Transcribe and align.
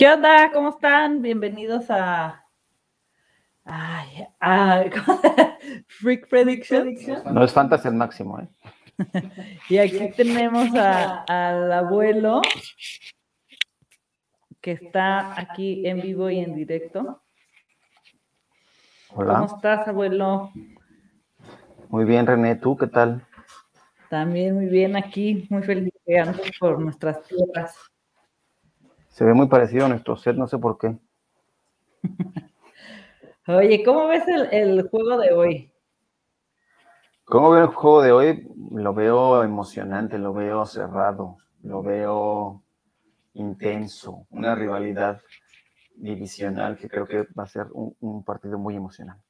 ¿Qué 0.00 0.08
onda? 0.08 0.50
¿Cómo 0.50 0.70
están? 0.70 1.20
Bienvenidos 1.20 1.90
a. 1.90 2.46
Ay, 3.66 4.24
a... 4.40 4.84
Freak 5.88 6.26
Predictions. 6.26 7.22
No 7.26 7.44
es 7.44 7.52
fantasy 7.52 7.88
al 7.88 7.96
máximo, 7.96 8.40
¿eh? 8.40 8.48
y 9.68 9.76
aquí 9.76 10.10
tenemos 10.16 10.74
al 10.74 11.70
abuelo 11.70 12.40
que 14.62 14.72
está 14.72 15.38
aquí 15.38 15.86
en 15.86 16.00
vivo 16.00 16.30
y 16.30 16.38
en 16.38 16.54
directo. 16.54 17.22
Hola. 19.10 19.34
¿Cómo 19.34 19.54
estás, 19.54 19.86
abuelo? 19.86 20.50
Muy 21.90 22.06
bien, 22.06 22.26
René. 22.26 22.54
¿Tú 22.56 22.74
qué 22.74 22.86
tal? 22.86 23.26
También 24.08 24.54
muy 24.54 24.64
bien 24.64 24.96
aquí, 24.96 25.46
muy 25.50 25.62
feliz 25.62 25.92
por 26.58 26.80
nuestras 26.80 27.22
tierras. 27.24 27.89
Se 29.10 29.24
ve 29.24 29.34
muy 29.34 29.48
parecido 29.48 29.86
a 29.86 29.88
nuestro 29.88 30.16
set, 30.16 30.36
no 30.36 30.46
sé 30.46 30.58
por 30.58 30.78
qué. 30.78 30.96
Oye, 33.46 33.82
¿cómo 33.84 34.06
ves 34.06 34.22
el, 34.28 34.88
juego 34.88 35.18
de 35.18 35.32
hoy? 35.32 35.72
¿Cómo 37.24 37.50
veo 37.50 37.64
el 37.64 37.70
juego 37.70 38.02
de 38.02 38.12
hoy? 38.12 38.48
Lo 38.70 38.94
veo 38.94 39.42
emocionante, 39.42 40.18
lo 40.18 40.32
veo 40.32 40.64
cerrado, 40.64 41.38
lo 41.62 41.82
veo 41.82 42.62
intenso, 43.34 44.26
una 44.30 44.54
rivalidad 44.54 45.20
divisional 45.96 46.76
que 46.78 46.88
creo 46.88 47.06
que 47.06 47.26
va 47.38 47.44
a 47.44 47.48
ser 47.48 47.66
un, 47.72 47.94
un 48.00 48.24
partido 48.24 48.58
muy 48.58 48.76
emocionante. 48.76 49.24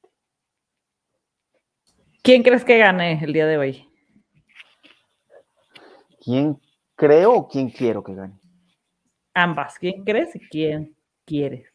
¿Quién 2.21 2.43
crees 2.43 2.63
que 2.63 2.77
gane 2.77 3.23
el 3.23 3.33
día 3.33 3.47
de 3.47 3.57
hoy? 3.57 3.89
¿Quién 6.23 6.59
creo 6.95 7.33
o 7.33 7.47
quién 7.47 7.69
quiero 7.71 8.03
que 8.03 8.13
gane? 8.13 8.40
Ambas. 9.33 9.77
¿Quién 9.79 10.03
crees 10.03 10.35
y 10.35 10.39
quién 10.49 10.95
quieres? 11.25 11.67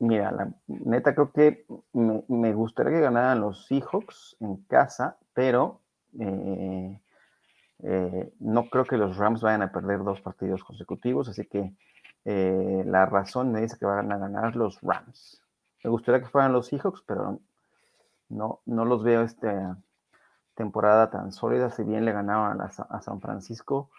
Mira, 0.00 0.30
la 0.30 0.52
neta 0.66 1.14
creo 1.14 1.32
que 1.32 1.64
me, 1.92 2.52
gustaría 2.52 2.92
que 2.92 3.00
ganaran 3.00 3.40
los 3.40 3.66
Seahawks 3.66 4.36
en 4.40 4.56
casa, 4.64 5.16
pero 5.32 5.80
eh, 6.20 7.00
eh, 7.82 8.32
no 8.40 8.68
creo 8.68 8.84
que 8.84 8.98
los 8.98 9.16
Rams 9.16 9.40
vayan 9.40 9.62
a 9.62 9.72
perder 9.72 10.04
dos 10.04 10.20
partidos 10.20 10.64
consecutivos, 10.64 11.28
así 11.28 11.46
que 11.46 11.72
eh, 12.24 12.82
la 12.84 13.06
razón 13.06 13.52
me 13.52 13.62
dice 13.62 13.78
que 13.78 13.86
van 13.86 14.12
a 14.12 14.18
ganar 14.18 14.56
los 14.56 14.80
Rams. 14.82 15.42
Me 15.82 15.90
gustaría 15.90 16.20
que 16.20 16.28
fueran 16.28 16.52
los 16.52 16.66
Seahawks, 16.66 17.02
pero 17.06 17.40
no, 18.28 18.60
no 18.66 18.84
los 18.84 19.02
veo 19.04 19.22
esta 19.22 19.78
temporada 20.54 21.10
tan 21.10 21.32
sólida. 21.32 21.70
Si 21.70 21.84
bien 21.84 22.04
le 22.04 22.12
ganaban 22.12 22.60
a, 22.60 23.00
San 23.00 23.20
Francisco, 23.20 23.90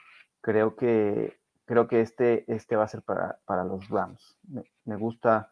creo 0.41 0.75
que 0.75 1.39
creo 1.67 1.87
que 1.87 2.01
este, 2.01 2.51
este 2.51 2.75
va 2.75 2.85
a 2.85 2.87
ser 2.87 3.03
para, 3.03 3.63
los 3.65 3.87
Rams. 3.89 4.37
Me, 4.85 4.95
gusta 4.95 5.51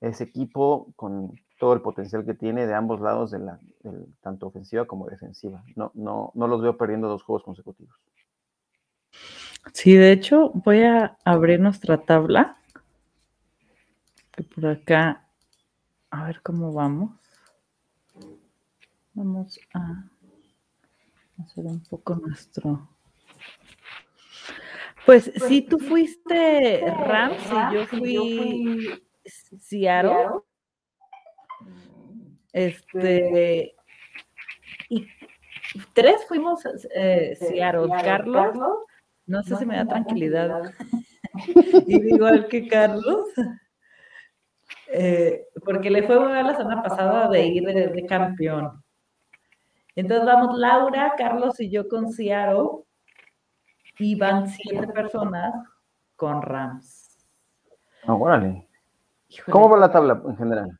ese 0.00 0.24
equipo 0.24 0.92
con 0.96 1.38
todo 1.58 1.74
el 1.74 1.82
potencial 1.82 2.24
que 2.24 2.34
tiene 2.34 2.66
de 2.66 2.74
ambos 2.74 3.00
lados, 3.00 3.32
de 3.32 3.40
la, 3.40 3.58
tanto 4.22 4.46
ofensiva 4.46 4.86
como 4.86 5.08
defensiva. 5.08 5.62
No, 5.74 5.90
no, 5.94 6.30
no 6.34 6.46
los 6.46 6.62
veo 6.62 6.78
perdiendo 6.78 7.08
dos 7.08 7.24
juegos 7.24 7.42
consecutivos. 7.42 7.94
Sí, 9.74 9.94
de 9.94 10.12
hecho, 10.12 10.50
voy 10.54 10.84
a 10.84 11.18
abrir 11.24 11.60
nuestra 11.60 11.98
tabla. 11.98 12.56
Que 14.30 14.44
por 14.44 14.64
acá, 14.66 15.26
a 16.10 16.24
ver 16.24 16.40
cómo 16.42 16.72
vamos. 16.72 17.10
Vamos 19.12 19.58
a 19.74 20.04
hacer 21.42 21.66
un 21.66 21.80
poco 21.80 22.14
nuestro 22.14 22.88
pues 25.08 25.32
si 25.48 25.62
tú 25.62 25.78
fuiste 25.78 26.84
Rams 26.86 27.42
y 27.50 27.74
yo 27.74 27.86
fui 27.86 29.02
Seattle. 29.24 30.42
Este. 32.52 33.74
Y 34.90 35.06
tres 35.94 36.26
fuimos 36.28 36.60
eh, 36.94 37.34
Seattle. 37.40 37.88
Carlos, 38.04 38.54
no 39.24 39.42
sé 39.44 39.56
si 39.56 39.64
me 39.64 39.76
da 39.76 39.86
tranquilidad. 39.86 40.74
igual 41.86 42.46
que 42.48 42.68
Carlos. 42.68 43.28
Eh, 44.92 45.46
porque 45.64 45.88
le 45.88 46.02
fue 46.02 46.16
a 46.16 46.42
la 46.42 46.54
semana 46.54 46.82
pasada 46.82 47.30
de 47.30 47.46
ir 47.46 47.64
de, 47.64 47.88
de, 47.88 48.04
campeón. 48.04 48.84
Entonces 49.96 50.26
vamos 50.26 50.58
Laura, 50.58 51.14
Carlos 51.16 51.58
y 51.60 51.70
yo 51.70 51.88
con 51.88 52.12
Seattle 52.12 52.84
y 53.98 54.14
van 54.14 54.48
siete 54.48 54.86
personas 54.88 55.54
con 56.16 56.42
Rams. 56.42 57.26
Ah, 58.04 58.14
órale. 58.14 58.68
¿Cómo 59.50 59.68
va 59.68 59.78
la 59.78 59.92
tabla 59.92 60.22
en 60.26 60.36
general? 60.36 60.78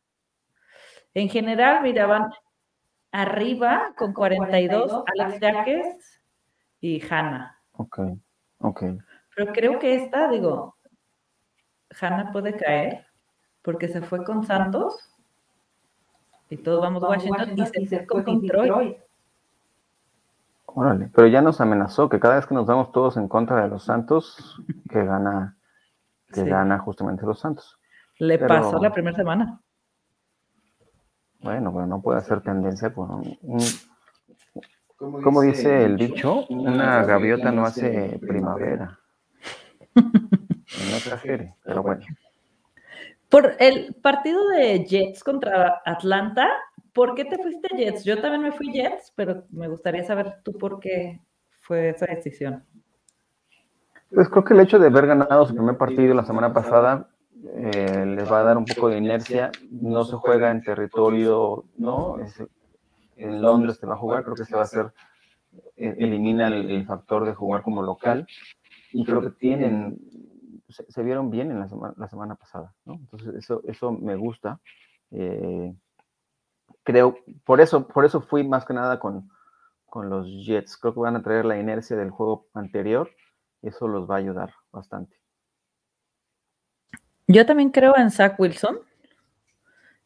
En 1.14 1.28
general, 1.28 1.82
mira, 1.82 2.06
van 2.06 2.30
arriba 3.12 3.92
con 3.96 4.12
42 4.12 5.04
Alex 5.06 5.40
Jaques 5.40 6.20
y 6.80 7.02
Hanna. 7.08 7.60
Ok, 7.72 8.00
ok. 8.58 8.82
Pero 9.34 9.52
creo 9.52 9.78
que 9.78 9.96
esta, 9.96 10.28
digo, 10.28 10.76
Hanna 12.00 12.32
puede 12.32 12.56
caer 12.56 13.06
porque 13.62 13.88
se 13.88 14.00
fue 14.00 14.24
con 14.24 14.44
Santos 14.44 15.14
y 16.50 16.56
todos 16.56 16.80
vamos 16.80 17.02
a 17.02 17.08
Washington 17.08 17.54
y 17.56 17.86
se 17.86 18.06
fue 18.06 18.24
con 18.24 18.40
Detroit. 18.40 18.98
Órale, 20.80 21.10
pero 21.12 21.26
ya 21.26 21.42
nos 21.42 21.60
amenazó 21.60 22.08
que 22.08 22.20
cada 22.20 22.36
vez 22.36 22.46
que 22.46 22.54
nos 22.54 22.68
damos 22.68 22.92
todos 22.92 23.16
en 23.16 23.26
contra 23.26 23.62
de 23.62 23.68
los 23.68 23.82
Santos, 23.82 24.62
que 24.88 25.04
gana, 25.04 25.56
que 26.32 26.44
gana 26.44 26.78
justamente 26.78 27.26
los 27.26 27.40
Santos. 27.40 27.80
Le 28.18 28.38
pasó 28.38 28.78
la 28.78 28.92
primera 28.92 29.16
semana. 29.16 29.60
Bueno, 31.40 31.72
bueno, 31.72 31.88
no 31.88 32.00
puede 32.00 32.18
hacer 32.18 32.42
tendencia 32.42 32.94
con 32.94 33.10
un, 33.42 33.60
como 34.98 35.42
dice 35.42 35.84
el 35.84 35.96
dicho, 35.96 36.46
una 36.48 37.02
gaviota 37.02 37.50
no 37.50 37.64
hace 37.64 38.20
primavera. 38.20 39.00
No 39.96 40.96
exagere, 40.96 41.56
pero 41.64 41.82
bueno. 41.82 42.06
Por 43.28 43.56
el 43.58 43.96
partido 44.00 44.46
de 44.50 44.84
Jets 44.84 45.24
contra 45.24 45.82
Atlanta, 45.84 46.48
¿Por 46.98 47.14
qué 47.14 47.24
te 47.24 47.38
fuiste 47.38 47.68
Jets? 47.76 48.02
Yo 48.02 48.20
también 48.20 48.42
me 48.42 48.50
fui 48.50 48.72
Jets, 48.72 49.12
pero 49.14 49.44
me 49.50 49.68
gustaría 49.68 50.02
saber 50.02 50.42
tú 50.42 50.58
por 50.58 50.80
qué 50.80 51.20
fue 51.60 51.90
esa 51.90 52.06
decisión. 52.06 52.64
Pues 54.12 54.28
creo 54.28 54.42
que 54.42 54.54
el 54.54 54.58
hecho 54.58 54.80
de 54.80 54.88
haber 54.88 55.06
ganado 55.06 55.46
su 55.46 55.54
primer 55.54 55.78
partido 55.78 56.12
la 56.12 56.24
semana 56.24 56.52
pasada 56.52 57.08
eh, 57.54 58.04
les 58.04 58.28
va 58.28 58.40
a 58.40 58.42
dar 58.42 58.56
un 58.56 58.64
poco 58.64 58.88
de 58.88 58.98
inercia. 58.98 59.52
No 59.70 60.02
se 60.02 60.16
juega 60.16 60.50
en 60.50 60.60
territorio, 60.60 61.66
¿no? 61.76 62.16
en 63.14 63.42
Londres 63.42 63.78
te 63.78 63.86
va 63.86 63.94
a 63.94 63.98
jugar, 63.98 64.24
creo 64.24 64.34
que 64.34 64.44
se 64.44 64.56
va 64.56 64.62
a 64.62 64.64
hacer, 64.64 64.92
eh, 65.76 65.94
elimina 65.98 66.48
el, 66.48 66.84
factor 66.84 67.24
de 67.26 67.34
jugar 67.34 67.62
como 67.62 67.80
local. 67.80 68.26
Y 68.90 69.04
creo 69.04 69.20
que 69.20 69.30
tienen, 69.30 70.00
se, 70.68 71.02
vieron 71.04 71.30
bien 71.30 71.52
en 71.52 71.60
la 71.60 71.68
semana, 71.68 71.94
la 71.96 72.08
semana 72.08 72.34
pasada, 72.34 72.74
¿no? 72.84 72.94
Entonces 72.94 73.36
eso, 73.36 73.62
eso 73.68 73.92
me 73.92 74.16
gusta. 74.16 74.58
Eh, 75.12 75.72
creo, 76.88 77.18
por 77.44 77.60
eso, 77.60 77.86
por 77.86 78.06
eso 78.06 78.22
fui 78.22 78.48
más 78.48 78.64
que 78.64 78.72
nada 78.72 78.98
con, 78.98 79.28
los 79.94 80.26
Jets. 80.46 80.78
Creo 80.78 80.94
que 80.94 81.00
van 81.00 81.16
a 81.16 81.22
traer 81.22 81.44
la 81.44 81.58
inercia 81.58 81.96
del 81.96 82.10
juego 82.10 82.46
anterior 82.54 83.10
y 83.60 83.68
eso 83.68 83.86
los 83.88 84.08
va 84.08 84.14
a 84.14 84.18
ayudar 84.18 84.54
bastante. 84.72 85.20
Yo 87.26 87.44
también 87.44 87.70
creo 87.70 87.94
en 87.98 88.10
Zach 88.10 88.40
Wilson. 88.40 88.78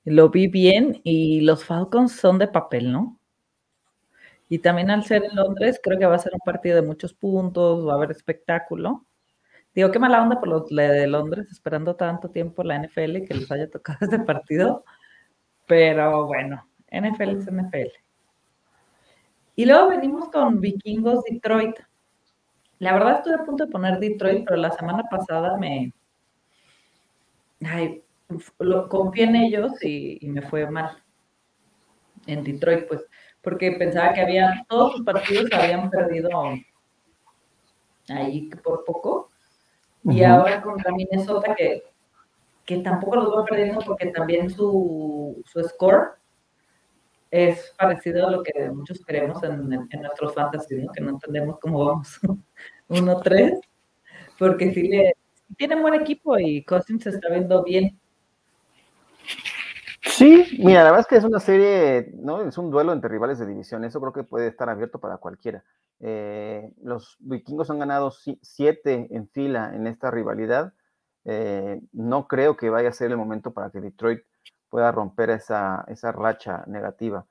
Lo 0.05 0.31
vi 0.31 0.49
bien 0.49 1.01
y 1.05 1.43
los 1.43 1.65
Falcons 1.65 2.11
son 2.11 2.41
de 2.41 2.49
papel, 2.49 2.91
¿no? 2.91 3.21
Y 4.49 4.59
también 4.59 4.91
al 4.91 5.05
ser 5.05 5.23
en 5.23 5.37
Londres, 5.37 5.81
creo 5.81 6.01
que 6.01 6.07
va 6.07 6.17
a 6.17 6.19
ser 6.19 6.33
un 6.35 6.41
partido 6.41 6.75
de 6.75 6.83
muchos 6.83 7.15
puntos, 7.15 7.87
va 7.87 7.93
a 7.93 7.97
haber 7.97 8.11
espectáculo. 8.11 9.07
Digo, 9.73 9.93
qué 9.93 10.01
mala 10.01 10.21
onda 10.21 10.41
por 10.41 10.49
los 10.49 10.69
de 10.69 11.07
Londres, 11.07 11.47
esperando 11.53 11.95
tanto 11.95 12.29
tiempo 12.31 12.65
la 12.65 12.77
NFL 12.77 13.25
que 13.25 13.35
les 13.35 13.53
haya 13.53 13.71
tocado 13.71 13.99
este 14.01 14.19
partido. 14.19 14.85
Pero 15.67 16.27
bueno, 16.27 16.67
NFL 16.93 17.39
es 17.39 17.51
NFL. 17.51 17.91
Y 19.57 19.67
luego 19.67 19.89
venimos 19.89 20.29
con 20.31 20.61
Vikingos 20.61 21.25
Detroit. 21.25 21.77
La 22.79 22.93
verdad 22.95 23.19
estuve 23.19 23.35
a 23.35 23.45
punto 23.45 23.67
de 23.67 23.73
poner 23.73 23.99
Detroit, 23.99 24.45
pero 24.45 24.57
la 24.57 24.71
semana 24.71 25.05
pasada 25.11 25.57
me... 25.59 25.93
Ay, 27.65 28.03
lo, 28.59 28.89
confié 28.89 29.25
en 29.25 29.37
ellos 29.37 29.73
y, 29.83 30.19
me 30.23 30.43
fue 30.43 30.69
mal. 30.69 31.03
En 32.27 32.43
Detroit, 32.43 32.89
pues, 32.89 33.05
porque 33.41 33.73
pensaba 33.73 34.13
que 34.13 34.21
había, 34.21 34.65
todos 34.69 34.93
sus 34.93 35.05
partidos 35.05 35.51
habían 35.53 35.91
perdido 35.91 36.31
ahí 38.09 38.49
por 38.63 38.85
poco. 38.85 39.31
Y 40.05 40.25
ahora 40.25 40.61
contra 40.63 40.93
Minnesota, 40.93 41.55
que, 41.55 41.85
que 42.65 42.79
tampoco 42.79 43.17
los 43.17 43.31
voy 43.31 43.45
perdiendo 43.49 43.81
porque 43.85 44.07
también 44.09 44.51
su, 44.51 45.41
su 45.47 45.63
score 45.63 46.22
es 47.33 47.75
parecido 47.79 48.29
a 48.29 48.31
lo 48.31 48.43
que 48.43 48.71
muchos 48.71 49.03
creemos 49.07 49.43
en, 49.43 49.73
en 49.73 50.03
nuestros 50.03 50.35
fantasy, 50.35 50.87
que 50.95 51.01
no 51.01 51.11
entendemos 51.11 51.59
cómo 51.59 51.87
vamos 51.87 52.21
1-3, 52.91 53.59
porque 54.39 54.73
sí 54.73 54.83
le, 54.83 55.17
tienen 55.57 55.81
buen 55.81 55.95
equipo 55.95 56.39
y 56.39 56.63
Cousins 56.63 57.05
se 57.05 57.11
está 57.11 57.31
viendo 57.31 57.65
bien. 57.65 57.99
Sí, 60.03 60.59
mira, 60.59 60.85
la 60.85 60.91
verdad 60.91 61.01
es 61.01 61.07
que 61.07 61.17
es 61.17 61.25
una 61.25 61.41
serie, 61.41 62.13
¿no? 62.17 62.43
Es 62.47 62.59
un 62.59 62.71
duelo 62.71 62.93
entre 62.93 63.09
rivales 63.09 63.39
de 63.39 63.47
división, 63.47 63.83
eso 63.85 63.99
creo 64.01 64.13
que 64.13 64.25
puede 64.25 64.49
estar 64.49 64.69
abierto 64.69 64.99
para 64.99 65.17
cualquiera. 65.17 65.65
Eh, 66.01 66.71
los 66.83 67.17
vikingos 67.21 67.71
han 67.71 67.79
ganado 67.79 68.13
siete 68.43 69.09
en 69.11 69.27
fila 69.29 69.73
en 69.75 69.87
esta 69.87 70.11
rivalidad. 70.11 70.75
Eh, 71.25 71.81
no 71.93 72.29
creo 72.29 72.59
que 72.59 72.69
vaya 72.69 72.91
a 72.91 72.93
ser 72.93 73.11
el 73.11 73.17
momento 73.17 73.53
para 73.53 73.71
que 73.71 73.81
Detroit 73.81 74.21
pueda 74.73 74.91
romper 74.91 75.29
esa, 75.29 75.85
esa 75.89 76.13
racha 76.13 76.65
negativa. 76.67 77.27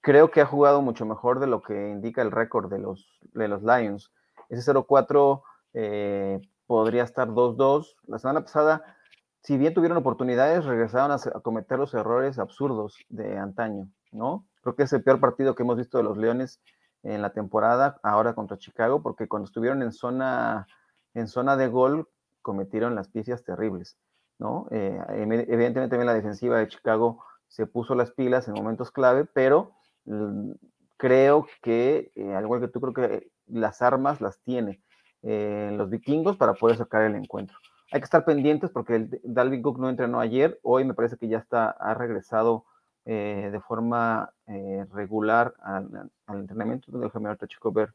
Creo 0.00 0.30
que 0.30 0.40
ha 0.40 0.46
jugado 0.46 0.80
mucho 0.80 1.04
mejor 1.04 1.38
de 1.38 1.46
lo 1.46 1.60
que 1.60 1.90
indica 1.90 2.22
el 2.22 2.30
récord 2.30 2.70
de 2.70 2.78
los, 2.78 3.20
de 3.34 3.46
los 3.46 3.62
Lions. 3.62 4.10
Ese 4.48 4.72
0-4 4.72 5.42
eh, 5.74 6.40
podría 6.66 7.02
estar 7.02 7.28
2-2. 7.28 7.96
La 8.06 8.18
semana 8.18 8.40
pasada, 8.40 8.96
si 9.42 9.58
bien 9.58 9.74
tuvieron 9.74 9.98
oportunidades, 9.98 10.64
regresaron 10.64 11.12
a, 11.12 11.18
cometer 11.42 11.78
los 11.78 11.92
errores 11.92 12.38
absurdos 12.38 12.96
de 13.10 13.36
antaño, 13.36 13.90
¿no? 14.10 14.46
Creo 14.62 14.74
que 14.74 14.84
es 14.84 14.92
el 14.94 15.02
peor 15.02 15.20
partido 15.20 15.54
que 15.54 15.64
hemos 15.64 15.76
visto 15.76 15.98
de 15.98 16.04
los 16.04 16.16
Leones 16.16 16.62
en 17.02 17.20
la 17.20 17.34
temporada, 17.34 18.00
ahora 18.02 18.34
contra 18.34 18.56
Chicago, 18.56 19.02
porque 19.02 19.28
cuando 19.28 19.44
estuvieron 19.44 19.82
en 19.82 19.92
zona, 19.92 20.66
en 21.12 21.28
zona 21.28 21.58
de 21.58 21.68
gol, 21.68 22.08
cometieron 22.40 22.94
las 22.94 23.08
piezas 23.08 23.44
terribles, 23.44 23.98
¿no? 24.42 24.66
Eh, 24.70 25.00
evidentemente 25.08 25.88
también 25.88 26.06
la 26.06 26.14
defensiva 26.14 26.58
de 26.58 26.68
Chicago 26.68 27.24
se 27.48 27.66
puso 27.66 27.94
las 27.94 28.10
pilas 28.10 28.48
en 28.48 28.54
momentos 28.54 28.90
clave, 28.90 29.24
pero 29.24 29.72
mm, 30.04 30.52
creo 30.96 31.46
que, 31.62 32.10
eh, 32.14 32.34
al 32.34 32.44
igual 32.44 32.60
que 32.60 32.68
tú, 32.68 32.80
creo 32.80 32.92
que 32.92 33.30
las 33.46 33.82
armas 33.82 34.20
las 34.20 34.40
tiene 34.40 34.80
eh, 35.22 35.70
los 35.76 35.88
vikingos 35.88 36.36
para 36.36 36.54
poder 36.54 36.76
sacar 36.76 37.02
el 37.02 37.14
encuentro. 37.14 37.56
Hay 37.92 38.00
que 38.00 38.04
estar 38.04 38.24
pendientes 38.24 38.70
porque 38.70 38.96
el 38.96 39.20
Dalvin 39.22 39.62
Cook 39.62 39.78
no 39.78 39.88
entrenó 39.88 40.18
ayer, 40.18 40.58
hoy 40.62 40.84
me 40.84 40.94
parece 40.94 41.16
que 41.16 41.28
ya 41.28 41.38
está, 41.38 41.70
ha 41.70 41.94
regresado 41.94 42.64
eh, 43.04 43.50
de 43.52 43.60
forma 43.60 44.32
eh, 44.46 44.84
regular 44.92 45.54
al, 45.62 46.10
entrenamiento. 46.26 46.90
Déjame 46.98 47.28
ahorita 47.28 47.46
chico 47.46 47.70
ver 47.70 47.94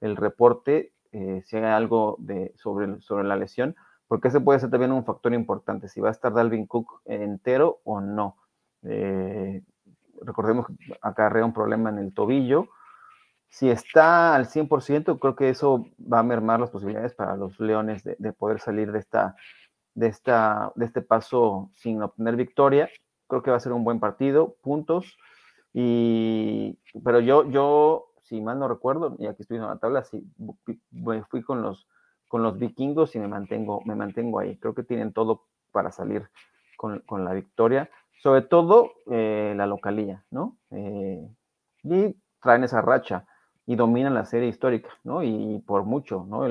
el 0.00 0.16
reporte, 0.16 0.92
si 1.12 1.56
hay 1.56 1.62
algo 1.62 2.16
de, 2.18 2.52
sobre, 2.56 3.00
sobre 3.00 3.22
la 3.22 3.36
lesión, 3.36 3.76
porque 4.14 4.28
ese 4.28 4.40
puede 4.40 4.60
ser 4.60 4.70
también 4.70 4.92
un 4.92 5.04
factor 5.04 5.34
importante, 5.34 5.88
si 5.88 6.00
va 6.00 6.08
a 6.08 6.12
estar 6.12 6.32
Dalvin 6.32 6.66
Cook 6.66 7.02
entero 7.04 7.80
o 7.82 8.00
no. 8.00 8.36
recordemos 10.22 10.68
que 10.68 10.74
acarrea 11.02 11.44
un 11.44 11.52
problema 11.52 11.90
en 11.90 11.98
el 11.98 12.14
tobillo. 12.14 12.68
Si 13.48 13.68
está 13.68 14.36
al 14.36 14.46
100%, 14.46 15.18
creo 15.18 15.34
que 15.34 15.48
eso 15.48 15.86
va 16.00 16.20
a 16.20 16.22
mermar 16.22 16.60
las 16.60 16.70
posibilidades 16.70 17.14
para 17.14 17.36
los 17.36 17.58
Leones 17.58 18.04
de, 18.04 18.14
de 18.20 18.32
poder 18.32 18.60
salir 18.60 18.92
de, 18.92 19.00
esta, 19.00 19.34
de, 19.94 20.06
esta, 20.06 20.72
de 20.76 20.84
este 20.86 21.02
paso 21.02 21.70
sin 21.72 22.00
obtener 22.00 22.36
victoria 22.36 22.88
creo 23.26 23.42
que 23.42 23.50
va 23.50 23.56
a 23.56 23.60
ser 23.60 23.72
un 23.72 23.82
buen 23.82 23.98
partido, 23.98 24.56
puntos. 24.62 25.18
Y, 25.72 26.78
pero 27.02 27.18
yo, 27.20 27.50
yo, 27.50 28.12
si 28.20 28.40
mal 28.40 28.58
no 28.58 28.68
recuerdo, 28.68 29.16
y 29.18 29.26
aquí 29.26 29.42
estoy 29.42 29.56
en 29.56 29.64
la 29.64 29.78
tabla, 29.78 30.04
sí, 30.04 30.24
fui 31.30 31.42
con 31.42 31.62
los, 31.62 31.88
con 32.34 32.42
los 32.42 32.58
vikingos 32.58 33.14
y 33.14 33.20
me 33.20 33.28
mantengo, 33.28 33.80
me 33.84 33.94
mantengo 33.94 34.40
ahí. 34.40 34.56
Creo 34.56 34.74
que 34.74 34.82
tienen 34.82 35.12
todo 35.12 35.44
para 35.70 35.92
salir 35.92 36.28
con, 36.76 36.98
con 37.06 37.24
la 37.24 37.32
victoria, 37.32 37.88
sobre 38.24 38.42
todo 38.42 38.90
eh, 39.08 39.54
la 39.56 39.68
localía, 39.68 40.24
¿no? 40.32 40.56
Eh, 40.72 41.28
y 41.84 42.16
traen 42.42 42.64
esa 42.64 42.82
racha 42.82 43.24
y 43.66 43.76
dominan 43.76 44.14
la 44.14 44.24
serie 44.24 44.48
histórica, 44.48 44.88
¿no? 45.04 45.22
Y, 45.22 45.62
por 45.64 45.84
mucho, 45.84 46.26
¿no? 46.28 46.44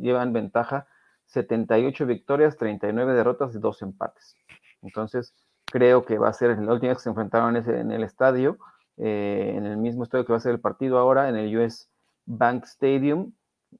llevan 0.00 0.32
ventaja 0.32 0.86
78 1.26 2.06
victorias, 2.06 2.56
39 2.56 3.14
derrotas 3.14 3.56
y 3.56 3.58
2 3.58 3.82
empates. 3.82 4.36
Entonces, 4.82 5.34
creo 5.64 6.04
que 6.04 6.18
va 6.18 6.28
a 6.28 6.32
ser 6.32 6.56
la 6.56 6.72
última 6.72 6.94
que 6.94 7.00
se 7.00 7.08
enfrentaron 7.08 7.56
en 7.56 7.90
el 7.90 8.04
estadio, 8.04 8.58
eh, 8.96 9.54
en 9.56 9.66
el 9.66 9.76
mismo 9.76 10.04
estadio 10.04 10.24
que 10.24 10.34
va 10.34 10.36
a 10.36 10.40
ser 10.40 10.52
el 10.52 10.60
partido 10.60 10.98
ahora, 10.98 11.28
en 11.28 11.34
el 11.34 11.58
US 11.58 11.90
Bank 12.26 12.62
Stadium, 12.62 13.32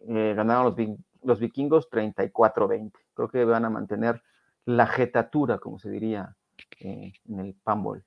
eh, 0.08 0.34
ganaron 0.36 0.64
los, 0.64 0.98
los 1.22 1.40
vikingos 1.40 1.88
34-20. 1.90 2.92
Creo 3.14 3.28
que 3.28 3.44
van 3.44 3.64
a 3.64 3.70
mantener 3.70 4.22
la 4.64 4.86
jetatura, 4.86 5.58
como 5.58 5.78
se 5.78 5.90
diría 5.90 6.36
eh, 6.80 7.12
en 7.28 7.40
el 7.40 7.54
Pambol. 7.54 8.04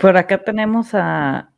Por 0.00 0.16
acá 0.16 0.42
tenemos 0.42 0.94
a, 0.94 1.52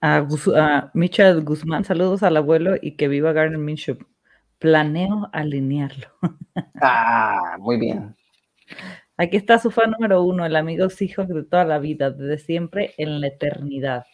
a, 0.00 0.90
Michel 0.94 1.42
Guzmán. 1.42 1.84
Saludos 1.84 2.22
al 2.22 2.36
abuelo 2.36 2.74
y 2.80 2.96
que 2.96 3.08
viva 3.08 3.32
Garner 3.32 3.58
Minshew. 3.58 3.98
Planeo 4.58 5.28
alinearlo. 5.32 6.08
Ah, 6.82 7.56
muy 7.58 7.78
bien. 7.78 8.16
Aquí 9.16 9.36
está 9.36 9.58
su 9.58 9.70
fan 9.70 9.90
número 9.90 10.22
uno, 10.22 10.46
el 10.46 10.56
amigo 10.56 10.88
Seahawk 10.88 11.28
de 11.28 11.44
toda 11.44 11.64
la 11.64 11.78
vida, 11.78 12.10
desde 12.10 12.38
siempre 12.38 12.94
en 12.96 13.20
la 13.20 13.28
eternidad. 13.28 14.04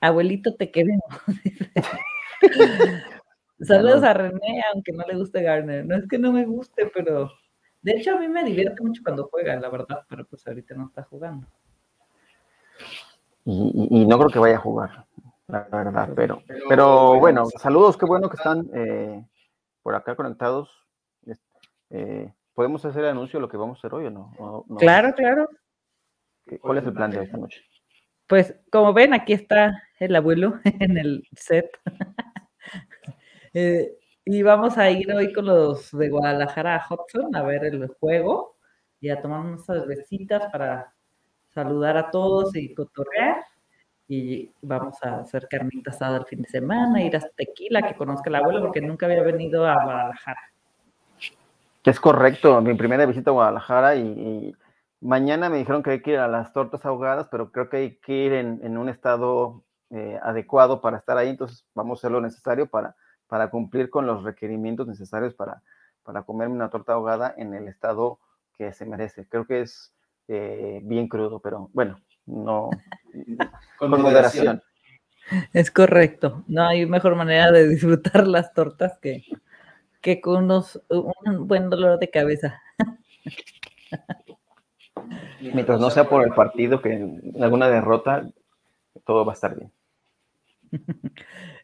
Abuelito, 0.00 0.54
te 0.54 0.70
queremos. 0.70 1.04
Saludos 3.60 4.02
a 4.02 4.14
René, 4.14 4.62
aunque 4.72 4.92
no 4.92 5.04
le 5.06 5.16
guste 5.16 5.42
Garner. 5.42 5.84
No 5.84 5.96
es 5.96 6.08
que 6.08 6.18
no 6.18 6.32
me 6.32 6.46
guste, 6.46 6.90
pero 6.94 7.30
de 7.82 7.92
hecho 7.92 8.16
a 8.16 8.18
mí 8.18 8.28
me 8.28 8.44
divierte 8.44 8.82
mucho 8.82 9.02
cuando 9.04 9.28
juega, 9.28 9.58
la 9.60 9.68
verdad, 9.68 10.04
pero 10.08 10.24
pues 10.26 10.46
ahorita 10.46 10.74
no 10.74 10.86
está 10.86 11.02
jugando. 11.02 11.46
Y, 13.44 14.06
no 14.06 14.18
creo 14.18 14.30
que 14.30 14.38
vaya 14.38 14.56
a 14.56 14.60
jugar, 14.60 15.06
la 15.48 15.66
verdad, 15.72 16.10
pero, 16.14 16.42
pero 16.68 17.18
bueno, 17.18 17.46
saludos, 17.46 17.96
qué 17.96 18.04
bueno 18.04 18.28
que 18.28 18.36
están 18.36 18.68
eh, 18.74 19.26
por 19.82 19.94
acá 19.94 20.14
conectados. 20.14 20.70
Eh, 21.88 22.32
¿Podemos 22.54 22.84
hacer 22.84 23.02
el 23.02 23.10
anuncio 23.10 23.38
de 23.38 23.42
lo 23.42 23.48
que 23.48 23.56
vamos 23.56 23.78
a 23.78 23.80
hacer 23.80 23.94
hoy 23.94 24.06
o 24.06 24.10
no? 24.10 24.66
Claro, 24.78 25.12
claro. 25.14 25.48
¿Cuál 26.60 26.78
es 26.78 26.84
el 26.84 26.92
plan 26.92 27.10
de 27.10 27.24
esta 27.24 27.36
noche? 27.36 27.64
Pues 28.30 28.54
como 28.70 28.92
ven, 28.92 29.12
aquí 29.12 29.32
está 29.32 29.82
el 29.98 30.14
abuelo 30.14 30.60
en 30.64 30.96
el 30.96 31.28
set. 31.36 31.68
Eh, 33.52 33.98
y 34.24 34.44
vamos 34.44 34.78
a 34.78 34.88
ir 34.92 35.12
hoy 35.12 35.32
con 35.32 35.46
los 35.46 35.90
de 35.90 36.08
Guadalajara 36.08 36.76
a 36.76 36.86
Hudson 36.88 37.34
a 37.34 37.42
ver 37.42 37.64
el 37.64 37.88
juego 37.88 38.54
y 39.00 39.08
a 39.08 39.20
tomar 39.20 39.40
unas 39.40 39.66
para 40.52 40.94
saludar 41.48 41.96
a 41.96 42.12
todos 42.12 42.54
y 42.54 42.72
cotorrear. 42.72 43.42
Y 44.06 44.52
vamos 44.62 45.02
a 45.02 45.22
hacer 45.22 45.48
carnita 45.50 45.90
asada 45.90 46.18
el 46.18 46.26
fin 46.26 46.42
de 46.42 46.48
semana, 46.48 47.02
ir 47.02 47.16
a 47.16 47.20
Tequila, 47.20 47.82
que 47.82 47.96
conozca 47.96 48.30
el 48.30 48.36
abuelo, 48.36 48.60
porque 48.60 48.80
nunca 48.80 49.06
había 49.06 49.24
venido 49.24 49.66
a 49.66 49.82
Guadalajara. 49.82 50.52
Es 51.82 51.98
correcto, 51.98 52.60
mi 52.60 52.74
primera 52.74 53.04
visita 53.06 53.30
a 53.30 53.34
Guadalajara 53.34 53.96
y, 53.96 54.54
mañana 55.00 55.48
me 55.48 55.58
dijeron 55.58 55.82
que 55.82 55.90
hay 55.90 56.02
que 56.02 56.12
ir 56.12 56.18
a 56.18 56.28
las 56.28 56.52
tortas 56.52 56.84
ahogadas, 56.84 57.28
pero 57.30 57.50
creo 57.52 57.68
que 57.68 57.76
hay 57.76 57.96
que 57.96 58.12
ir 58.12 58.32
en, 58.32 58.78
un 58.78 58.88
estado 58.88 59.64
eh, 59.90 60.18
adecuado 60.22 60.80
para 60.80 60.98
estar 60.98 61.16
ahí, 61.16 61.30
entonces 61.30 61.66
vamos 61.74 61.98
a 61.98 62.00
hacer 62.00 62.10
lo 62.12 62.20
necesario 62.20 62.68
para, 62.68 62.96
para 63.26 63.50
cumplir 63.50 63.90
con 63.90 64.06
los 64.06 64.22
requerimientos 64.22 64.86
necesarios 64.86 65.34
para, 65.34 65.62
para 66.02 66.22
comerme 66.22 66.54
una 66.54 66.70
torta 66.70 66.94
ahogada 66.94 67.34
en 67.36 67.54
el 67.54 67.68
estado 67.68 68.18
que 68.56 68.72
se 68.72 68.86
merece. 68.86 69.26
Creo 69.28 69.46
que 69.46 69.62
es 69.62 69.94
eh, 70.28 70.80
bien 70.82 71.08
crudo, 71.08 71.40
pero 71.40 71.70
bueno, 71.72 71.98
no 72.26 72.70
con 73.78 73.90
moderación. 73.90 74.62
Es 75.52 75.70
correcto, 75.70 76.44
no 76.48 76.66
hay 76.66 76.86
mejor 76.86 77.14
manera 77.14 77.52
de 77.52 77.68
disfrutar 77.68 78.26
las 78.26 78.52
tortas 78.52 78.98
que 79.00 79.24
que 80.00 80.20
con 80.20 80.44
unos, 80.44 80.80
un 80.88 81.46
buen 81.46 81.70
dolor 81.70 81.98
de 81.98 82.10
cabeza. 82.10 82.60
Mientras 85.40 85.80
no 85.80 85.90
sea 85.90 86.08
por 86.08 86.24
el 86.24 86.32
partido, 86.32 86.80
que 86.80 86.92
en 86.92 87.42
alguna 87.42 87.68
derrota, 87.68 88.28
todo 89.04 89.24
va 89.24 89.32
a 89.32 89.34
estar 89.34 89.56
bien. 89.56 89.72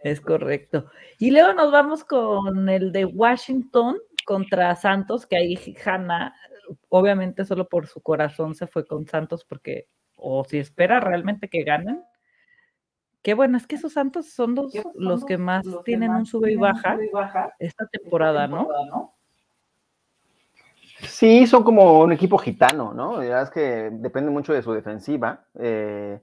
Es 0.03 0.21
correcto. 0.21 0.87
Y 1.19 1.31
luego 1.33 1.53
nos 1.53 1.73
vamos 1.73 2.05
con 2.05 2.69
el 2.69 2.93
de 2.93 3.05
Washington 3.05 3.97
contra 4.25 4.75
Santos, 4.77 5.27
que 5.27 5.37
ahí 5.37 5.59
Hanna, 5.85 6.35
obviamente 6.89 7.45
solo 7.45 7.69
por 7.69 7.87
su 7.87 8.01
corazón 8.01 8.55
se 8.55 8.67
fue 8.67 8.87
con 8.87 9.07
Santos 9.07 9.45
porque, 9.45 9.89
o 10.17 10.45
si 10.45 10.59
espera 10.59 11.01
realmente 11.01 11.49
que 11.49 11.65
ganen, 11.65 12.03
Qué 13.27 13.35
bueno, 13.35 13.57
es 13.57 13.67
que 13.67 13.75
esos 13.75 13.93
Santos 13.93 14.31
son 14.31 14.55
los, 14.55 15.25
que 15.25 15.37
más 15.37 15.67
tienen 15.85 16.13
un 16.13 16.27
sube 16.27 16.53
y 16.53 16.55
baja, 16.55 16.97
esta 17.59 17.85
temporada, 17.89 18.47
¿no? 18.47 18.69
Sí, 21.01 21.47
son 21.47 21.63
como 21.63 22.01
un 22.01 22.13
equipo 22.13 22.39
gitano, 22.39 22.95
¿no? 22.95 23.23
Ya 23.23 23.43
es 23.43 23.51
que 23.51 23.91
depende 23.93 24.31
mucho 24.31 24.53
de 24.53 24.63
su 24.63 24.73
defensiva. 24.73 25.45
Eh, 25.59 26.21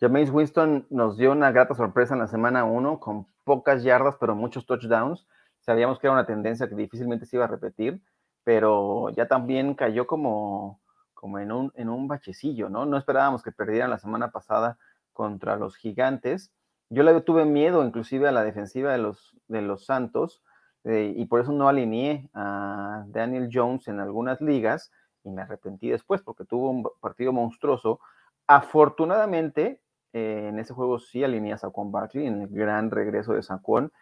James 0.00 0.30
Winston 0.30 0.86
nos 0.90 1.16
dio 1.16 1.32
una 1.32 1.50
grata 1.50 1.74
sorpresa 1.74 2.14
en 2.14 2.20
la 2.20 2.26
semana 2.26 2.64
1 2.64 3.00
con 3.00 3.26
pocas 3.44 3.82
yardas, 3.82 4.16
pero 4.20 4.34
muchos 4.34 4.66
touchdowns. 4.66 5.26
Sabíamos 5.60 5.98
que 5.98 6.08
era 6.08 6.14
una 6.14 6.26
tendencia 6.26 6.68
que 6.68 6.74
difícilmente 6.74 7.24
se 7.24 7.36
iba 7.36 7.46
a 7.46 7.48
repetir, 7.48 8.02
pero 8.44 9.08
ya 9.10 9.28
también 9.28 9.74
cayó 9.74 10.06
como, 10.06 10.80
como 11.14 11.38
en, 11.38 11.52
un, 11.52 11.72
en 11.76 11.88
un 11.88 12.08
bachecillo, 12.08 12.68
¿no? 12.68 12.84
No 12.84 12.98
esperábamos 12.98 13.42
que 13.42 13.52
perdieran 13.52 13.90
la 13.90 13.98
semana 13.98 14.30
pasada 14.30 14.78
contra 15.12 15.56
los 15.56 15.76
gigantes. 15.76 16.52
yo 16.90 17.02
le 17.02 17.18
tuve 17.22 17.44
miedo 17.44 17.84
inclusive 17.84 18.28
a 18.28 18.32
la 18.32 18.44
defensiva 18.44 18.92
de 18.92 18.98
los, 18.98 19.34
de 19.48 19.62
los 19.62 19.86
Santos 19.86 20.42
eh, 20.84 21.12
y 21.16 21.26
por 21.26 21.40
eso 21.40 21.52
no 21.52 21.68
alineé 21.68 22.28
a 22.34 23.04
Daniel 23.08 23.48
Jones 23.52 23.88
en 23.88 24.00
algunas 24.00 24.40
ligas 24.40 24.90
y 25.24 25.30
me 25.30 25.42
arrepentí 25.42 25.88
después 25.88 26.22
porque 26.22 26.44
tuvo 26.44 26.70
un 26.70 26.88
partido 27.00 27.32
monstruoso. 27.32 28.00
Afortunadamente, 28.46 29.80
eh, 30.12 30.48
en 30.48 30.58
ese 30.58 30.74
juego 30.74 30.98
sí 30.98 31.22
alineé 31.22 31.52
a 31.52 31.58
Saquon 31.58 31.92
Barkley 31.92 32.26
en 32.26 32.42
el 32.42 32.48
gran 32.48 32.90
regreso 32.90 33.34
de 33.34 33.42
Saquon. 33.42 33.92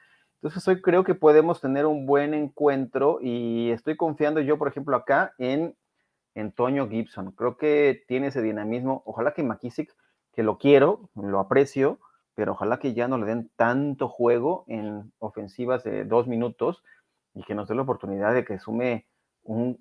Entonces 0.43 0.67
hoy 0.69 0.81
creo 0.81 1.05
que 1.05 1.15
podemos 1.15 1.61
tener 1.61 1.85
un 1.85 2.07
buen 2.07 2.33
encuentro 2.33 3.19
y 3.21 3.71
estoy 3.71 3.97
confiando 3.97 4.41
yo, 4.41 4.57
por 4.57 4.69
ejemplo, 4.69 4.97
acá 4.97 5.35
en 5.37 5.77
Antonio 6.35 6.89
Gibson. 6.89 7.33
Creo 7.33 7.59
que 7.59 8.05
tiene 8.09 8.29
ese 8.29 8.41
dinamismo. 8.41 9.03
Ojalá 9.05 9.35
que 9.35 9.43
McKissick, 9.43 9.95
que 10.33 10.43
lo 10.43 10.57
quiero, 10.57 11.11
lo 11.15 11.41
aprecio, 11.41 12.01
pero 12.41 12.53
ojalá 12.53 12.79
que 12.79 12.95
ya 12.95 13.07
no 13.07 13.19
le 13.19 13.27
den 13.27 13.51
tanto 13.55 14.09
juego 14.09 14.65
en 14.67 15.13
ofensivas 15.19 15.85
de 15.85 16.07
dos 16.07 16.27
minutos 16.27 16.83
y 17.35 17.43
que 17.43 17.55
nos 17.55 17.69
dé 17.69 17.75
la 17.75 17.83
oportunidad 17.83 18.33
de 18.33 18.47
que 18.47 18.59
sume 18.59 19.07
un, 19.43 19.79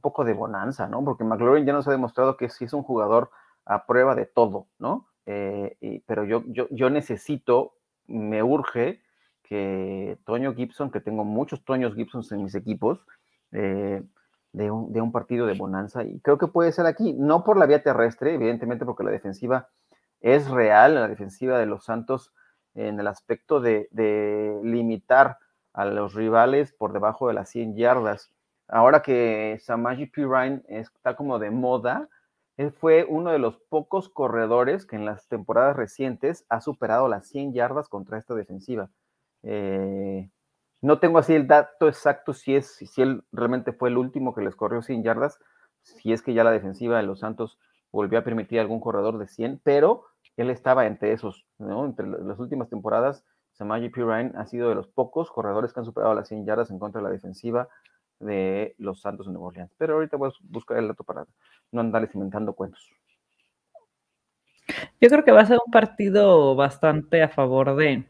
poco 0.00 0.22
de 0.22 0.32
bonanza, 0.32 0.86
¿no? 0.86 1.04
Porque 1.04 1.24
McLaurin 1.24 1.66
ya 1.66 1.72
nos 1.72 1.88
ha 1.88 1.90
demostrado 1.90 2.36
que 2.36 2.48
sí 2.48 2.66
es 2.66 2.74
un 2.74 2.84
jugador 2.84 3.32
a 3.64 3.86
prueba 3.86 4.14
de 4.14 4.24
todo, 4.24 4.68
¿no? 4.78 5.08
Eh, 5.26 6.04
pero 6.06 6.24
yo, 6.24 6.44
yo, 6.46 6.68
yo 6.70 6.90
necesito, 6.90 7.74
me 8.06 8.40
urge 8.40 9.02
que 9.42 10.16
Toño 10.24 10.54
Gibson, 10.54 10.92
que 10.92 11.00
tengo 11.00 11.24
muchos 11.24 11.64
Toños 11.64 11.96
Gibsons 11.96 12.30
en 12.30 12.44
mis 12.44 12.54
equipos, 12.54 13.04
eh, 13.50 14.00
de, 14.52 14.70
un, 14.70 14.92
de, 14.92 15.00
un, 15.00 15.10
partido 15.10 15.44
de 15.44 15.54
bonanza. 15.54 16.04
Y 16.04 16.20
creo 16.20 16.38
que 16.38 16.46
puede 16.46 16.70
ser 16.70 16.86
aquí, 16.86 17.14
no 17.14 17.42
por 17.42 17.58
la 17.58 17.66
vía 17.66 17.82
terrestre, 17.82 18.32
evidentemente 18.32 18.84
porque 18.84 19.02
la 19.02 19.10
defensiva 19.10 19.70
es 20.20 20.48
real, 20.50 20.94
la 20.94 21.08
defensiva 21.08 21.58
de 21.58 21.66
los 21.66 21.84
Santos 21.84 22.32
en 22.74 23.00
el 23.00 23.06
aspecto 23.06 23.60
de, 23.60 23.88
de 23.90 24.60
limitar 24.62 25.38
a 25.72 25.84
los 25.84 26.14
rivales 26.14 26.72
por 26.72 26.92
debajo 26.92 27.28
de 27.28 27.34
las 27.34 27.50
100 27.50 27.76
yardas. 27.76 28.30
Ahora 28.68 29.02
que 29.02 29.58
Samaji 29.60 30.06
Pirine 30.06 30.62
está 30.68 31.16
como 31.16 31.38
de 31.38 31.50
moda, 31.50 32.08
él 32.56 32.72
fue 32.72 33.06
uno 33.08 33.30
de 33.30 33.38
los 33.38 33.56
pocos 33.56 34.08
corredores 34.08 34.84
que 34.84 34.96
en 34.96 35.04
las 35.04 35.26
temporadas 35.28 35.76
recientes 35.76 36.44
ha 36.48 36.60
superado 36.60 37.08
las 37.08 37.26
100 37.28 37.54
yardas 37.54 37.88
contra 37.88 38.18
esta 38.18 38.34
defensiva. 38.34 38.90
Eh, 39.42 40.30
no 40.82 40.98
tengo 40.98 41.18
así 41.18 41.34
el 41.34 41.46
dato 41.46 41.88
exacto 41.88 42.32
si 42.34 42.54
es 42.56 42.66
si 42.66 43.02
él 43.02 43.24
realmente 43.32 43.72
fue 43.72 43.88
el 43.88 43.98
último 43.98 44.34
que 44.34 44.42
les 44.42 44.56
corrió 44.56 44.82
100 44.82 45.02
yardas, 45.02 45.38
si 45.82 46.12
es 46.12 46.22
que 46.22 46.34
ya 46.34 46.44
la 46.44 46.50
defensiva 46.50 46.96
de 46.98 47.02
los 47.02 47.20
Santos 47.20 47.58
volvió 47.90 48.18
a 48.18 48.24
permitir 48.24 48.60
algún 48.60 48.80
corredor 48.80 49.18
de 49.18 49.26
100, 49.26 49.60
pero 49.64 50.04
él 50.36 50.50
estaba 50.50 50.86
entre 50.86 51.12
esos, 51.12 51.46
¿no? 51.58 51.84
Entre 51.84 52.06
las 52.06 52.38
últimas 52.38 52.68
temporadas, 52.68 53.24
Samaji 53.52 53.90
Pirine 53.90 54.32
ha 54.36 54.46
sido 54.46 54.68
de 54.68 54.74
los 54.74 54.88
pocos 54.88 55.30
corredores 55.30 55.72
que 55.72 55.80
han 55.80 55.86
superado 55.86 56.14
las 56.14 56.28
100 56.28 56.46
yardas 56.46 56.70
en 56.70 56.78
contra 56.78 57.00
de 57.00 57.08
la 57.08 57.12
defensiva 57.12 57.68
de 58.18 58.74
los 58.78 59.00
Santos 59.00 59.26
de 59.26 59.32
Nueva 59.32 59.48
Orleans. 59.48 59.72
Pero 59.76 59.94
ahorita 59.94 60.16
voy 60.16 60.30
a 60.30 60.32
buscar 60.44 60.78
el 60.78 60.88
dato 60.88 61.04
para 61.04 61.26
no 61.72 61.80
andarles 61.80 62.14
inventando 62.14 62.54
cuentos. 62.54 62.90
Yo 65.00 65.08
creo 65.08 65.24
que 65.24 65.32
va 65.32 65.40
a 65.40 65.46
ser 65.46 65.58
un 65.64 65.70
partido 65.70 66.54
bastante 66.54 67.22
a 67.22 67.28
favor 67.28 67.74
de, 67.76 68.08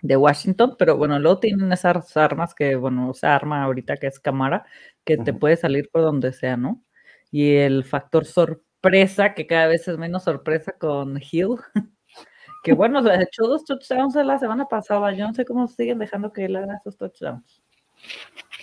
de 0.00 0.16
Washington, 0.16 0.76
pero 0.78 0.96
bueno, 0.96 1.18
luego 1.18 1.38
tienen 1.38 1.72
esas 1.72 2.16
armas 2.16 2.54
que, 2.54 2.76
bueno, 2.76 3.10
esa 3.10 3.34
arma 3.34 3.62
ahorita 3.64 3.96
que 3.98 4.06
es 4.06 4.18
cámara, 4.18 4.64
que 5.04 5.18
te 5.18 5.32
puede 5.34 5.56
salir 5.56 5.90
por 5.90 6.02
donde 6.02 6.32
sea, 6.32 6.56
¿no? 6.56 6.82
Y 7.30 7.56
el 7.56 7.84
factor 7.84 8.24
sorpresa, 8.24 8.71
que 9.34 9.46
cada 9.46 9.66
vez 9.66 9.86
es 9.88 9.98
menos 9.98 10.24
sorpresa 10.24 10.72
con 10.72 11.18
Hill, 11.18 11.56
que 12.62 12.72
bueno, 12.72 12.98
ha 12.98 13.22
hecho 13.22 13.44
dos 13.44 13.64
touchdowns 13.64 14.14
la 14.14 14.38
semana 14.38 14.66
pasada, 14.66 15.12
yo 15.12 15.26
no 15.26 15.34
sé 15.34 15.44
cómo 15.44 15.66
siguen 15.68 15.98
dejando 15.98 16.32
que 16.32 16.46
él 16.46 16.56
haga 16.56 16.76
esos 16.76 16.96
touchdowns. 16.96 17.62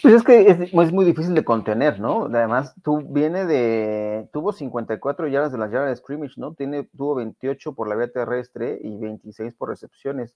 Pues 0.01 0.13
es 0.13 0.23
que 0.23 0.49
es, 0.49 0.73
muy 0.93 1.05
difícil 1.05 1.33
de 1.33 1.43
contener, 1.43 1.99
¿no? 1.99 2.25
Además, 2.25 2.73
tú 2.83 3.01
viene 3.01 3.45
de, 3.45 4.29
tuvo 4.31 4.53
54 4.53 5.27
yardas 5.27 5.51
de 5.51 5.57
las 5.57 5.71
yardas 5.71 5.89
de 5.89 5.95
scrimmage, 5.97 6.35
¿no? 6.37 6.53
Tiene, 6.53 6.83
tuvo 6.95 7.15
28 7.15 7.73
por 7.73 7.89
la 7.89 7.95
vía 7.95 8.11
terrestre 8.11 8.79
y 8.81 8.97
26 8.97 9.55
por 9.55 9.69
recepciones 9.69 10.35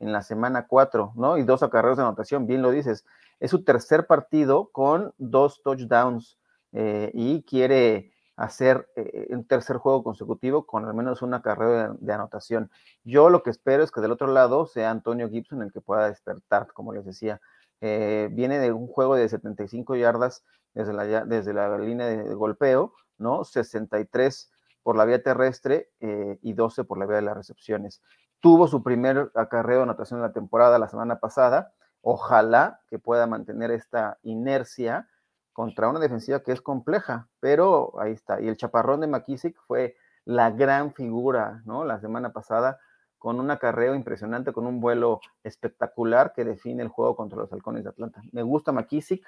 en 0.00 0.12
la 0.12 0.22
semana 0.22 0.66
4, 0.66 1.12
¿no? 1.14 1.38
Y 1.38 1.44
dos 1.44 1.62
acarreos 1.62 1.96
de 1.96 2.02
anotación, 2.02 2.46
bien 2.46 2.62
lo 2.62 2.72
dices. 2.72 3.04
Es 3.38 3.52
su 3.52 3.62
tercer 3.62 4.06
partido 4.06 4.70
con 4.72 5.12
dos 5.18 5.62
touchdowns 5.62 6.38
eh, 6.72 7.12
y 7.14 7.42
quiere 7.42 8.13
hacer 8.36 8.88
eh, 8.96 9.28
un 9.30 9.46
tercer 9.46 9.76
juego 9.76 10.02
consecutivo 10.02 10.66
con 10.66 10.84
al 10.84 10.94
menos 10.94 11.22
un 11.22 11.34
acarreo 11.34 11.94
de, 11.94 12.12
anotación. 12.12 12.70
Yo 13.04 13.30
lo 13.30 13.42
que 13.42 13.50
espero 13.50 13.82
es 13.82 13.90
que 13.90 14.00
del 14.00 14.12
otro 14.12 14.26
lado 14.26 14.66
sea 14.66 14.90
Antonio 14.90 15.28
Gibson 15.28 15.62
el 15.62 15.72
que 15.72 15.80
pueda 15.80 16.08
despertar, 16.08 16.68
como 16.72 16.92
les 16.92 17.04
decía. 17.04 17.40
Eh, 17.80 18.28
viene 18.32 18.58
de 18.58 18.72
un 18.72 18.86
juego 18.86 19.14
de 19.14 19.28
75 19.28 19.96
yardas 19.96 20.44
desde 20.72 20.92
la, 20.92 21.24
desde 21.24 21.52
la 21.52 21.76
línea 21.78 22.06
de 22.06 22.34
golpeo, 22.34 22.94
¿no? 23.18 23.44
63 23.44 24.50
por 24.82 24.96
la 24.96 25.04
vía 25.04 25.22
terrestre 25.22 25.90
y 26.00 26.52
12 26.52 26.84
por 26.84 26.98
la 26.98 27.06
vía 27.06 27.16
de 27.16 27.22
las 27.22 27.36
recepciones 27.36 28.02
tuvo 28.44 28.68
su 28.68 28.82
primer 28.82 29.32
acarreo 29.34 29.78
de 29.78 29.82
anotación 29.84 30.20
de 30.20 30.26
la 30.26 30.34
temporada 30.34 30.78
la 30.78 30.90
semana 30.90 31.18
pasada. 31.18 31.72
Ojalá 32.02 32.82
que 32.90 32.98
pueda 32.98 33.26
mantener 33.26 33.70
esta 33.70 34.18
inercia 34.22 35.08
contra 35.54 35.88
una 35.88 36.00
defensiva 36.00 36.42
que 36.42 36.52
es 36.52 36.60
compleja, 36.60 37.28
pero 37.40 37.94
ahí 38.00 38.12
está. 38.12 38.40
Y 38.40 38.48
el 38.48 38.56
chaparrón 38.56 39.00
de 39.00 39.06
McKissick 39.06 39.56
fue 39.66 39.96
la 40.24 40.50
gran 40.50 40.92
figura, 40.92 41.62
¿no? 41.64 41.84
La 41.84 42.00
semana 42.00 42.32
pasada, 42.32 42.80
con 43.18 43.38
un 43.38 43.50
acarreo 43.50 43.94
impresionante, 43.94 44.52
con 44.52 44.66
un 44.66 44.80
vuelo 44.80 45.20
espectacular 45.44 46.32
que 46.34 46.44
define 46.44 46.82
el 46.82 46.88
juego 46.88 47.14
contra 47.14 47.38
los 47.38 47.52
halcones 47.52 47.84
de 47.84 47.90
Atlanta. 47.90 48.20
Me 48.32 48.42
gusta 48.42 48.72
McKissick, 48.72 49.24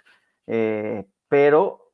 eh, 0.48 1.08
pero 1.28 1.92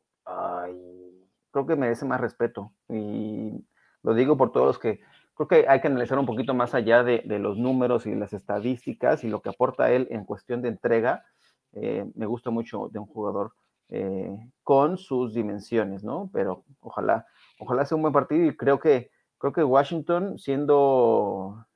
creo 1.50 1.66
que 1.66 1.76
merece 1.76 2.06
más 2.06 2.20
respeto. 2.20 2.72
Y 2.88 3.66
lo 4.02 4.14
digo 4.14 4.38
por 4.38 4.50
todos 4.50 4.66
los 4.66 4.78
que 4.78 5.00
creo 5.34 5.46
que 5.46 5.68
hay 5.68 5.82
que 5.82 5.88
analizar 5.88 6.18
un 6.18 6.26
poquito 6.26 6.54
más 6.54 6.74
allá 6.74 7.04
de, 7.04 7.22
los 7.38 7.58
números 7.58 8.06
y 8.06 8.14
las 8.14 8.32
estadísticas 8.32 9.24
y 9.24 9.28
lo 9.28 9.42
que 9.42 9.50
aporta 9.50 9.92
él 9.92 10.08
en 10.10 10.24
cuestión 10.24 10.62
de 10.62 10.70
entrega. 10.70 11.26
Eh, 11.74 12.10
me 12.14 12.26
gusta 12.26 12.50
mucho 12.50 12.88
de 12.88 12.98
un 12.98 13.06
jugador 13.06 13.52
eh, 13.88 14.36
con 14.62 14.98
sus 14.98 15.34
dimensiones, 15.34 16.04
¿no? 16.04 16.30
Pero 16.32 16.64
ojalá, 16.80 17.26
ojalá 17.58 17.84
sea 17.84 17.96
un 17.96 18.02
buen 18.02 18.14
partido 18.14 18.46
y 18.46 18.56
creo 18.56 18.78
que, 18.78 19.10
creo 19.38 19.52
que 19.52 19.64
Washington, 19.64 20.38
siendo 20.38 21.66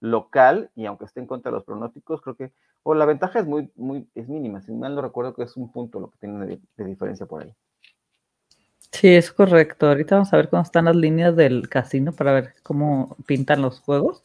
local 0.00 0.70
y 0.74 0.86
aunque 0.86 1.06
esté 1.06 1.20
en 1.20 1.26
contra 1.26 1.50
de 1.50 1.56
los 1.56 1.64
pronósticos, 1.64 2.20
creo 2.20 2.36
que, 2.36 2.52
o 2.82 2.94
la 2.94 3.06
ventaja 3.06 3.40
es 3.40 3.46
muy, 3.46 3.70
muy, 3.76 4.08
es 4.14 4.28
mínima, 4.28 4.60
si 4.60 4.72
mal 4.72 4.94
no 4.94 5.02
recuerdo 5.02 5.34
que 5.34 5.44
es 5.44 5.56
un 5.56 5.72
punto 5.72 6.00
lo 6.00 6.10
que 6.10 6.18
tiene 6.18 6.60
de 6.76 6.84
diferencia 6.84 7.26
por 7.26 7.42
ahí. 7.42 7.54
Sí, 8.94 9.08
es 9.08 9.32
correcto. 9.32 9.88
Ahorita 9.88 10.14
vamos 10.14 10.32
a 10.32 10.36
ver 10.36 10.48
cómo 10.48 10.62
están 10.62 10.84
las 10.84 10.94
líneas 10.94 11.34
del 11.34 11.68
casino 11.68 12.12
para 12.12 12.32
ver 12.32 12.54
cómo 12.62 13.16
pintan 13.26 13.60
los 13.60 13.80
juegos. 13.80 14.22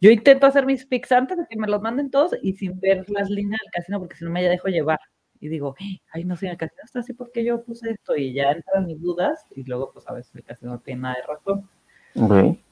Yo 0.00 0.10
intento 0.10 0.46
hacer 0.46 0.66
mis 0.66 0.86
picks 0.86 1.10
antes 1.12 1.36
de 1.36 1.46
que 1.48 1.58
me 1.58 1.66
los 1.66 1.82
manden 1.82 2.10
todos 2.10 2.32
y 2.42 2.52
sin 2.54 2.78
ver 2.80 3.04
las 3.10 3.28
líneas 3.28 3.60
del 3.60 3.72
casino 3.72 3.98
porque 3.98 4.16
si 4.16 4.24
no 4.24 4.30
me 4.30 4.42
ya 4.42 4.50
dejo 4.50 4.68
llevar. 4.68 5.00
Y 5.42 5.48
digo, 5.48 5.74
ay, 6.12 6.24
no 6.24 6.36
sé, 6.36 6.48
el 6.48 6.56
casino 6.56 6.82
está 6.84 7.00
así 7.00 7.14
porque 7.14 7.44
yo 7.44 7.64
puse 7.64 7.90
esto 7.90 8.14
y 8.14 8.32
ya 8.32 8.52
entran 8.52 8.86
mis 8.86 9.02
dudas 9.02 9.44
y 9.50 9.64
luego 9.64 9.90
pues 9.92 10.08
a 10.08 10.12
veces 10.12 10.32
el 10.36 10.44
casino 10.44 10.70
no 10.70 10.78
tiene 10.78 11.02
nada 11.02 11.16
de 11.16 11.26
razón. 11.26 11.68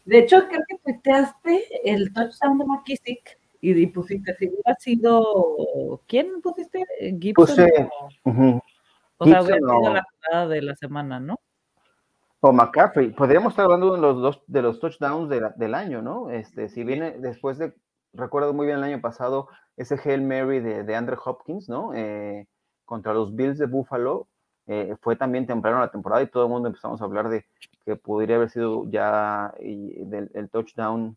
De 0.05 0.19
hecho, 0.19 0.47
creo 0.47 0.61
que 0.69 0.79
tuiteaste 0.85 1.65
el 1.85 2.13
touchdown 2.13 2.59
de 2.59 2.65
McKissick 2.67 3.39
y, 3.61 3.87
pusiste, 3.89 4.37
si 4.37 4.47
hubiera 4.47 4.77
sido, 4.79 6.01
¿quién 6.07 6.41
pusiste? 6.41 6.87
Gibson. 7.21 7.91
O 9.19 9.27
sea, 9.27 9.43
hubiera 9.43 9.43
sido 9.43 9.93
la 9.93 10.05
jugada 10.05 10.49
de 10.49 10.63
la 10.63 10.77
semana, 10.77 11.19
¿no? 11.19 11.41
O 12.39 12.53
McCaffrey. 12.53 13.11
Podríamos 13.11 13.53
estar 13.53 13.65
hablando 13.65 13.95
de 13.95 14.01
los 14.01 14.23
dos 14.23 14.43
de 14.47 14.63
los 14.63 14.79
touchdowns 14.79 15.29
del 15.29 15.75
año, 15.75 16.03
¿no? 16.03 16.31
Este, 16.31 16.69
si 16.69 16.85
viene 16.85 17.19
después 17.19 17.59
de, 17.59 17.75
recuerdo 18.13 18.55
muy 18.55 18.67
bien 18.67 18.79
el 18.79 18.85
año 18.85 19.01
pasado, 19.01 19.49
ese 19.77 19.99
Hail 20.03 20.23
Mary 20.23 20.61
de, 20.61 20.85
de 20.85 20.95
Andrew 20.95 21.19
Hopkins, 21.23 21.69
¿no? 21.69 21.93
Eh, 21.95 22.47
contra 22.91 23.15
los 23.15 23.37
Bills 23.37 23.57
de 23.57 23.67
Buffalo, 23.67 24.27
eh, 24.67 24.97
fue 25.01 25.15
también 25.15 25.47
temprano 25.47 25.79
la 25.79 25.93
temporada 25.93 26.23
y 26.23 26.27
todo 26.27 26.45
el 26.45 26.51
mundo 26.51 26.67
empezamos 26.67 27.01
a 27.01 27.05
hablar 27.05 27.29
de 27.29 27.45
que 27.85 27.95
podría 27.95 28.35
haber 28.35 28.51
sido 28.51 28.85
ya 28.91 29.55
el 29.61 30.49
touchdown 30.51 31.17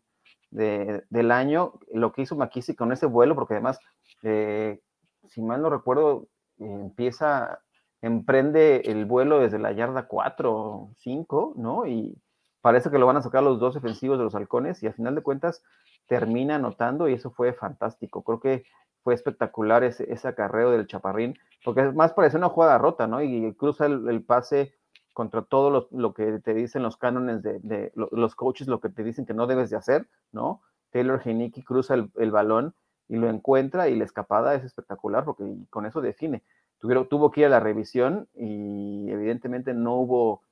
del 0.50 1.30
año. 1.32 1.72
Lo 1.92 2.12
que 2.12 2.22
hizo 2.22 2.36
McKissick 2.36 2.78
con 2.78 2.92
ese 2.92 3.06
vuelo, 3.06 3.34
porque 3.34 3.54
además, 3.54 3.80
eh, 4.22 4.80
si 5.28 5.42
mal 5.42 5.60
no 5.62 5.68
recuerdo, 5.68 6.28
empieza 6.58 7.58
emprende 8.02 8.82
el 8.84 9.06
vuelo 9.06 9.40
desde 9.40 9.58
la 9.58 9.72
yarda 9.72 10.06
4 10.06 10.52
o 10.54 10.90
5, 10.98 11.54
¿no? 11.56 11.86
Y 11.86 12.14
parece 12.60 12.90
que 12.90 12.98
lo 12.98 13.06
van 13.06 13.16
a 13.16 13.22
sacar 13.22 13.42
los 13.42 13.58
dos 13.58 13.74
defensivos 13.74 14.18
de 14.18 14.24
los 14.24 14.34
halcones 14.34 14.82
y 14.82 14.86
al 14.86 14.94
final 14.94 15.14
de 15.14 15.22
cuentas 15.22 15.62
termina 16.06 16.56
anotando 16.56 17.08
y 17.08 17.14
eso 17.14 17.30
fue 17.30 17.54
fantástico. 17.54 18.22
Creo 18.22 18.40
que 18.40 18.64
fue 19.04 19.14
espectacular 19.14 19.84
ese, 19.84 20.10
ese 20.10 20.26
acarreo 20.26 20.70
del 20.70 20.86
chaparrín, 20.86 21.38
porque 21.62 21.82
más 21.92 22.14
parece 22.14 22.38
una 22.38 22.48
jugada 22.48 22.78
rota, 22.78 23.06
¿no? 23.06 23.22
Y 23.22 23.54
cruza 23.54 23.84
el, 23.84 24.24
pase 24.24 24.74
contra 25.12 25.42
todo 25.42 25.88
lo, 25.90 26.14
que 26.14 26.40
te 26.40 26.54
dicen 26.54 26.82
los 26.82 26.96
cánones 26.96 27.42
de, 27.42 27.92
los 27.94 28.34
coaches, 28.34 28.66
lo 28.66 28.80
que 28.80 28.88
te 28.88 29.04
dicen 29.04 29.26
que 29.26 29.34
no 29.34 29.46
debes 29.46 29.68
de 29.70 29.76
hacer, 29.76 30.08
¿no? 30.32 30.62
Taylor 30.90 31.20
Genicki 31.20 31.62
cruza 31.62 31.94
el, 31.94 32.30
balón 32.30 32.74
y 33.08 33.16
lo 33.16 33.28
encuentra 33.28 33.88
y 33.88 33.96
la 33.96 34.04
escapada 34.04 34.54
es 34.54 34.64
espectacular 34.64 35.24
porque 35.24 35.44
con 35.68 35.84
eso 35.84 36.00
define. 36.00 36.42
Tuvieron, 36.78 37.08
tuvo 37.08 37.30
que 37.30 37.40
ir 37.40 37.46
a 37.46 37.50
la 37.50 37.60
revisión 37.60 38.28
y 38.34 39.10
evidentemente 39.10 39.74
no 39.74 39.96
hubo 39.96 40.42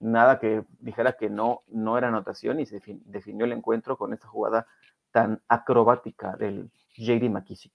nada 0.00 0.38
que 0.38 0.64
dijera 0.80 1.14
que 1.14 1.30
no, 1.30 1.62
no 1.68 1.96
era 1.96 2.08
anotación 2.08 2.60
y 2.60 2.66
se 2.66 2.80
definió 3.06 3.46
el 3.46 3.52
encuentro 3.52 3.96
con 3.96 4.12
esta 4.12 4.28
jugada 4.28 4.66
tan 5.12 5.40
acrobática 5.48 6.36
del 6.36 6.70
JD 6.96 7.30
McKissick. 7.30 7.72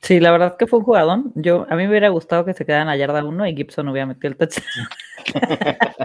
Sí, 0.00 0.20
la 0.20 0.32
verdad 0.32 0.56
que 0.58 0.66
fue 0.66 0.80
un 0.80 0.84
jugadón. 0.84 1.32
Yo, 1.34 1.66
a 1.70 1.76
mí 1.76 1.84
me 1.84 1.88
hubiera 1.88 2.10
gustado 2.10 2.44
que 2.44 2.52
se 2.52 2.66
quedaran 2.66 2.88
a 2.88 2.96
yarda 2.96 3.24
uno 3.24 3.46
y 3.46 3.56
Gibson 3.56 3.88
hubiera 3.88 4.06
metido 4.06 4.28
el 4.28 4.36
touchdown. 4.36 4.86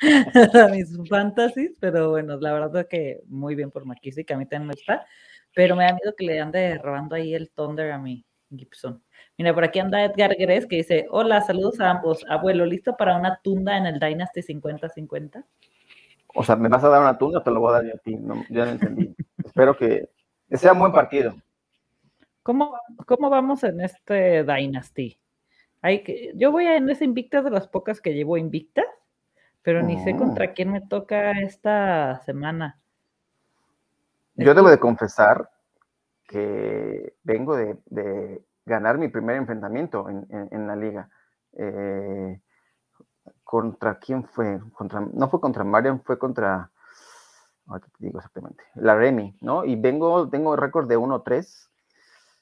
mis 0.72 1.08
fantasies, 1.08 1.76
pero 1.80 2.10
bueno, 2.10 2.36
la 2.40 2.52
verdad 2.52 2.80
es 2.80 2.86
que 2.86 3.20
muy 3.26 3.54
bien 3.54 3.70
por 3.70 3.84
McKissick, 3.84 4.30
a 4.32 4.36
mí 4.36 4.46
también 4.46 4.68
me 4.68 4.74
gusta, 4.74 5.06
pero 5.54 5.76
me 5.76 5.84
da 5.84 5.92
miedo 5.92 6.14
que 6.16 6.24
le 6.24 6.40
ande 6.40 6.78
robando 6.78 7.14
ahí 7.14 7.34
el 7.34 7.50
Thunder 7.50 7.92
a 7.92 7.98
mi 7.98 8.24
Gibson. 8.50 9.02
Mira, 9.36 9.54
por 9.54 9.62
aquí 9.62 9.78
anda 9.78 10.04
Edgar 10.04 10.34
Gres 10.36 10.66
que 10.66 10.76
dice, 10.76 11.06
hola, 11.10 11.40
saludos 11.40 11.78
a 11.80 11.90
ambos. 11.90 12.24
Abuelo, 12.28 12.66
¿listo 12.66 12.96
para 12.96 13.16
una 13.16 13.40
tunda 13.42 13.76
en 13.76 13.86
el 13.86 14.00
Dynasty 14.00 14.40
50-50? 14.42 15.44
O 16.34 16.42
sea, 16.42 16.56
¿me 16.56 16.68
vas 16.68 16.82
a 16.82 16.88
dar 16.88 17.00
una 17.00 17.16
tunda 17.16 17.38
o 17.38 17.42
te 17.42 17.50
lo 17.52 17.60
voy 17.60 17.70
a 17.70 17.72
dar 17.74 17.84
yo 17.84 17.94
a 17.94 17.98
ti? 17.98 18.16
No, 18.16 18.44
ya 18.50 18.64
no 18.64 18.72
entendí. 18.72 19.14
Espero 19.44 19.76
que 19.76 20.08
sea 20.50 20.72
un 20.72 20.80
buen 20.80 20.92
partido. 20.92 21.36
¿Cómo, 22.48 22.80
¿Cómo 23.04 23.28
vamos 23.28 23.62
en 23.62 23.78
este 23.82 24.42
Dynasty? 24.42 25.20
Hay 25.82 26.02
que, 26.02 26.32
yo 26.34 26.50
voy 26.50 26.64
a 26.64 26.78
en 26.78 26.88
esa 26.88 27.04
invicta 27.04 27.42
de 27.42 27.50
las 27.50 27.68
pocas 27.68 28.00
que 28.00 28.14
llevo 28.14 28.38
invicta, 28.38 28.84
pero 29.60 29.82
ni 29.82 30.02
sé 30.02 30.16
contra 30.16 30.46
oh. 30.46 30.52
quién 30.54 30.72
me 30.72 30.80
toca 30.80 31.32
esta 31.32 32.22
semana. 32.24 32.80
Yo 34.34 34.54
debo 34.54 34.70
de 34.70 34.78
confesar 34.78 35.50
que 36.26 37.16
vengo 37.22 37.54
de, 37.54 38.40
ganar 38.64 38.96
mi 38.96 39.08
primer 39.08 39.36
enfrentamiento 39.36 40.08
en, 40.08 40.66
la 40.66 40.74
liga. 40.74 41.10
Eh, 41.52 42.40
¿Contra 43.44 43.98
quién 43.98 44.24
fue? 44.24 44.58
Contra, 44.72 45.00
no 45.00 45.28
fue 45.28 45.38
contra 45.38 45.64
Marian, 45.64 46.00
fue 46.00 46.18
contra, 46.18 46.70
te 47.66 47.88
digo 47.98 48.20
exactamente, 48.20 48.64
la 48.76 48.94
Remy, 48.96 49.36
¿no? 49.42 49.66
Y 49.66 49.76
vengo, 49.76 50.30
tengo 50.30 50.56
récord 50.56 50.88
de 50.88 50.96
1-3 50.96 51.67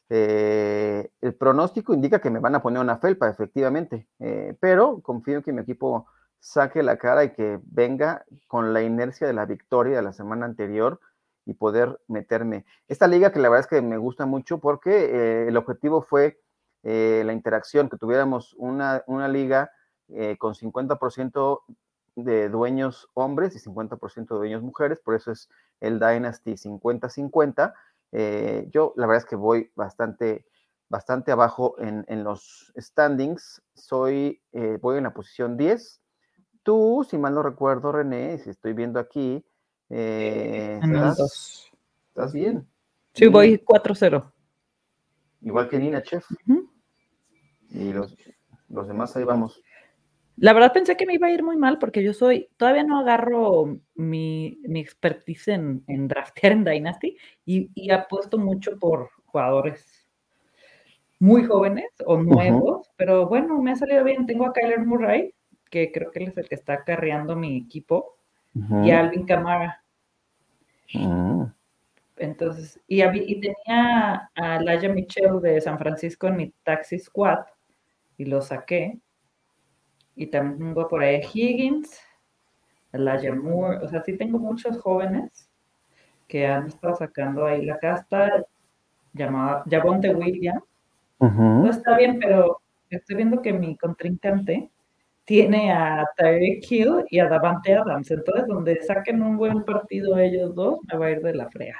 eh, 0.09 1.11
el 1.21 1.35
pronóstico 1.35 1.93
indica 1.93 2.21
que 2.21 2.31
me 2.31 2.39
van 2.39 2.55
a 2.55 2.63
poner 2.63 2.81
una 2.81 2.99
felpa, 2.99 3.29
efectivamente, 3.29 4.07
eh, 4.21 4.57
pero 4.61 5.01
confío 5.01 5.39
en 5.39 5.43
que 5.43 5.53
mi 5.53 5.63
equipo 5.63 6.07
saque 6.39 6.83
la 6.83 6.97
cara 6.97 7.25
y 7.25 7.33
que 7.33 7.59
venga 7.65 8.25
con 8.47 8.73
la 8.73 8.83
inercia 8.83 9.27
de 9.27 9.33
la 9.33 9.47
victoria 9.47 9.97
de 9.97 10.03
la 10.03 10.13
semana 10.13 10.47
anterior 10.47 11.01
y 11.45 11.55
poder 11.55 12.01
meterme. 12.07 12.65
Esta 12.89 13.09
liga 13.09 13.33
que 13.33 13.41
la 13.41 13.49
verdad 13.49 13.65
es 13.65 13.67
que 13.67 13.83
me 13.83 13.99
gusta 13.99 14.27
mucho 14.27 14.59
porque 14.59 14.91
eh, 14.91 15.49
el 15.49 15.57
objetivo 15.57 16.03
fue 16.03 16.41
la 16.83 17.33
interacción, 17.33 17.89
que 17.89 17.97
tuviéramos 17.97 18.55
una, 18.59 19.03
una 19.09 19.27
liga 19.27 19.73
con 20.39 20.55
50% 20.55 21.63
de 22.15 22.49
dueños 22.49 23.09
hombres 23.15 23.57
y 23.57 23.59
50% 23.59 24.29
de 24.29 24.37
dueños 24.37 24.63
mujeres, 24.63 25.01
por 25.01 25.17
eso 25.17 25.33
es 25.33 25.49
el 25.81 25.99
Dynasty 25.99 26.53
50-50 26.53 27.75
eh, 28.13 28.69
yo 28.71 28.93
la 28.97 29.07
verdad 29.07 29.25
es 29.25 29.29
que 29.29 29.37
voy 29.37 29.71
bastante, 29.75 30.47
bastante 30.89 31.33
abajo 31.33 31.77
en, 31.79 32.25
los 32.25 32.73
standings. 32.77 33.63
Soy, 33.75 34.43
eh, 34.53 34.79
voy 34.81 34.99
en 34.99 35.05
la 35.05 35.13
posición 35.13 35.57
10. 35.57 36.01
Tú, 36.63 37.07
si 37.09 37.19
mal 37.19 37.35
no 37.35 37.43
recuerdo, 37.43 37.93
René, 37.93 38.39
si 38.39 38.51
estoy 38.51 38.73
viendo 38.73 38.99
aquí, 38.99 39.45
eh, 39.89 40.81
estás, 40.83 42.33
bien. 42.33 42.67
Sí, 43.13 43.29
voy 43.29 43.59
4-0. 43.59 44.33
Igual 45.43 45.69
que 45.69 45.79
Nina 45.79 46.03
Chef. 46.03 46.27
Y 47.71 47.93
los, 47.93 48.17
los 48.69 48.89
demás 48.89 49.17
ahí 49.17 49.25
vamos. 49.25 49.63
La 50.37 50.53
verdad 50.53 50.73
pensé 50.73 50.97
que 50.97 51.07
me 51.07 51.15
iba 51.15 51.29
a 51.29 51.31
ir 51.31 51.43
muy 51.43 51.57
mal 51.57 51.79
porque 51.79 52.03
yo 52.03 52.13
soy, 52.13 52.49
todavía 52.59 52.85
no 52.85 52.99
agarro 52.99 53.79
mi, 53.95 54.59
expertise 54.75 55.49
en, 55.49 55.83
en, 55.87 56.09
draftear 56.09 56.53
en 56.53 56.65
Dynasty 56.65 57.17
y, 57.47 57.91
apuesto 57.91 58.37
mucho 58.37 58.79
por 58.79 59.11
jugadores 59.25 60.07
muy 61.19 61.45
jóvenes 61.45 61.87
o 62.05 62.19
nuevos, 62.19 62.91
pero 62.97 63.27
bueno, 63.27 63.61
me 63.63 63.73
ha 63.73 63.77
salido 63.77 64.05
bien. 64.05 64.27
Tengo 64.27 64.45
a 64.45 64.53
Kyler 64.53 64.85
Murray, 64.85 65.35
que 65.71 65.91
creo 65.91 66.11
que 66.11 66.19
él 66.19 66.29
es 66.29 66.37
el 66.37 66.49
que 66.49 66.55
está 66.55 66.85
carreando 66.85 67.35
mi 67.35 67.57
equipo, 67.57 68.19
y 68.85 68.91
a 68.91 69.01
Alvin 69.01 69.25
Kamara. 69.25 69.83
Ah. 70.95 71.53
Entonces, 72.19 72.79
y, 72.87 73.03
y, 73.03 73.41
tenía 73.41 74.31
a 74.35 74.61
Laia 74.63 74.91
Michelle 74.91 75.41
de 75.41 75.61
San 75.63 75.79
Francisco 75.79 76.27
en 76.27 76.37
mi 76.37 76.51
taxi 76.63 76.99
squad 76.99 77.41
y 78.19 78.27
lo 78.27 78.41
saqué 78.43 78.99
y 80.17 80.27
también 80.27 80.59
tengo 80.59 80.89
por 80.89 81.03
ahí 81.03 81.21
Higgins, 81.33 82.01
Elijah 82.93 83.35
Moore, 83.35 83.85
o 83.85 83.89
sea, 83.89 84.03
sí 84.03 84.17
tengo 84.17 84.39
muchos 84.39 84.79
jóvenes 84.79 85.49
que 86.27 86.47
han 86.47 86.67
estado 86.67 86.97
sacando 86.97 87.47
ahí 87.47 87.65
la 87.65 87.79
casta, 87.79 88.45
llamada 89.13 89.63
Javonte 89.71 90.15
Williams. 90.15 90.63
No 91.21 91.71
está 91.71 91.97
bien, 91.97 92.19
pero 92.19 92.61
estoy 92.91 93.17
viendo 93.17 93.41
que 93.43 93.53
mi 93.53 93.77
contrincante 93.77 94.71
tiene 95.25 95.73
a 95.73 96.05
Tyreek 96.17 96.71
Hill 96.71 97.05
y 97.11 97.19
a 97.19 97.29
Davante 97.29 97.75
Adams. 97.75 98.11
Entonces, 98.11 98.47
donde 98.47 98.83
saquen 98.83 99.23
un 99.23 99.37
buen 99.37 99.65
partido 99.65 100.19
ellos 100.19 100.55
dos, 100.55 100.79
me 100.91 100.99
va 100.99 101.07
a 101.07 101.11
ir 101.11 101.21
de 101.21 101.35
la 101.35 101.49
frea. 101.51 101.77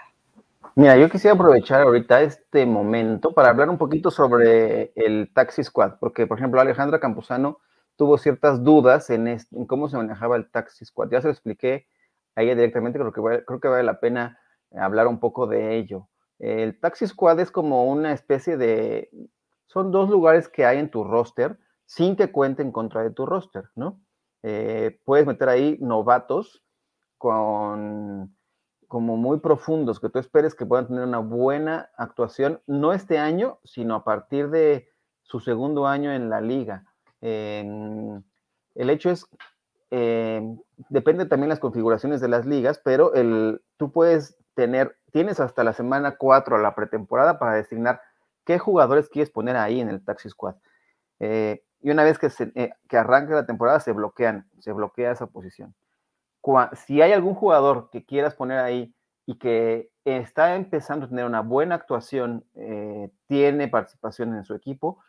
Mira, 0.75 0.97
yo 0.97 1.09
quisiera 1.09 1.35
aprovechar 1.35 1.83
ahorita 1.83 2.21
este 2.21 2.67
momento 2.67 3.33
para 3.33 3.49
hablar 3.49 3.71
un 3.71 3.79
poquito 3.79 4.11
sobre 4.11 4.93
el 4.95 5.31
Taxi 5.33 5.65
Squad, 5.65 5.95
porque, 5.99 6.27
por 6.27 6.39
ejemplo, 6.39 6.61
Alejandra 6.61 7.01
Campuzano 7.01 7.61
tuvo 7.97 8.19
ciertas 8.19 8.63
dudas 8.63 9.11
en, 9.11 9.39
cómo 9.67 9.89
se 9.89 9.97
manejaba 9.97 10.37
el 10.37 10.51
Taxi 10.51 10.85
Squad. 10.85 11.11
Ya 11.11 11.21
se 11.21 11.29
lo 11.29 11.33
expliqué 11.33 11.87
a 12.35 12.43
ella 12.43 12.55
directamente, 12.55 12.99
creo 12.99 13.13
que, 13.13 13.21
vale, 13.21 13.45
creo 13.45 13.61
que 13.61 13.69
vale 13.69 13.83
la 13.83 14.01
pena 14.01 14.39
hablar 14.79 15.07
un 15.07 15.19
poco 15.19 15.47
de 15.47 15.77
ello. 15.77 16.09
El 16.39 16.79
Taxi 16.79 17.07
Squad 17.07 17.41
es 17.41 17.51
como 17.51 17.87
una 17.87 18.13
especie 18.13 18.57
de... 18.57 19.11
Son 19.67 19.91
dos 19.91 20.11
lugares 20.11 20.49
que 20.49 20.67
hay 20.67 20.79
en 20.79 20.91
tu 20.91 21.03
roster 21.05 21.59
sin 21.87 22.17
que 22.17 22.31
cuenten 22.31 22.73
contra 22.73 23.03
de 23.03 23.11
tu 23.11 23.27
roster, 23.27 23.71
¿no? 23.75 24.01
Eh, 24.43 25.01
puedes 25.05 25.27
meter 25.27 25.49
ahí 25.49 25.79
novatos 25.81 26.63
con 27.19 28.37
como 28.87 29.17
muy 29.17 29.41
profundos, 29.41 29.99
que 29.99 30.09
tú 30.09 30.21
esperes 30.21 30.55
que 30.55 30.65
puedan 30.65 30.87
tener 30.87 31.03
una 31.03 31.19
buena 31.19 31.91
actuación, 31.97 32.63
no 32.69 32.93
este 32.93 33.19
año, 33.19 33.59
sino 33.65 33.97
a 33.97 34.05
partir 34.05 34.49
de 34.49 34.89
su 35.23 35.41
segundo 35.41 35.89
año 35.89 36.13
en 36.13 36.31
la 36.31 36.41
liga 36.41 36.85
el 37.21 38.91
hecho 38.91 39.11
es, 39.11 39.27
eh, 39.91 40.43
depende 40.89 41.27
también 41.27 41.49
las 41.49 41.61
configuraciones 41.61 42.21
de 42.21 42.29
las 42.29 42.47
ligas, 42.47 42.81
pero 42.85 43.15
el, 43.15 43.63
tú 43.77 43.93
puedes 43.93 44.37
tener, 44.55 44.97
tienes 45.13 45.41
hasta 45.41 45.65
la 45.65 45.73
semana 45.73 46.17
4 46.17 46.59
la 46.59 46.75
pretemporada 46.75 47.39
para 47.39 47.55
designar 47.55 48.01
qué 48.45 48.59
jugadores 48.59 49.09
quieres 49.09 49.31
poner 49.31 49.57
ahí 49.57 49.81
en 49.81 49.89
el 49.89 50.05
Taxi 50.05 50.29
Squad. 50.29 50.57
Eh, 51.21 51.63
y 51.81 51.91
una 51.91 52.05
vez 52.05 52.19
que, 52.19 52.31
se, 52.31 52.53
eh, 52.55 52.73
que 52.89 52.97
arranque 52.97 53.33
la 53.33 53.47
temporada, 53.47 53.81
se 53.81 53.93
bloquean, 53.93 54.49
se 54.59 54.73
bloquea 54.73 55.13
esa 55.13 55.27
posición. 55.27 55.75
si 56.87 57.03
hay 57.03 57.13
algún 57.13 57.35
jugador 57.35 57.91
que 57.91 58.05
quieras 58.05 58.35
poner 58.35 58.59
ahí 58.59 58.95
y 59.25 59.39
que 59.39 59.91
está 60.05 60.55
empezando 60.55 61.07
a 61.07 61.09
tener 61.09 61.25
una 61.25 61.41
buena 61.41 61.75
actuación, 61.75 62.45
tiene 63.27 63.67
participación 63.67 64.37
en 64.37 64.45
su 64.45 64.55
equipo, 64.55 65.01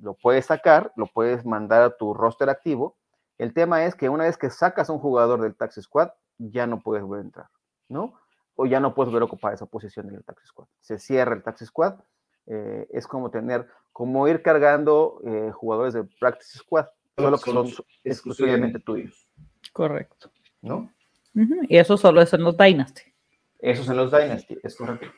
lo 0.00 0.14
puedes 0.14 0.46
sacar, 0.46 0.92
lo 0.96 1.06
puedes 1.06 1.44
mandar 1.44 1.82
a 1.82 1.96
tu 1.96 2.14
roster 2.14 2.50
activo. 2.50 2.96
El 3.38 3.52
tema 3.52 3.84
es 3.84 3.94
que 3.94 4.08
una 4.08 4.24
vez 4.24 4.36
que 4.36 4.50
sacas 4.50 4.90
a 4.90 4.92
un 4.92 4.98
jugador 4.98 5.40
del 5.40 5.54
Taxi 5.54 5.82
Squad, 5.82 6.10
ya 6.38 6.66
no 6.66 6.80
puedes 6.80 7.04
volver 7.04 7.22
a 7.22 7.26
entrar, 7.26 7.46
¿no? 7.88 8.14
O 8.56 8.66
ya 8.66 8.80
no 8.80 8.94
puedes 8.94 9.08
volver 9.10 9.22
a 9.22 9.26
ocupar 9.26 9.54
esa 9.54 9.66
posición 9.66 10.08
en 10.08 10.16
el 10.16 10.24
Taxi 10.24 10.46
Squad. 10.46 10.66
Se 10.80 10.98
cierra 10.98 11.34
el 11.34 11.42
Taxi 11.42 11.66
Squad. 11.66 11.94
Eh, 12.46 12.86
es 12.90 13.06
como 13.06 13.30
tener, 13.30 13.68
como 13.92 14.26
ir 14.26 14.42
cargando 14.42 15.20
eh, 15.24 15.50
jugadores 15.52 15.94
del 15.94 16.08
Practice 16.18 16.58
Squad, 16.58 16.86
solo 17.16 17.38
que 17.38 17.50
son 17.50 17.68
exclusivamente 18.02 18.80
tuyos. 18.80 19.30
Correcto. 19.72 20.30
¿No? 20.62 20.90
Y 21.34 21.76
eso 21.76 21.96
solo 21.96 22.20
es 22.22 22.32
en 22.32 22.42
los 22.42 22.56
Dynasty. 22.56 23.02
Eso 23.58 23.82
es 23.82 23.88
en 23.88 23.96
los 23.96 24.10
Dynasty, 24.10 24.58
es 24.62 24.76
correcto. 24.76 25.08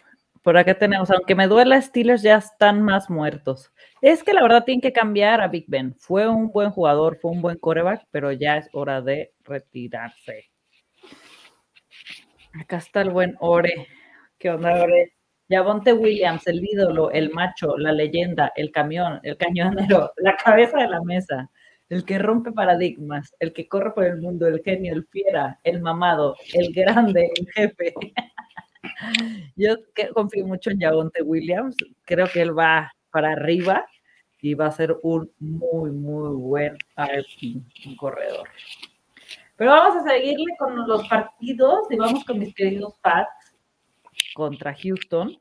Por 0.42 0.56
acá 0.56 0.74
tenemos, 0.74 1.10
aunque 1.10 1.34
me 1.34 1.46
duela, 1.46 1.80
Steelers 1.80 2.22
ya 2.22 2.36
están 2.36 2.82
más 2.82 3.10
muertos. 3.10 3.72
Es 4.00 4.24
que 4.24 4.32
la 4.32 4.42
verdad 4.42 4.64
tienen 4.64 4.80
que 4.80 4.92
cambiar 4.92 5.42
a 5.42 5.48
Big 5.48 5.66
Ben. 5.68 5.94
Fue 5.98 6.26
un 6.28 6.50
buen 6.50 6.70
jugador, 6.70 7.18
fue 7.20 7.30
un 7.30 7.42
buen 7.42 7.58
coreback, 7.58 8.06
pero 8.10 8.32
ya 8.32 8.56
es 8.56 8.68
hora 8.72 9.02
de 9.02 9.34
retirarse. 9.44 10.50
Acá 12.58 12.78
está 12.78 13.02
el 13.02 13.10
buen 13.10 13.36
Ore. 13.40 13.86
¿Qué 14.38 14.50
onda, 14.50 14.82
Ore? 14.82 15.12
Yavonte 15.48 15.92
Williams, 15.92 16.46
el 16.46 16.64
ídolo, 16.64 17.10
el 17.10 17.30
macho, 17.32 17.76
la 17.76 17.92
leyenda, 17.92 18.52
el 18.56 18.70
camión, 18.70 19.20
el 19.24 19.36
cañonero, 19.36 20.12
la 20.16 20.36
cabeza 20.36 20.78
de 20.78 20.88
la 20.88 21.02
mesa, 21.02 21.50
el 21.88 22.04
que 22.04 22.18
rompe 22.18 22.52
paradigmas, 22.52 23.34
el 23.40 23.52
que 23.52 23.68
corre 23.68 23.92
por 23.92 24.04
el 24.04 24.18
mundo, 24.18 24.46
el 24.46 24.62
genio, 24.64 24.94
el 24.94 25.06
fiera, 25.06 25.58
el 25.64 25.82
mamado, 25.82 26.36
el 26.54 26.72
grande, 26.72 27.30
el 27.36 27.46
jefe. 27.52 27.92
Yo 29.56 29.76
confío 30.14 30.46
mucho 30.46 30.70
en 30.70 30.80
Yaonte 30.80 31.22
Williams. 31.22 31.76
Creo 32.04 32.26
que 32.28 32.42
él 32.42 32.58
va 32.58 32.92
para 33.10 33.32
arriba 33.32 33.86
y 34.40 34.54
va 34.54 34.66
a 34.66 34.72
ser 34.72 34.96
un 35.02 35.30
muy, 35.38 35.90
muy 35.90 36.34
buen 36.34 36.76
un 36.96 37.96
corredor. 37.96 38.48
Pero 39.56 39.72
vamos 39.72 39.96
a 39.96 40.08
seguirle 40.08 40.56
con 40.58 40.88
los 40.88 41.06
partidos 41.08 41.80
y 41.90 41.96
vamos 41.96 42.24
con 42.24 42.38
mis 42.38 42.54
queridos 42.54 42.94
Pats 43.02 43.54
contra 44.34 44.74
Houston. 44.74 45.36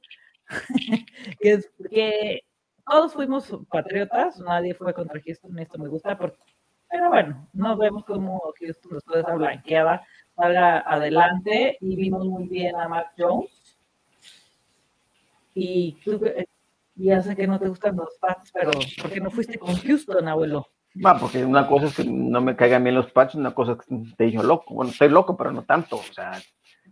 que, 1.40 1.54
es, 1.54 1.72
que 1.90 2.42
todos 2.86 3.14
fuimos 3.14 3.50
patriotas, 3.70 4.40
nadie 4.40 4.74
fue 4.74 4.94
contra 4.94 5.22
Houston, 5.24 5.58
esto 5.60 5.78
me 5.78 5.88
gusta, 5.88 6.18
pero 6.18 7.10
bueno, 7.10 7.48
no 7.54 7.78
vemos 7.78 8.04
cómo 8.04 8.42
Houston 8.60 8.94
después 8.94 9.16
de 9.16 9.22
esa 9.22 9.36
blanqueada 9.36 10.06
salga 10.40 10.80
adelante 10.80 11.78
y 11.82 11.96
vimos 11.96 12.26
muy 12.26 12.48
bien 12.48 12.76
a 12.76 12.88
Mark 12.88 13.12
Jones. 13.18 13.50
Y 15.54 15.98
tú, 16.06 16.22
ya 16.96 17.22
sé 17.22 17.36
que 17.36 17.48
no 17.48 17.60
te 17.60 17.68
gustan 17.68 17.98
los 17.98 18.18
Pats, 18.20 18.52
pero 18.54 18.72
¿por 19.02 19.12
qué 19.12 19.20
no 19.20 19.30
fuiste 19.30 19.60
con 19.60 19.76
Houston, 19.76 20.28
abuelo? 20.28 20.68
Va, 21.06 21.20
porque 21.20 21.44
una 21.44 21.68
cosa 21.68 21.88
es 21.88 21.96
que 21.96 22.06
no 22.06 22.42
me 22.42 22.56
caigan 22.56 22.84
bien 22.84 22.96
los 22.96 23.12
Pats, 23.12 23.36
una 23.36 23.54
cosa 23.54 23.74
es 23.74 23.78
que 23.80 24.16
te 24.18 24.32
yo 24.32 24.44
loco. 24.44 24.74
Bueno, 24.74 24.92
estoy 24.92 25.10
loco, 25.10 25.36
pero 25.36 25.52
no 25.52 25.64
tanto. 25.64 25.98
O 25.98 26.14
sea, 26.14 26.32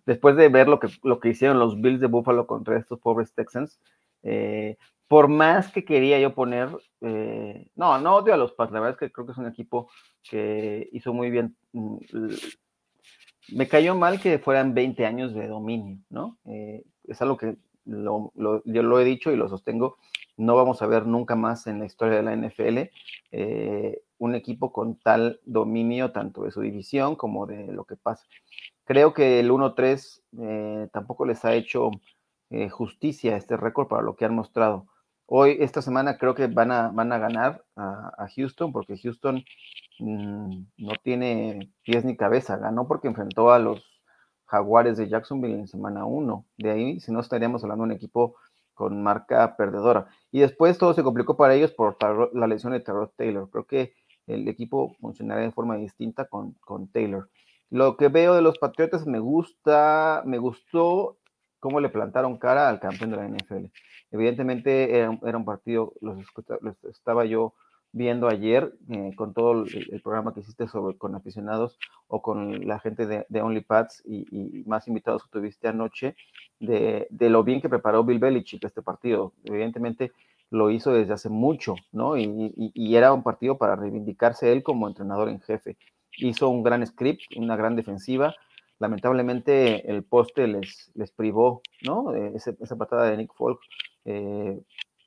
después 0.05 0.35
de 0.35 0.49
ver 0.49 0.67
lo 0.67 0.79
que, 0.79 0.89
lo 1.03 1.19
que 1.19 1.29
hicieron 1.29 1.59
los 1.59 1.79
Bills 1.79 2.01
de 2.01 2.07
Buffalo 2.07 2.45
contra 2.47 2.77
estos 2.77 2.99
pobres 2.99 3.33
Texans, 3.33 3.79
eh, 4.23 4.77
por 5.07 5.29
más 5.29 5.71
que 5.71 5.85
quería 5.85 6.19
yo 6.19 6.33
poner, 6.33 6.69
eh, 7.01 7.67
no, 7.75 7.97
no 7.99 8.15
odio 8.17 8.33
a 8.33 8.37
los 8.37 8.51
Pats, 8.51 8.73
la 8.73 8.81
verdad 8.81 8.95
es 8.95 8.99
que 8.99 9.11
creo 9.13 9.25
que 9.25 9.31
es 9.31 9.37
un 9.37 9.47
equipo 9.47 9.89
que 10.29 10.89
hizo 10.91 11.13
muy 11.13 11.31
bien. 11.31 11.55
Me 13.53 13.67
cayó 13.67 13.95
mal 13.95 14.19
que 14.19 14.39
fueran 14.39 14.73
20 14.73 15.05
años 15.05 15.33
de 15.33 15.47
dominio, 15.47 15.99
¿no? 16.09 16.37
Eh, 16.45 16.83
es 17.05 17.21
algo 17.21 17.37
que 17.37 17.57
yo 17.85 18.31
lo 18.35 18.99
he 18.99 19.05
dicho 19.05 19.31
y 19.31 19.37
lo 19.37 19.47
sostengo, 19.47 19.97
no 20.35 20.55
vamos 20.55 20.81
a 20.81 20.87
ver 20.87 21.05
nunca 21.05 21.35
más 21.35 21.67
en 21.67 21.79
la 21.79 21.85
historia 21.85 22.17
de 22.17 22.23
la 22.23 22.35
NFL 22.35 22.91
eh, 23.31 24.01
un 24.19 24.35
equipo 24.35 24.71
con 24.71 24.99
tal 24.99 25.39
dominio 25.45 26.11
tanto 26.11 26.43
de 26.43 26.51
su 26.51 26.61
división 26.61 27.15
como 27.15 27.45
de 27.45 27.71
lo 27.71 27.85
que 27.85 27.95
pasa. 27.95 28.25
Creo 28.83 29.13
que 29.13 29.39
el 29.39 29.51
1-3 29.51 30.89
tampoco 30.91 31.25
les 31.25 31.45
ha 31.45 31.53
hecho 31.53 31.91
justicia 32.71 33.33
a 33.33 33.37
este 33.37 33.57
récord 33.57 33.87
para 33.87 34.01
lo 34.01 34.15
que 34.15 34.25
han 34.25 34.35
mostrado. 34.35 34.87
Hoy, 35.29 35.57
esta 35.59 35.81
semana, 35.81 36.17
creo 36.17 36.35
que 36.35 36.47
van 36.47 36.71
a, 36.71 36.87
van 36.89 37.11
a 37.11 37.17
ganar 37.17 37.61
a, 37.75 38.27
Houston, 38.33 38.71
porque 38.71 38.97
Houston 38.97 39.43
mm, 39.99 40.63
no 40.77 40.93
tiene 41.03 41.73
pies 41.83 42.05
ni 42.05 42.15
cabeza. 42.15 42.55
Ganó 42.57 42.87
porque 42.87 43.09
enfrentó 43.09 43.51
a 43.51 43.59
los 43.59 43.83
Jaguares 44.45 44.97
de 44.97 45.09
Jacksonville 45.09 45.59
en 45.59 45.67
semana 45.67 46.05
1. 46.05 46.45
De 46.57 46.71
ahí, 46.71 46.99
si 47.01 47.11
no, 47.11 47.19
estaríamos 47.19 47.61
hablando 47.63 47.83
de 47.83 47.91
un 47.91 47.95
equipo 47.97 48.35
con 48.73 49.03
marca 49.03 49.57
perdedora. 49.57 50.07
Y 50.31 50.39
después 50.39 50.77
todo 50.77 50.93
se 50.93 51.03
complicó 51.03 51.35
para 51.35 51.55
ellos 51.55 51.73
por 51.73 51.97
la 52.33 52.47
lesión 52.47 52.71
de 52.71 52.79
Terrell 52.79 53.09
Taylor. 53.17 53.49
Creo 53.49 53.65
que 53.65 53.93
el 54.27 54.47
equipo 54.47 54.95
funcionaría 55.01 55.43
de 55.43 55.51
forma 55.51 55.75
distinta 55.75 56.25
con, 56.25 56.53
con 56.61 56.87
Taylor. 56.87 57.29
Lo 57.69 57.97
que 57.97 58.07
veo 58.07 58.33
de 58.33 58.41
los 58.41 58.59
Patriotas 58.59 59.05
me 59.05 59.19
gusta, 59.19 60.23
me 60.25 60.37
gustó 60.37 61.17
cómo 61.67 61.81
le 61.81 61.89
plantaron 61.89 62.37
cara 62.37 62.69
al 62.69 62.79
campeón 62.79 63.11
de 63.11 63.17
la 63.17 63.27
NFL. 63.27 63.65
Evidentemente 64.11 64.99
era, 64.99 65.09
un 65.09 65.43
partido, 65.43 65.91
los, 65.99 66.17
estaba 66.89 67.25
yo 67.25 67.55
viendo 67.91 68.29
ayer 68.29 68.73
eh, 68.89 69.11
con 69.17 69.33
todo 69.33 69.65
el, 69.65 70.01
programa 70.01 70.33
que 70.33 70.39
hiciste 70.39 70.69
sobre, 70.69 70.97
con 70.97 71.13
aficionados 71.13 71.77
o 72.07 72.21
con 72.21 72.65
la 72.65 72.79
gente 72.79 73.05
de, 73.05 73.25
de 73.27 73.41
OnlyPads 73.41 74.03
y, 74.05 74.63
más 74.65 74.87
invitados 74.87 75.23
que 75.25 75.29
tuviste 75.29 75.67
anoche, 75.67 76.15
de, 76.61 77.05
lo 77.19 77.43
bien 77.43 77.59
que 77.59 77.67
preparó 77.67 78.05
Bill 78.05 78.19
Belichick 78.19 78.63
este 78.63 78.81
partido. 78.81 79.33
Evidentemente 79.43 80.13
lo 80.49 80.71
hizo 80.71 80.93
desde 80.93 81.15
hace 81.15 81.27
mucho, 81.27 81.75
¿no? 81.91 82.15
Y, 82.15 82.95
era 82.95 83.11
un 83.11 83.23
partido 83.23 83.57
para 83.57 83.75
reivindicarse 83.75 84.53
él 84.53 84.63
como 84.63 84.87
entrenador 84.87 85.27
en 85.27 85.41
jefe. 85.41 85.75
Hizo 86.15 86.47
un 86.47 86.63
gran 86.63 86.87
script, 86.87 87.23
una 87.35 87.57
gran 87.57 87.75
defensiva, 87.75 88.33
lamentablemente 88.79 89.89
el 89.89 90.03
poste 90.03 90.47
les, 90.47 90.91
les 90.95 91.11
privó, 91.11 91.61
¿no? 91.83 92.13
esa 92.13 92.75
patada 92.75 93.09
de 93.09 93.17
Nick 93.17 93.33
Folk 93.33 93.59
eh, 94.05 94.59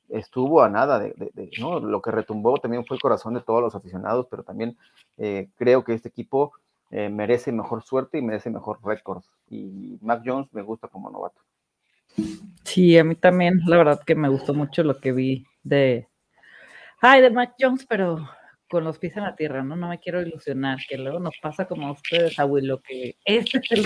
estuvo 0.09 0.61
a 0.61 0.69
nada 0.69 0.99
de, 0.99 1.13
¿no? 1.59 1.79
Lo 1.79 2.01
que 2.01 2.11
retumbó 2.11 2.57
también 2.57 2.85
fue 2.85 2.97
el 2.97 3.01
corazón 3.01 3.33
de 3.33 3.41
todos 3.41 3.61
los 3.61 3.75
aficionados, 3.75 4.27
pero 4.29 4.43
también 4.43 4.77
eh, 5.17 5.49
creo 5.55 5.83
que 5.83 5.93
este 5.93 6.09
equipo 6.09 6.53
eh, 6.91 7.09
merece 7.09 7.51
mejor 7.51 7.83
suerte 7.83 8.17
y 8.17 8.21
merece 8.21 8.49
mejor 8.49 8.79
récord. 8.83 9.23
Y 9.49 9.97
Mac 10.01 10.21
Jones 10.25 10.53
me 10.53 10.61
gusta 10.61 10.87
como 10.87 11.09
novato. 11.09 11.41
Sí, 12.63 12.97
a 12.97 13.03
mí 13.03 13.15
también, 13.15 13.61
la 13.65 13.77
verdad 13.77 14.01
que 14.05 14.15
me 14.15 14.29
gustó 14.29 14.53
mucho 14.53 14.83
lo 14.83 14.99
que 14.99 15.13
vi 15.13 15.45
de, 15.63 16.07
ay, 16.99 17.21
de 17.21 17.31
Mac 17.31 17.55
Jones, 17.59 17.85
pero 17.87 18.29
con 18.71 18.85
los 18.85 18.97
pies 18.97 19.17
en 19.17 19.23
la 19.23 19.35
tierra, 19.35 19.63
¿no? 19.63 19.75
No 19.75 19.89
me 19.89 19.99
quiero 19.99 20.21
ilusionar, 20.21 20.79
que 20.87 20.97
luego 20.97 21.19
nos 21.19 21.37
pasa 21.41 21.67
como 21.67 21.87
a 21.87 21.91
ustedes, 21.91 22.39
abuelo, 22.39 22.81
que 22.81 23.17
este 23.25 23.57
es 23.69 23.71
el 23.71 23.85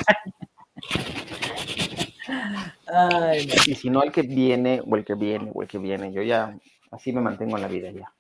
Ay, 2.87 3.47
y 3.65 3.73
si 3.75 3.89
no, 3.89 4.03
el 4.03 4.11
que 4.11 4.21
viene, 4.21 4.81
o 4.85 4.95
el 4.95 5.03
que 5.03 5.15
viene, 5.15 5.51
o 5.53 5.63
el 5.63 5.67
que 5.67 5.79
viene, 5.79 6.13
yo 6.13 6.21
ya 6.21 6.55
así 6.91 7.11
me 7.11 7.21
mantengo 7.21 7.55
en 7.55 7.63
la 7.63 7.67
vida 7.67 7.89
ya. 7.89 8.13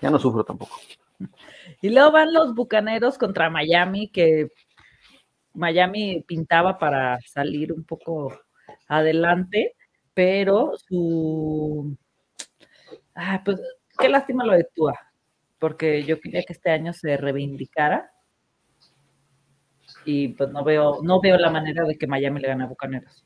Ya 0.00 0.10
no 0.10 0.18
sufro 0.18 0.44
tampoco. 0.44 0.80
Y 1.82 1.90
luego 1.90 2.10
van 2.10 2.32
los 2.32 2.54
bucaneros 2.54 3.18
contra 3.18 3.50
Miami, 3.50 4.08
que 4.08 4.48
Miami 5.52 6.24
pintaba 6.26 6.78
para 6.78 7.20
salir 7.20 7.72
un 7.72 7.84
poco 7.84 8.40
adelante, 8.88 9.76
pero 10.14 10.72
su. 10.88 11.96
Ah, 13.14 13.42
pues 13.44 13.60
qué 13.98 14.08
lástima 14.08 14.44
lo 14.44 14.54
de 14.54 14.66
Tua 14.74 14.98
porque 15.62 16.02
yo 16.02 16.20
quería 16.20 16.42
que 16.42 16.54
este 16.54 16.72
año 16.72 16.92
se 16.92 17.16
reivindicara 17.16 18.10
y 20.04 20.30
pues 20.30 20.50
no 20.50 20.64
veo, 20.64 20.98
no 21.04 21.20
veo 21.20 21.36
la 21.36 21.50
manera 21.50 21.84
de 21.84 21.96
que 21.96 22.08
Miami 22.08 22.40
le 22.40 22.48
gane 22.48 22.64
a 22.64 22.66
Bucaneros. 22.66 23.24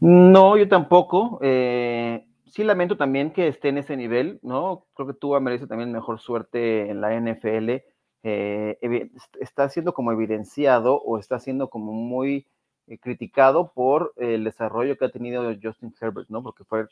No, 0.00 0.56
yo 0.56 0.68
tampoco. 0.68 1.38
Eh, 1.42 2.26
sí 2.46 2.64
lamento 2.64 2.96
también 2.96 3.30
que 3.30 3.46
esté 3.46 3.68
en 3.68 3.78
ese 3.78 3.96
nivel, 3.96 4.40
¿no? 4.42 4.86
Creo 4.94 5.06
que 5.06 5.14
tú 5.14 5.40
merece 5.40 5.68
también 5.68 5.92
mejor 5.92 6.18
suerte 6.18 6.90
en 6.90 7.00
la 7.00 7.14
NFL. 7.14 7.84
Eh, 8.24 9.08
está 9.38 9.68
siendo 9.68 9.94
como 9.94 10.10
evidenciado 10.10 11.00
o 11.00 11.20
está 11.20 11.38
siendo 11.38 11.70
como 11.70 11.92
muy 11.92 12.48
eh, 12.88 12.98
criticado 12.98 13.70
por 13.72 14.12
el 14.16 14.42
desarrollo 14.42 14.98
que 14.98 15.04
ha 15.04 15.10
tenido 15.12 15.54
Justin 15.62 15.94
Herbert, 16.00 16.28
¿no? 16.30 16.42
Porque 16.42 16.64
fue 16.64 16.88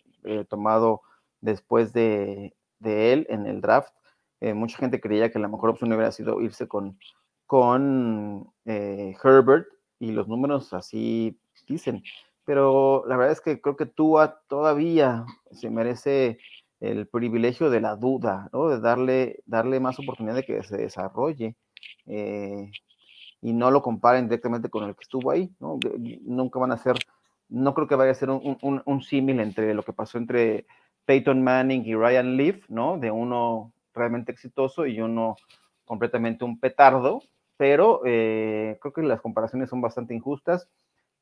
tomado 0.49 1.03
después 1.41 1.93
de, 1.93 2.55
de, 2.79 3.13
él 3.13 3.27
en 3.29 3.47
el 3.47 3.61
draft. 3.61 3.93
Eh, 4.41 4.55
mucha 4.55 4.79
gente 4.79 5.01
creía 5.01 5.31
que 5.31 5.39
la 5.39 5.49
mejor 5.49 5.71
opción 5.71 5.93
hubiera 5.93 6.13
sido 6.13 6.41
irse 6.41 6.69
con, 6.69 6.99
con 7.47 8.53
eh, 8.65 9.15
Herbert 9.23 9.67
y 9.99 10.13
los 10.13 10.29
números 10.29 10.73
así 10.73 11.39
dicen. 11.67 12.03
Pero 12.45 13.05
la 13.07 13.17
verdad 13.17 13.33
es 13.33 13.41
que 13.41 13.61
creo 13.61 13.77
que 13.77 13.87
Tua 13.87 14.41
todavía 14.49 15.25
se 15.51 15.71
merece 15.71 16.39
el 16.81 17.07
privilegio 17.07 17.71
de 17.71 17.81
la 17.81 17.97
duda, 17.97 18.51
¿no? 18.53 18.69
de 18.69 18.81
darle, 18.81 19.41
darle 19.47 19.81
más 19.81 19.99
oportunidad 19.99 20.35
de 20.35 20.45
que 20.45 20.63
se 20.63 20.77
desarrolle. 20.77 21.57
Eh, 22.07 22.71
y 23.41 23.53
no 23.53 23.71
lo 23.71 23.83
comparen 23.83 24.27
directamente 24.27 24.71
con 24.71 24.85
el 24.85 24.95
que 24.95 25.03
estuvo 25.03 25.31
ahí, 25.31 25.51
¿no? 25.61 25.79
Nunca 26.23 26.59
van 26.59 26.73
a 26.73 26.79
ser, 26.79 26.97
no 27.51 27.75
creo 27.75 27.87
que 27.87 27.95
vaya 27.95 28.11
a 28.11 28.15
ser 28.15 28.31
un, 28.31 28.57
un, 28.63 28.83
un 28.87 29.03
símil 29.03 29.39
entre 29.39 29.75
lo 29.75 29.83
que 29.83 29.93
pasó 29.93 30.17
entre 30.17 30.67
Peyton 31.05 31.43
Manning 31.43 31.85
y 31.85 31.95
Ryan 31.95 32.39
Leaf, 32.39 32.69
¿no? 32.71 32.99
De 32.99 33.11
uno 33.11 33.75
realmente 33.95 34.33
exitoso 34.33 34.87
y 34.87 35.01
uno 35.01 35.37
completamente 35.85 36.45
un 36.45 36.59
petardo, 36.59 37.23
pero 37.57 38.03
eh, 38.05 38.79
creo 38.81 38.93
que 38.93 39.03
las 39.03 39.21
comparaciones 39.21 39.71
son 39.71 39.81
bastante 39.81 40.15
injustas. 40.15 40.69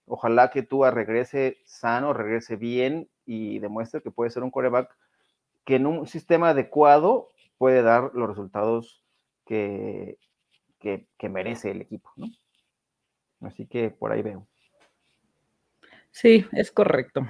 Ojalá 0.06 0.50
que 0.50 0.62
Tua 0.62 0.90
regrese 0.90 1.58
sano, 1.64 2.12
regrese 2.12 2.56
bien 2.56 3.08
y 3.24 3.58
demuestre 3.58 4.02
que 4.02 4.10
puede 4.10 4.30
ser 4.30 4.42
un 4.42 4.50
coreback 4.50 4.96
que 5.64 5.76
en 5.76 5.86
un 5.86 6.06
sistema 6.06 6.50
adecuado 6.50 7.30
puede 7.58 7.82
dar 7.82 8.10
los 8.14 8.28
resultados 8.28 9.04
que, 9.46 10.18
que, 10.80 11.28
merece 11.28 11.70
el 11.70 11.82
equipo, 11.82 12.10
¿no? 12.16 12.26
Así 13.40 13.66
que 13.66 13.90
por 13.90 14.12
ahí 14.12 14.22
veo. 14.22 14.46
Sí, 16.10 16.46
es 16.52 16.72
correcto. 16.72 17.26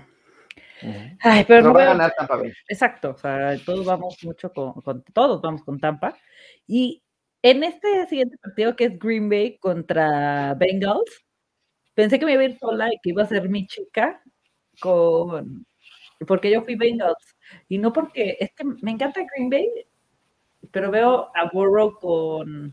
Ay, 1.21 1.45
pero, 1.47 1.63
no 1.63 1.75
va 1.75 1.83
a 1.83 1.87
ganar 1.87 2.15
Tampa 2.17 2.37
Bay. 2.37 2.53
Exacto, 2.69 3.11
o 3.11 3.17
sea, 3.17 3.57
todos 3.65 3.85
vamos 3.87 4.17
mucho 4.23 4.53
con, 4.53 4.75
todos 5.13 5.41
vamos 5.41 5.63
con 5.63 5.79
Tampa. 5.79 6.17
Y 6.67 7.03
en 7.43 7.65
este 7.65 8.07
siguiente 8.07 8.37
partido 8.39 8.77
que 8.77 8.85
es 8.85 8.99
Green 8.99 9.29
Bay 9.29 9.59
contra 9.59 10.55
Bengals, 10.55 11.25
pensé 11.95 12.19
que 12.19 12.27
me 12.27 12.33
iba 12.33 12.43
a 12.43 12.47
ir 12.47 12.59
sola 12.59 12.89
y 12.93 12.99
que 13.03 13.11
iba 13.11 13.23
a 13.23 13.27
ser 13.27 13.49
mi 13.49 13.67
chica 13.67 14.23
con 14.81 15.67
porque 16.27 16.51
yo 16.51 16.63
fui 16.63 16.77
Bengals 16.77 17.37
y 17.69 17.79
no 17.79 17.93
porque 17.93 18.37
es 18.41 18.53
que 18.53 18.65
me 18.65 18.93
encanta 18.93 19.21
Green 19.35 19.51
Bay, 19.51 19.69
pero 20.71 20.91
veo 20.91 21.31
a 21.35 21.51
Burrow 21.53 21.99
con, 21.99 22.73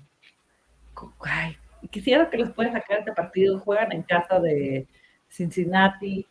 ay, 1.21 1.57
quisiera 1.89 2.29
que 2.29 2.37
les 2.37 2.51
pueda 2.51 2.71
sacar 2.71 2.99
este 2.99 3.13
partido, 3.13 3.59
juegan 3.59 3.91
en 3.91 4.03
casa 4.03 4.39
de 4.39 4.87
Cincinnati. 5.29 6.25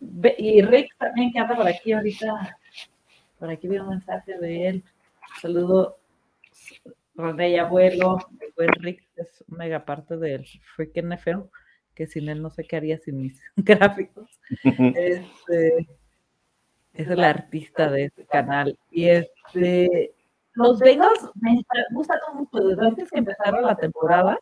Y 0.00 0.62
Rick 0.62 0.96
también 0.98 1.32
que 1.32 1.38
anda 1.38 1.56
por 1.56 1.66
aquí 1.66 1.92
ahorita. 1.92 2.58
Por 3.38 3.50
aquí 3.50 3.68
vi 3.68 3.78
un 3.78 3.88
mensaje 3.88 4.38
de 4.38 4.68
él. 4.68 4.84
Saludo 5.40 5.98
René 7.14 7.58
Abuelo, 7.58 8.18
el 8.40 8.52
buen 8.56 8.70
Rick 8.80 9.02
es 9.16 9.44
mega 9.48 9.84
parte 9.84 10.16
del 10.16 10.46
freaking 10.76 11.08
NFL, 11.08 11.40
que 11.94 12.06
sin 12.06 12.28
él 12.28 12.40
no 12.40 12.50
sé 12.50 12.64
qué 12.64 12.76
haría 12.76 12.98
sin 12.98 13.20
mis 13.20 13.40
gráficos. 13.56 14.28
Este, 14.64 15.88
es 16.94 17.08
el 17.08 17.24
artista 17.24 17.90
de 17.90 18.04
este 18.04 18.24
canal. 18.26 18.78
Y 18.90 19.08
este, 19.08 20.12
los 20.52 20.78
Bengals 20.78 21.30
me 21.40 21.60
gustan 21.92 22.18
mucho. 22.34 22.58
Desde 22.60 22.86
antes 22.86 23.10
que 23.10 23.18
empezaron 23.18 23.62
la 23.62 23.76
temporada, 23.76 24.38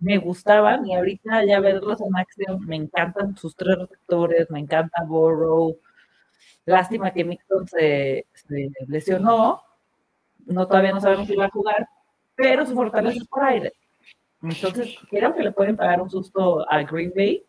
me 0.00 0.18
gustaban 0.18 0.86
y 0.86 0.94
ahorita 0.94 1.44
ya 1.44 1.60
verlos 1.60 2.00
en 2.00 2.16
acción, 2.16 2.66
me 2.66 2.76
encantan 2.76 3.36
sus 3.36 3.54
tres 3.54 3.76
receptores, 3.78 4.50
me 4.50 4.60
encanta 4.60 5.04
Burrow. 5.04 5.76
Lástima 6.64 7.12
que 7.12 7.24
Mixon 7.24 7.68
se, 7.68 8.26
se 8.34 8.70
lesionó, 8.88 9.62
no 10.46 10.66
todavía 10.66 10.92
no 10.92 11.00
sabemos 11.00 11.26
si 11.26 11.36
va 11.36 11.46
a 11.46 11.50
jugar, 11.50 11.88
pero 12.34 12.64
su 12.66 12.74
fortaleza 12.74 13.18
es 13.18 13.28
por 13.28 13.44
aire. 13.44 13.72
Entonces, 14.42 14.96
creo 15.10 15.34
que 15.34 15.42
le 15.42 15.52
pueden 15.52 15.76
pagar 15.76 16.00
un 16.00 16.08
susto 16.08 16.70
a 16.70 16.82
Green 16.82 17.12
Bay 17.14 17.44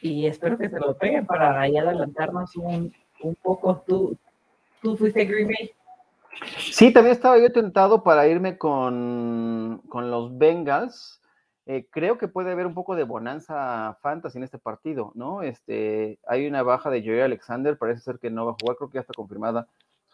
y 0.00 0.26
espero 0.26 0.56
que 0.56 0.70
se 0.70 0.80
lo 0.80 0.96
peguen 0.96 1.26
para 1.26 1.60
ahí 1.60 1.76
adelantarnos 1.76 2.56
un, 2.56 2.92
un 3.22 3.34
poco. 3.36 3.82
¿Tú, 3.86 4.16
¿Tú 4.80 4.96
fuiste 4.96 5.24
Green 5.24 5.48
Bay? 5.48 5.70
Sí, 6.58 6.92
también 6.92 7.14
estaba 7.14 7.38
yo 7.38 7.52
tentado 7.52 8.02
para 8.02 8.26
irme 8.28 8.58
con, 8.58 9.82
con 9.88 10.10
los 10.10 10.36
Bengals. 10.36 11.20
Eh, 11.66 11.88
creo 11.90 12.18
que 12.18 12.28
puede 12.28 12.52
haber 12.52 12.66
un 12.66 12.74
poco 12.74 12.94
de 12.94 13.04
bonanza 13.04 13.98
fantasy 14.00 14.38
en 14.38 14.44
este 14.44 14.58
partido, 14.58 15.12
¿no? 15.14 15.42
Este, 15.42 16.18
hay 16.26 16.46
una 16.46 16.62
baja 16.62 16.90
de 16.90 17.02
Joey 17.02 17.20
Alexander, 17.20 17.76
parece 17.76 18.00
ser 18.00 18.18
que 18.18 18.30
no 18.30 18.46
va 18.46 18.52
a 18.52 18.56
jugar, 18.60 18.76
creo 18.76 18.90
que 18.90 18.96
ya 18.96 19.00
está 19.00 19.14
confirmada 19.14 19.66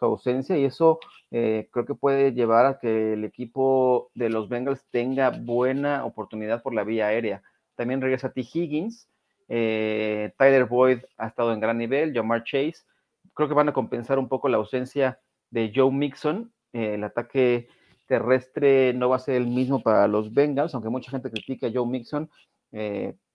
ausencia 0.07 0.57
y 0.57 0.65
eso 0.65 0.99
eh, 1.31 1.69
creo 1.71 1.87
que 1.87 1.95
puede 1.95 2.33
llevar 2.33 2.67
a 2.67 2.79
que 2.79 3.15
el 3.15 3.25
equipo 3.25 4.11
de 4.15 4.29
los 4.29 4.49
Bengals 4.49 4.85
tenga 4.91 5.31
buena 5.31 6.05
oportunidad 6.05 6.63
por 6.63 6.75
la 6.75 6.85
vía 6.85 7.07
aérea. 7.07 7.43
También 7.75 8.01
regresa 8.01 8.33
T. 8.33 8.41
Higgins, 8.41 9.09
eh, 9.49 10.33
Tyler 10.39 10.67
Boyd 10.67 10.99
ha 11.17 11.27
estado 11.27 11.53
en 11.53 11.61
gran 11.61 11.79
nivel, 11.79 12.13
Jamar 12.15 12.45
Chase. 12.45 12.85
Creo 13.35 13.49
que 13.49 13.55
van 13.55 13.69
a 13.69 13.73
compensar 13.73 14.19
un 14.19 14.29
poco 14.29 14.49
la 14.49 14.59
ausencia 14.59 15.19
de 15.53 15.73
Joe 15.73 15.93
Mixon. 15.93 16.53
Eh, 16.73 16.95
el 16.95 17.05
ataque 17.05 17.69
terrestre 18.09 18.93
no 18.93 19.09
va 19.09 19.17
a 19.17 19.21
ser 19.21 19.37
el 19.37 19.47
mismo 19.47 19.81
para 19.81 20.09
los 20.09 20.35
Bengals, 20.35 20.75
aunque 20.75 20.91
mucha 20.91 21.13
gente 21.13 21.31
critica 21.31 21.69
a 21.69 21.71
Joe 21.73 21.87
Mixon 21.87 22.29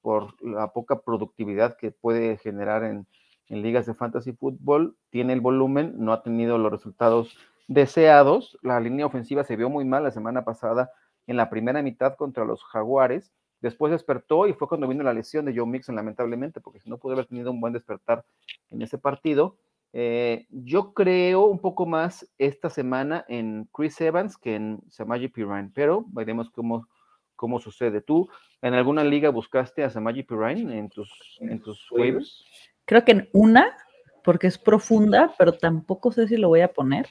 por 0.02 0.42
la 0.44 0.74
poca 0.74 1.02
productividad 1.02 1.78
que 1.78 1.92
puede 1.92 2.38
generar 2.38 2.84
en, 2.84 3.06
en 3.50 3.62
ligas 3.62 3.86
de 3.86 3.94
fantasy 3.94 4.34
fútbol, 4.34 4.96
tiene 5.10 5.34
el 5.34 5.42
volumen, 5.42 5.94
no 5.98 6.14
ha 6.14 6.24
tenido 6.24 6.58
los 6.58 6.72
resultados 6.72 7.38
deseados. 7.68 8.58
La 8.62 8.80
línea 8.80 9.06
ofensiva 9.06 9.44
se 9.44 9.56
vio 9.56 9.70
muy 9.70 9.86
mal 9.86 10.04
la 10.04 10.12
semana 10.12 10.44
pasada 10.44 10.92
en 11.28 11.38
la 11.38 11.50
primera 11.50 11.82
mitad 11.82 12.16
contra 12.16 12.46
los 12.46 12.64
Jaguares. 12.64 13.32
Después 13.62 13.92
despertó 13.92 14.48
y 14.48 14.54
fue 14.54 14.68
cuando 14.68 14.88
vino 14.88 15.04
la 15.04 15.14
lesión 15.14 15.46
de 15.46 15.56
Joe 15.56 15.66
Mixon, 15.66 15.96
lamentablemente, 15.96 16.62
porque 16.62 16.80
si 16.80 16.90
no 16.90 16.98
pudo 16.98 17.14
haber 17.14 17.26
tenido 17.26 17.52
un 17.52 17.60
buen 17.60 17.74
despertar 17.74 18.24
en 18.70 18.82
ese 18.82 18.98
partido. 18.98 19.58
Eh, 19.94 20.46
yo 20.50 20.94
creo 20.94 21.46
un 21.46 21.60
poco 21.60 21.86
más 21.86 22.30
esta 22.38 22.70
semana 22.70 23.26
en 23.28 23.68
Chris 23.74 24.00
Evans 24.02 24.38
que 24.38 24.56
en 24.56 24.82
Samaji 24.90 25.30
Pirine, 25.30 25.72
pero 25.74 26.06
veremos 26.10 26.50
cómo, 26.50 26.88
cómo 27.36 27.60
sucede. 27.60 28.02
¿Tú 28.02 28.30
en 28.62 28.74
alguna 28.74 29.04
liga 29.04 29.30
buscaste 29.30 29.84
a 29.84 29.90
Samaji 29.90 30.24
Pirine 30.24 30.78
en 30.78 30.90
tus, 30.90 31.10
en 31.40 31.62
tus 31.62 31.92
waivers? 31.92 32.46
Creo 32.86 33.04
que 33.04 33.14
en 33.14 33.30
una, 33.34 33.76
porque 34.24 34.48
es 34.48 34.58
profunda, 34.58 35.34
pero 35.38 35.54
tampoco 35.54 36.12
sé 36.12 36.28
si 36.28 36.38
lo 36.38 36.50
voy 36.50 36.62
a 36.62 36.74
poner. 36.74 37.08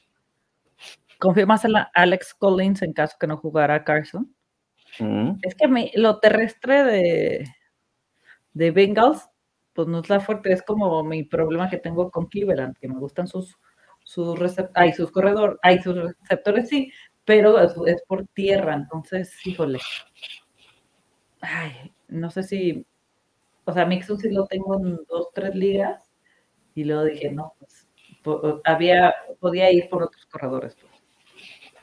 Confío 1.18 1.46
más 1.46 1.64
en 1.64 1.72
la 1.72 1.90
Alex 1.94 2.34
Collins 2.34 2.82
en 2.82 2.92
caso 2.92 3.16
que 3.18 3.26
no 3.26 3.38
jugara 3.38 3.84
Carson. 3.84 4.34
Mm. 4.98 5.32
Es 5.42 5.54
que 5.54 5.90
lo 5.94 6.18
terrestre 6.18 6.84
de, 6.84 7.44
de 8.52 8.70
Bengals, 8.70 9.28
pues 9.76 9.86
no 9.86 10.00
es 10.00 10.08
la 10.10 10.18
fuerte, 10.20 10.52
es 10.52 10.62
como 10.62 11.04
mi 11.04 11.22
problema 11.22 11.70
que 11.70 11.78
tengo 11.78 12.10
con 12.10 12.26
Cleveland, 12.26 12.76
que 12.78 12.88
me 12.88 12.98
gustan 12.98 13.28
sus, 13.28 13.56
sus, 14.02 14.38
receptores, 14.38 14.96
sus 14.96 15.12
corredores, 15.12 15.58
ay, 15.62 15.80
sus 15.80 15.94
receptores 15.94 16.68
sí, 16.68 16.90
pero 17.24 17.60
es, 17.60 17.74
es, 17.86 18.02
por 18.08 18.26
tierra, 18.28 18.74
entonces, 18.74 19.34
híjole. 19.46 19.78
Ay, 21.40 21.92
no 22.08 22.30
sé 22.30 22.42
si 22.42 22.86
o 23.66 23.72
sea, 23.72 23.84
Mixon 23.84 24.18
sí 24.18 24.30
lo 24.30 24.46
tengo 24.46 24.76
en 24.76 25.00
dos, 25.08 25.30
tres 25.34 25.54
ligas 25.54 26.08
y 26.74 26.84
luego 26.84 27.04
dije, 27.04 27.32
no, 27.32 27.54
pues 27.58 27.88
había, 28.64 29.12
podía 29.40 29.72
ir 29.72 29.88
por 29.88 30.04
otros 30.04 30.24
corredores. 30.26 30.76
Pues. 30.76 30.92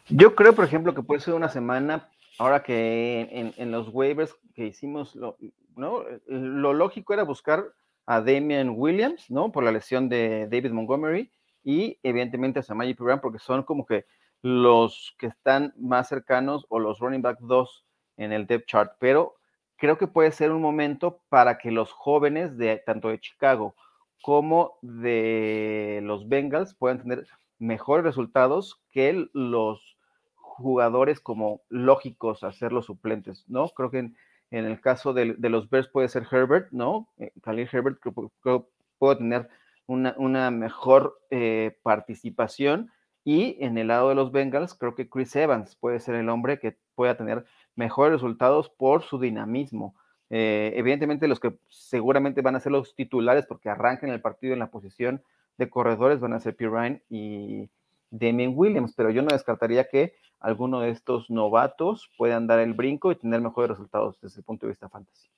Yo 0.07 0.33
creo, 0.33 0.55
por 0.55 0.63
ejemplo, 0.63 0.95
que 0.95 1.03
puede 1.03 1.19
ser 1.19 1.33
una 1.33 1.49
semana, 1.49 2.09
ahora 2.39 2.63
que 2.63 3.53
en, 3.57 3.71
los 3.71 3.89
waivers 3.89 4.33
que 4.55 4.67
hicimos, 4.67 5.13
lo, 5.15 5.37
¿no? 5.75 6.05
lo 6.27 6.73
lógico 6.73 7.13
era 7.13 7.23
buscar 7.23 7.73
a 8.05 8.21
Damian 8.21 8.73
Williams, 8.75 9.29
¿no? 9.29 9.51
Por 9.51 9.63
la 9.63 9.71
lesión 9.71 10.09
de 10.09 10.47
David 10.49 10.71
Montgomery 10.71 11.31
y 11.63 11.99
evidentemente 12.03 12.59
a 12.59 12.63
Samaji 12.63 12.93
Piran, 12.93 13.21
porque 13.21 13.39
son 13.39 13.63
como 13.63 13.85
que 13.85 14.05
los 14.41 15.15
que 15.17 15.27
están 15.27 15.73
más 15.77 16.09
cercanos 16.09 16.65
o 16.69 16.79
los 16.79 16.99
running 16.99 17.21
back 17.21 17.39
2 17.39 17.85
en 18.17 18.33
el 18.33 18.45
depth 18.45 18.67
chart, 18.67 18.91
pero 18.99 19.35
creo 19.77 19.97
que 19.97 20.07
puede 20.07 20.31
ser 20.31 20.51
un 20.51 20.61
momento 20.61 21.21
para 21.29 21.57
que 21.57 21.71
los 21.71 21.91
jóvenes 21.91 22.57
de 22.57 22.77
tanto 22.85 23.09
de 23.09 23.19
Chicago 23.19 23.75
como 24.21 24.77
de 24.81 26.01
los 26.03 26.27
Bengals 26.27 26.75
puedan 26.75 27.01
tener 27.01 27.27
mejores 27.59 28.05
resultados 28.05 28.81
que 28.91 29.27
los 29.33 29.97
jugadores 30.35 31.19
como 31.19 31.61
lógicos 31.69 32.43
a 32.43 32.51
los 32.69 32.85
suplentes, 32.85 33.43
¿no? 33.47 33.67
Creo 33.69 33.89
que 33.89 34.11
el 34.53 34.79
caso 34.79 35.13
de, 35.13 35.35
los 35.37 35.69
Bears 35.69 35.87
puede 35.87 36.07
ser 36.09 36.27
Herbert, 36.31 36.71
¿no? 36.71 37.07
Eh, 37.17 37.31
Khalil 37.41 37.67
Herbert 37.71 37.99
creo, 37.99 38.31
que 38.43 38.65
puede 38.99 39.15
tener 39.17 39.49
una, 39.87 40.51
mejor 40.51 41.19
eh, 41.31 41.77
participación 41.81 42.91
y 43.23 43.57
en 43.63 43.77
el 43.77 43.87
lado 43.87 44.09
de 44.09 44.15
los 44.15 44.31
Bengals 44.31 44.75
creo 44.75 44.95
que 44.95 45.09
Chris 45.09 45.35
Evans 45.35 45.75
puede 45.75 45.99
ser 45.99 46.15
el 46.15 46.29
hombre 46.29 46.59
que 46.59 46.77
pueda 46.95 47.17
tener 47.17 47.45
mejores 47.75 48.13
resultados 48.13 48.69
por 48.69 49.03
su 49.03 49.19
dinamismo. 49.19 49.95
Eh, 50.29 50.73
evidentemente 50.75 51.27
los 51.27 51.39
que 51.39 51.57
seguramente 51.69 52.41
van 52.41 52.55
a 52.55 52.59
ser 52.59 52.71
los 52.71 52.95
titulares 52.95 53.45
porque 53.45 53.69
arrancan 53.69 54.09
el 54.09 54.21
partido 54.21 54.53
en 54.53 54.59
la 54.59 54.71
posición 54.71 55.23
de 55.57 55.69
corredores 55.69 56.19
van 56.19 56.33
a 56.33 56.39
ser 56.39 56.55
Pirine 56.55 57.01
y 57.09 57.69
Damien 58.13 58.53
Williams, 58.55 58.93
pero 58.95 59.09
yo 59.09 59.21
no 59.21 59.29
descartaría 59.29 59.85
que 59.85 60.13
alguno 60.39 60.81
de 60.81 60.89
estos 60.89 61.29
novatos 61.29 62.11
puedan 62.17 62.47
dar 62.47 62.59
el 62.59 62.73
brinco 62.73 63.11
y 63.11 63.15
tener 63.15 63.41
mejores 63.41 63.71
resultados 63.71 64.19
desde 64.21 64.41
el 64.41 64.45
punto 64.45 64.65
de 64.65 64.71
vista 64.71 64.89
fantasy. 64.89 65.29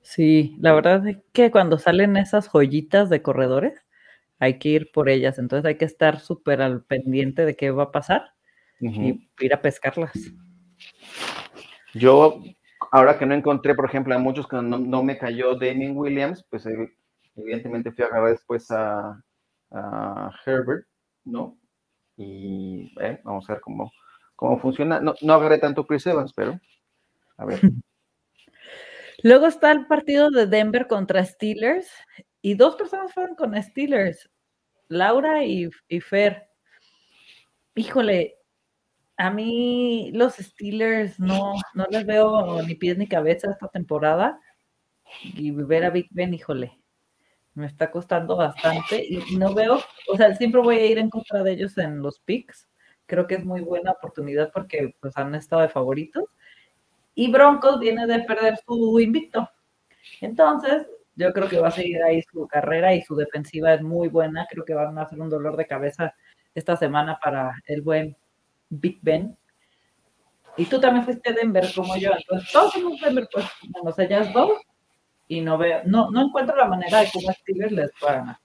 Sí, 0.00 0.56
la 0.60 0.72
verdad 0.72 1.06
es 1.06 1.18
que 1.32 1.50
cuando 1.50 1.78
salen 1.78 2.16
esas 2.16 2.48
joyitas 2.48 3.10
de 3.10 3.22
corredores, 3.22 3.84
hay 4.38 4.58
que 4.58 4.70
ir 4.70 4.90
por 4.92 5.08
ellas, 5.08 5.38
entonces 5.38 5.64
hay 5.66 5.76
que 5.76 5.84
estar 5.84 6.20
súper 6.20 6.62
al 6.62 6.84
pendiente 6.84 7.44
de 7.44 7.56
qué 7.56 7.70
va 7.70 7.84
a 7.84 7.92
pasar 7.92 8.34
y 8.80 9.28
ir 9.40 9.54
a 9.54 9.62
pescarlas. 9.62 10.12
Yo, 11.94 12.40
ahora 12.90 13.18
que 13.18 13.26
no 13.26 13.34
encontré, 13.34 13.74
por 13.74 13.86
ejemplo, 13.86 14.14
a 14.14 14.18
muchos 14.18 14.46
que 14.48 14.56
no, 14.60 15.02
me 15.02 15.18
cayó 15.18 15.54
Damien 15.54 15.96
Williams, 15.96 16.44
pues 16.50 16.66
evidentemente 17.36 17.92
fui 17.92 18.04
a 18.04 18.08
agarrar 18.08 18.30
después 18.30 18.70
a, 18.70 19.20
Herbert, 20.46 20.86
¿no? 21.24 21.58
Y 22.16 22.92
eh, 23.00 23.20
vamos 23.24 23.48
a 23.48 23.54
ver 23.54 23.62
cómo, 23.62 23.92
cómo 24.36 24.58
funciona. 24.58 25.00
No, 25.00 25.14
no 25.20 25.34
agarré 25.34 25.58
tanto 25.58 25.86
Chris 25.86 26.06
Evans, 26.06 26.32
pero 26.34 26.60
a 27.36 27.44
ver. 27.44 27.60
Luego 29.22 29.46
está 29.46 29.72
el 29.72 29.86
partido 29.86 30.30
de 30.30 30.46
Denver 30.46 30.86
contra 30.86 31.24
Steelers 31.24 31.88
y 32.42 32.54
dos 32.54 32.76
personas 32.76 33.12
fueron 33.12 33.36
con 33.36 33.60
Steelers, 33.62 34.28
Laura 34.88 35.44
y, 35.44 35.70
y 35.88 36.00
Fer. 36.00 36.48
Híjole, 37.74 38.36
a 39.16 39.30
mí 39.30 40.10
los 40.12 40.34
Steelers 40.34 41.18
no, 41.18 41.54
no 41.74 41.86
les 41.90 42.04
veo 42.04 42.62
ni 42.62 42.74
pies 42.74 42.98
ni 42.98 43.06
cabeza 43.06 43.50
esta 43.50 43.68
temporada. 43.68 44.40
Y 45.22 45.52
ver 45.52 45.84
a 45.84 45.90
Big 45.90 46.08
Ben, 46.10 46.34
híjole, 46.34 46.78
me 47.54 47.66
está 47.66 47.90
costando 47.90 48.36
bastante. 48.36 49.04
Y 49.08 49.36
no 49.36 49.54
veo, 49.54 49.80
o 50.08 50.16
sea, 50.16 50.34
siempre 50.34 50.60
voy 50.60 50.76
a 50.76 50.86
ir 50.86 50.98
en 50.98 51.10
contra 51.10 51.42
de 51.42 51.52
ellos 51.52 51.78
en 51.78 52.02
los 52.02 52.20
picks. 52.20 52.68
Creo 53.06 53.26
que 53.26 53.36
es 53.36 53.44
muy 53.44 53.60
buena 53.60 53.92
oportunidad 53.92 54.50
porque 54.52 54.94
pues 55.00 55.16
han 55.16 55.34
estado 55.34 55.62
de 55.62 55.68
favoritos. 55.68 56.24
Y 57.14 57.30
Broncos 57.30 57.78
viene 57.78 58.06
de 58.06 58.20
perder 58.20 58.58
su 58.66 58.98
invicto. 58.98 59.48
Entonces, 60.20 60.86
yo 61.16 61.32
creo 61.32 61.48
que 61.48 61.60
va 61.60 61.68
a 61.68 61.72
seguir 61.72 62.02
ahí 62.02 62.22
su 62.22 62.46
carrera 62.48 62.94
y 62.94 63.02
su 63.02 63.14
defensiva 63.14 63.74
es 63.74 63.82
muy 63.82 64.08
buena. 64.08 64.46
Creo 64.50 64.64
que 64.64 64.74
van 64.74 64.98
a 64.98 65.02
hacer 65.02 65.20
un 65.20 65.30
dolor 65.30 65.56
de 65.56 65.66
cabeza 65.66 66.14
esta 66.54 66.76
semana 66.76 67.18
para 67.22 67.54
el 67.66 67.82
buen 67.82 68.16
Big 68.68 68.98
Ben. 69.02 69.36
Y 70.56 70.66
tú 70.66 70.80
también 70.80 71.04
fuiste 71.04 71.32
Denver 71.32 71.66
como 71.74 71.96
yo. 71.96 72.12
Entonces, 72.16 72.50
todos 72.52 72.72
somos 72.72 73.00
Denver, 73.00 73.28
pues, 73.32 73.46
sea, 73.96 74.08
ya 74.08 74.24
dos. 74.32 74.52
Y 75.28 75.40
no 75.40 75.58
veo, 75.58 75.80
no, 75.84 76.10
no 76.10 76.22
encuentro 76.22 76.56
la 76.56 76.66
manera 76.66 77.00
de 77.00 77.08
cómo 77.12 77.32
Steelers 77.32 77.72
les 77.72 77.90
pueda 77.98 78.14
ganar. 78.14 78.36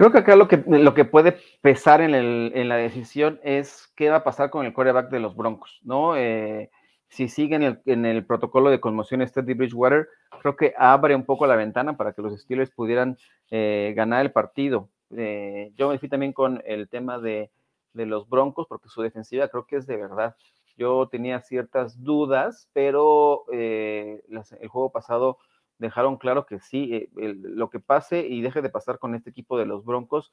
Creo 0.00 0.12
que 0.12 0.18
acá 0.18 0.34
lo 0.34 0.48
que, 0.48 0.64
lo 0.66 0.94
que 0.94 1.04
puede 1.04 1.36
pesar 1.60 2.00
en, 2.00 2.14
el, 2.14 2.52
en 2.54 2.70
la 2.70 2.76
decisión 2.76 3.38
es 3.42 3.92
qué 3.96 4.08
va 4.08 4.16
a 4.16 4.24
pasar 4.24 4.48
con 4.48 4.64
el 4.64 4.72
quarterback 4.72 5.10
de 5.10 5.20
los 5.20 5.36
Broncos, 5.36 5.78
¿no? 5.82 6.16
Eh, 6.16 6.70
si 7.08 7.28
siguen 7.28 7.78
en 7.84 8.06
el, 8.06 8.24
protocolo 8.24 8.70
de 8.70 8.80
conmoción 8.80 9.20
Steady 9.28 9.52
Bridgewater, 9.52 10.08
creo 10.40 10.56
que 10.56 10.72
abre 10.78 11.14
un 11.14 11.26
poco 11.26 11.46
la 11.46 11.54
ventana 11.54 11.98
para 11.98 12.14
que 12.14 12.22
los 12.22 12.40
Steelers 12.40 12.70
pudieran 12.70 13.18
eh, 13.50 13.92
ganar 13.94 14.24
el 14.24 14.32
partido. 14.32 14.88
Eh, 15.14 15.70
yo 15.76 15.90
me 15.90 15.98
fui 15.98 16.08
también 16.08 16.32
con 16.32 16.62
el 16.64 16.88
tema 16.88 17.18
de, 17.18 17.50
de, 17.92 18.06
los 18.06 18.26
Broncos, 18.26 18.68
porque 18.68 18.88
su 18.88 19.02
defensiva 19.02 19.48
creo 19.48 19.66
que 19.66 19.76
es 19.76 19.86
de 19.86 19.98
verdad. 19.98 20.34
Yo 20.78 21.08
tenía 21.10 21.42
ciertas 21.42 22.02
dudas, 22.02 22.70
pero 22.72 23.44
el 23.52 24.68
juego 24.68 24.90
pasado 24.90 25.36
dejaron 25.80 26.18
claro 26.18 26.46
que 26.46 26.60
sí, 26.60 26.90
eh, 26.92 27.08
lo 27.40 27.70
que 27.70 27.80
pase 27.80 28.26
y 28.28 28.42
deje 28.42 28.62
de 28.62 28.68
pasar 28.68 28.98
con 28.98 29.14
este 29.14 29.30
equipo 29.30 29.58
de 29.58 29.64
los 29.66 29.84
Broncos, 29.84 30.30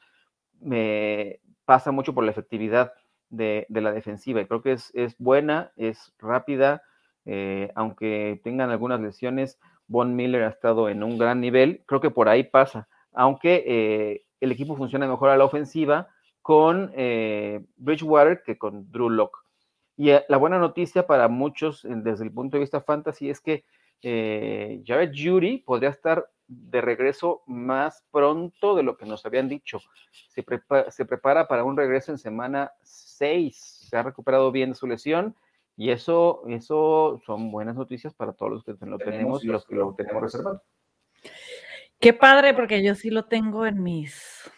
me 0.60 1.39
pasa 1.65 1.91
mucho 1.91 2.13
por 2.13 2.25
la 2.25 2.31
efectividad 2.31 2.93
de, 3.29 3.65
la 3.69 3.91
defensiva. 3.93 4.41
Y 4.41 4.45
creo 4.45 4.62
que 4.62 4.73
es, 4.73 5.15
buena, 5.17 5.71
es 5.77 6.13
rápida, 6.19 6.83
eh, 7.25 7.71
aunque 7.75 8.41
tengan 8.43 8.69
algunas 8.69 8.99
lesiones, 8.99 9.57
Von 9.88 10.15
Miller 10.15 10.43
ha 10.43 10.49
estado 10.49 10.89
en 10.89 11.01
un 11.01 11.17
gran 11.17 11.39
nivel, 11.39 11.81
creo 11.86 12.01
que 12.01 12.12
por 12.12 12.27
ahí 12.27 12.43
pasa, 12.43 12.89
aunque 13.13 13.63
eh, 13.65 14.25
el 14.41 14.51
equipo 14.51 14.75
funciona 14.75 15.07
mejor 15.07 15.29
a 15.29 15.38
la 15.38 15.45
ofensiva 15.45 16.10
con 16.41 16.91
Bridgewater 17.77 18.43
que 18.43 18.57
con 18.57 18.91
Drew 18.91 19.10
Locke. 19.10 19.39
Y 19.95 20.12
la 20.27 20.38
buena 20.38 20.60
noticia 20.60 21.07
para 21.07 21.27
muchos 21.27 21.86
desde 21.89 22.23
el 22.25 22.31
punto 22.31 22.57
de 22.57 22.62
vista 22.62 22.81
fantasy 22.81 23.29
es 23.29 23.41
que 23.41 23.65
eh, 24.01 24.81
Jared 24.86 25.12
Judy 25.15 25.60
podría 25.60 25.89
estar 25.89 26.29
de 26.47 26.81
regreso 26.81 27.43
más 27.45 28.05
pronto 28.12 28.75
de 28.75 28.83
lo 28.83 28.97
que 28.97 29.05
nos 29.05 29.25
habían 29.25 29.49
dicho. 29.49 29.79
Se, 30.29 30.43
prepara 30.43 31.47
para 31.47 31.63
un 31.63 31.75
regreso 31.75 32.12
en 32.12 32.17
semana 32.17 32.71
6. 32.83 33.88
Se 33.89 33.97
ha 33.97 34.03
recuperado 34.03 34.51
bien 34.51 34.69
de 34.69 34.75
su 34.75 34.88
lesión 34.88 35.36
y 35.75 35.91
eso, 35.91 36.41
eso 36.47 37.21
son 37.25 37.51
buenas 37.51 37.75
noticias 37.75 38.13
para 38.13 38.33
todos 38.33 38.51
los 38.51 38.63
que 38.63 38.86
lo 38.86 38.97
tenemos, 38.97 39.43
y 39.43 39.47
los 39.47 39.65
que 39.65 39.75
lo 39.75 39.93
tenemos 39.93 40.23
reservado. 40.23 40.63
Qué 41.99 42.13
padre, 42.13 42.53
porque 42.53 42.81
yo 42.83 42.95
sí 42.95 43.10
lo 43.10 43.25
tengo 43.25 43.65
en 43.65 43.83
mis, 43.83 44.49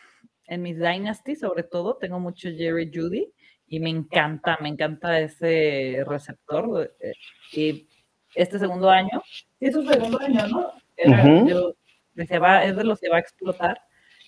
en 0.46 0.62
mis 0.62 0.78
Dynasty, 0.78 1.36
sobre 1.36 1.64
todo. 1.64 1.98
Tengo 1.98 2.20
mucho 2.20 2.50
Jerry 2.50 2.92
Judy 2.94 3.34
y 3.68 3.80
me 3.80 3.90
encanta, 3.90 4.58
me 4.62 4.70
encanta 4.70 5.20
ese 5.20 6.04
receptor. 6.08 6.96
Eh, 7.00 7.14
y 7.52 7.89
este 8.36 8.60
segundo 8.60 8.90
año. 8.90 9.22
es 9.60 9.74
su 9.74 9.86
segundo 9.88 10.20
año, 10.20 10.48
¿no? 10.48 10.74
yo, 11.48 11.76
va, 12.42 12.64
es 12.64 12.76
de 12.76 12.84
los 12.84 13.00
que 13.00 13.10
va 13.10 13.18
a 13.18 13.22
explotar 13.22 13.82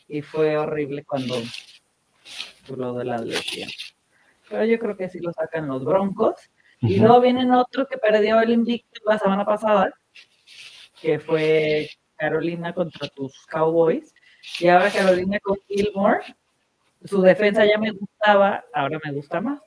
y 0.07 0.21
fue 0.21 0.57
horrible 0.57 1.03
cuando 1.03 1.35
lo 2.75 2.93
de 2.93 3.05
la 3.05 3.17
lesión. 3.17 3.69
Pero 4.49 4.65
yo 4.65 4.79
creo 4.79 4.97
que 4.97 5.09
sí 5.09 5.19
lo 5.19 5.31
sacan 5.33 5.67
los 5.67 5.83
Broncos. 5.83 6.35
Y 6.81 6.97
luego 6.97 7.21
vienen 7.21 7.51
otro 7.51 7.87
que 7.87 7.97
perdió 7.97 8.41
el 8.41 8.49
invicto 8.49 9.01
la 9.05 9.19
semana 9.19 9.45
pasada, 9.45 9.93
que 10.99 11.19
fue 11.19 11.89
Carolina 12.15 12.73
contra 12.73 13.07
tus 13.09 13.45
Cowboys. 13.45 14.13
Y 14.59 14.67
ahora 14.67 14.89
Carolina 14.89 15.39
con 15.41 15.57
Gilmore, 15.67 16.21
su 17.05 17.21
defensa 17.21 17.65
ya 17.65 17.77
me 17.77 17.91
gustaba, 17.91 18.65
ahora 18.73 18.99
me 19.03 19.11
gusta 19.11 19.39
más 19.41 19.61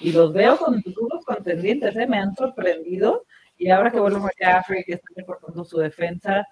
y 0.00 0.12
los 0.12 0.32
veo 0.32 0.56
con 0.56 0.80
duros 0.82 1.24
contendientes, 1.24 1.96
¿eh? 1.96 2.06
me 2.06 2.18
han 2.18 2.34
sorprendido. 2.34 3.24
Y 3.58 3.70
ahora 3.70 3.90
que 3.90 4.00
vuelvo 4.00 4.18
a 4.18 4.20
McCaffrey, 4.20 4.84
que 4.84 4.94
está 4.94 5.08
recortando 5.16 5.64
su 5.64 5.78
defensa, 5.78 6.46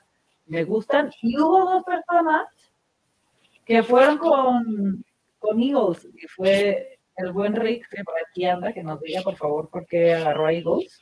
me 0.46 0.64
gustan. 0.64 1.11
Y 1.20 1.38
hubo 1.38 1.64
dos 1.64 1.85
personas 1.85 2.46
que 3.64 3.83
fueron 3.83 4.18
con, 4.18 5.04
con 5.38 5.61
Eagles, 5.61 6.09
y 6.14 6.26
fue 6.26 6.98
el 7.16 7.33
buen 7.33 7.54
Rick, 7.54 7.88
que 7.88 8.04
por 8.04 8.14
aquí 8.26 8.44
anda, 8.44 8.72
que 8.72 8.83
nos 8.83 9.00
diga 9.00 9.22
por 9.22 9.37
favor 9.37 9.68
por 9.68 9.87
qué 9.87 10.14
agarró 10.14 10.46
a 10.46 10.52
Eagles. 10.52 11.00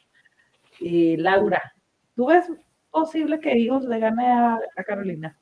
Y 0.81 1.17
Laura, 1.17 1.73
¿tú 2.15 2.27
ves 2.27 2.51
posible 2.91 3.41
que 3.41 3.53
Eagles 3.53 3.85
le 3.85 3.99
gane 3.99 4.27
a, 4.27 4.59
Carolina? 4.87 5.39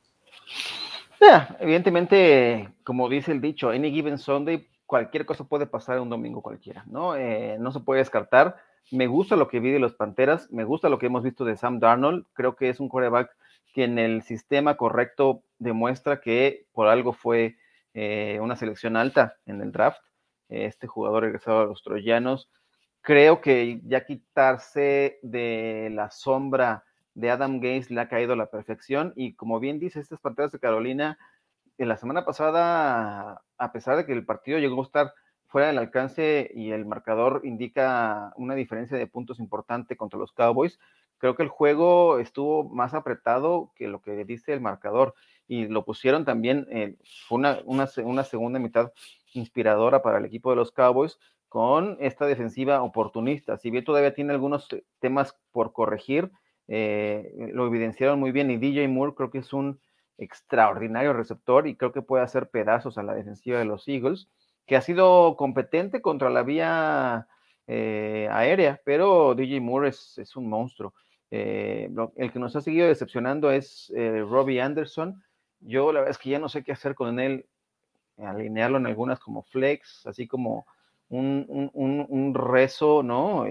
evidentemente, 1.59 2.73
como 2.83 3.09
dice 3.09 3.33
el 3.33 3.41
dicho, 3.41 3.71
any 3.71 3.91
given 3.91 4.19
Sunday 4.19 4.70
cualquier 4.91 5.25
cosa 5.25 5.45
puede 5.45 5.69
pasar 5.69 6.01
un 6.01 6.11
domingo 6.11 6.43
cualquiera, 6.43 6.83
¿no? 6.89 7.15
Eh, 7.15 7.59
no 7.61 7.71
se 7.71 7.79
puede 7.79 8.01
descartar. 8.01 8.57
Me 8.91 9.07
gusta 9.07 9.37
lo 9.37 9.47
que 9.47 9.61
vi 9.61 9.71
de 9.71 9.79
los 9.79 9.95
Panteras, 9.95 10.51
me 10.51 10.65
gusta 10.65 10.89
lo 10.89 10.99
que 10.99 11.07
hemos 11.07 11.23
visto 11.23 11.45
de 11.45 11.57
Sam 11.57 11.79
Darnold. 11.79 12.27
Creo 12.33 12.57
que 12.57 12.71
es 12.71 12.81
un 12.81 12.89
quarterback 12.89 13.31
que 13.73 13.85
en 13.85 14.01
el 14.01 14.23
sistema 14.23 14.77
correcto 14.77 15.45
demuestra 15.61 16.21
que 16.21 16.67
por 16.73 16.89
algo 16.89 17.13
fue 17.13 17.57
eh, 17.95 18.41
una 18.43 18.57
selección 18.57 18.97
alta 18.97 19.37
en 19.47 19.61
el 19.61 19.71
draft. 19.71 20.03
Este 20.49 20.89
jugador 20.89 21.23
regresado 21.23 21.61
a 21.61 21.67
los 21.67 21.85
Troyanos. 21.85 22.51
Creo 23.01 23.41
que 23.41 23.81
ya 23.85 24.05
quitarse 24.05 25.21
de 25.23 25.91
la 25.93 26.11
sombra 26.11 26.83
de 27.15 27.31
Adam 27.31 27.61
Gates 27.61 27.93
le 27.93 28.01
ha 28.01 28.09
caído 28.09 28.33
a 28.33 28.37
la 28.37 28.51
perfección. 28.51 29.13
Y 29.15 29.35
como 29.35 29.61
bien 29.61 29.79
dice, 29.79 30.01
estas 30.01 30.19
Panteras 30.19 30.51
de 30.51 30.59
Carolina 30.59 31.17
en 31.81 31.89
la 31.89 31.97
semana 31.97 32.27
pasada, 32.27 33.43
a 33.57 33.73
pesar 33.73 33.97
de 33.97 34.05
que 34.05 34.13
el 34.13 34.27
partido 34.27 34.59
llegó 34.59 34.83
a 34.83 34.85
estar 34.85 35.15
fuera 35.47 35.69
del 35.69 35.79
alcance 35.79 36.51
y 36.55 36.73
el 36.73 36.85
marcador 36.85 37.41
indica 37.43 38.35
una 38.37 38.55
diferencia 38.55 38.99
de 38.99 39.07
puntos 39.07 39.41
importante 39.41 39.97
contra 39.97 40.19
los 40.19 40.31
Cowboys, 40.33 40.79
creo 41.17 41.37
que 41.37 41.43
el 41.43 41.49
juego 41.49 42.19
estuvo 42.19 42.69
más 42.69 42.93
apretado 42.93 43.73
que 43.77 43.89
lo 43.89 44.03
que 44.03 44.27
dice 44.27 44.53
el 44.53 44.61
marcador 44.61 45.15
y 45.49 45.69
lo 45.69 45.87
pusieron 45.87 46.27
también, 46.27 46.67
eh, 46.71 46.97
fue 47.27 47.39
una, 47.39 47.61
una, 47.65 48.25
segunda 48.25 48.59
mitad 48.59 48.93
inspiradora 49.33 50.03
para 50.03 50.19
el 50.19 50.27
equipo 50.27 50.51
de 50.51 50.57
los 50.57 50.73
Cowboys 50.73 51.19
con 51.49 51.97
esta 51.99 52.27
defensiva 52.27 52.83
oportunista. 52.83 53.57
Si 53.57 53.71
bien 53.71 53.85
todavía 53.85 54.13
tiene 54.13 54.35
algunos 54.35 54.69
temas 54.99 55.35
por 55.51 55.73
corregir, 55.73 56.31
eh, 56.69 57.33
lo 57.55 57.67
evidenciaron 57.67 58.21
muy 58.21 58.33
bien 58.33 58.51
y 58.51 58.59
DJ 58.59 58.87
Moore 58.87 59.15
creo 59.17 59.31
que 59.31 59.39
es 59.39 59.55
un 59.55 59.81
extraordinario 60.21 61.13
receptor 61.13 61.67
y 61.67 61.75
creo 61.75 61.93
que 61.93 62.03
puede 62.03 62.23
hacer 62.23 62.49
pedazos 62.49 62.99
a 62.99 63.03
la 63.03 63.15
defensiva 63.15 63.59
de 63.59 63.65
los 63.65 63.89
Eagles, 63.89 64.29
que 64.67 64.77
ha 64.77 64.83
sido 64.83 65.37
competente 65.37 66.01
contra 66.01 66.31
la 66.31 66.43
vía 66.43 67.27
eh, 67.67 68.29
aérea, 68.31 68.81
pero 68.85 69.35
DJ 69.35 69.61
Moore 69.61 69.89
es, 69.89 70.37
un 70.37 70.49
monstruo. 70.49 70.95
Eh, 71.31 71.91
el 72.17 72.33
que 72.33 72.39
nos 72.39 72.55
ha 72.57 72.61
seguido 72.61 72.87
decepcionando 72.89 73.51
es 73.51 73.93
eh, 73.97 74.25
Robbie 74.29 74.61
Anderson. 74.61 75.23
Yo 75.61 75.93
la 75.93 76.01
verdad 76.01 76.11
es 76.13 76.19
que 76.19 76.31
ya 76.31 76.39
no 76.39 76.49
sé 76.49 76.63
qué 76.63 76.73
hacer 76.73 76.95
con 76.95 77.19
él, 77.19 77.47
alinearlo 78.19 78.77
en 78.79 78.87
algunas 78.87 79.19
como 79.19 79.43
flex, 79.43 80.07
así 80.07 80.27
como 80.27 80.67
un, 81.09 82.33
rezo, 82.35 83.03
¿no? 83.03 83.47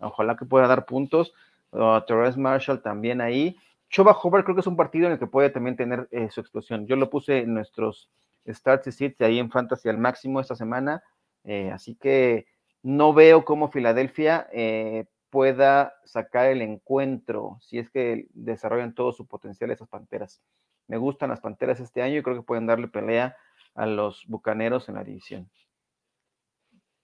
ojalá 0.00 0.36
que 0.36 0.44
pueda 0.44 0.66
dar 0.66 0.86
puntos. 0.86 1.32
Uh, 1.70 2.00
Torres 2.06 2.36
Marshall 2.36 2.80
también 2.80 3.20
ahí. 3.20 3.56
Choba 3.88 4.12
Hover 4.12 4.44
creo 4.44 4.54
que 4.54 4.60
es 4.60 4.66
un 4.66 4.76
partido 4.76 5.06
en 5.06 5.12
el 5.12 5.18
que 5.18 5.26
puede 5.26 5.50
también 5.50 5.76
tener 5.76 6.08
eh, 6.10 6.30
su 6.30 6.40
explosión. 6.40 6.86
Yo 6.86 6.96
lo 6.96 7.08
puse 7.08 7.38
en 7.38 7.54
nuestros 7.54 8.10
starts 8.46 8.86
y 8.88 8.92
sits 8.92 9.20
ahí 9.20 9.38
en 9.38 9.50
Fantasy 9.50 9.88
al 9.88 9.98
máximo 9.98 10.40
esta 10.40 10.54
semana, 10.54 11.02
eh, 11.44 11.70
así 11.70 11.94
que 11.94 12.46
no 12.82 13.12
veo 13.12 13.44
cómo 13.44 13.70
Filadelfia 13.70 14.48
eh, 14.52 15.06
pueda 15.30 15.94
sacar 16.04 16.46
el 16.46 16.62
encuentro 16.62 17.58
si 17.60 17.78
es 17.78 17.90
que 17.90 18.26
desarrollan 18.32 18.94
todo 18.94 19.12
su 19.12 19.26
potencial 19.26 19.70
esas 19.70 19.88
Panteras. 19.88 20.40
Me 20.86 20.96
gustan 20.96 21.30
las 21.30 21.40
Panteras 21.40 21.80
este 21.80 22.02
año 22.02 22.18
y 22.18 22.22
creo 22.22 22.36
que 22.36 22.42
pueden 22.42 22.66
darle 22.66 22.88
pelea 22.88 23.36
a 23.74 23.86
los 23.86 24.24
Bucaneros 24.26 24.88
en 24.88 24.94
la 24.94 25.04
división. 25.04 25.50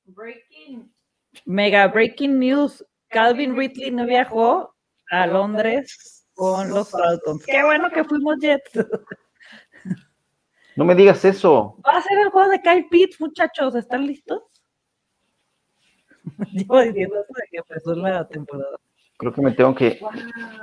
Breaking. 0.04 0.92
Mega 1.44 1.86
breaking 1.88 2.38
news. 2.38 2.84
Calvin 3.08 3.56
Ridley 3.56 3.90
no 3.90 4.06
viajó 4.06 4.74
a 5.10 5.26
Londres 5.26 6.23
con 6.34 6.70
los 6.70 6.90
Falcons. 6.90 7.44
Qué 7.44 7.62
bueno 7.62 7.90
que 7.90 8.04
fuimos 8.04 8.38
Jets. 8.40 8.86
No 10.76 10.84
me 10.84 10.94
digas 10.94 11.24
eso. 11.24 11.76
Va 11.86 11.98
a 11.98 12.02
ser 12.02 12.18
el 12.18 12.30
juego 12.30 12.50
de 12.50 12.60
Kyle 12.60 12.88
Pitts, 12.90 13.20
muchachos. 13.20 13.76
¿Están 13.76 14.06
listos? 14.06 14.42
Llevo 16.52 16.80
diciendo 16.80 17.16
eso 17.16 17.32
de 17.34 17.48
que 17.50 17.58
empezó 17.58 17.94
la 17.94 18.26
temporada. 18.26 18.76
Creo 19.16 19.32
que 19.32 19.40
me 19.40 19.52
tengo 19.52 19.74
que 19.74 20.00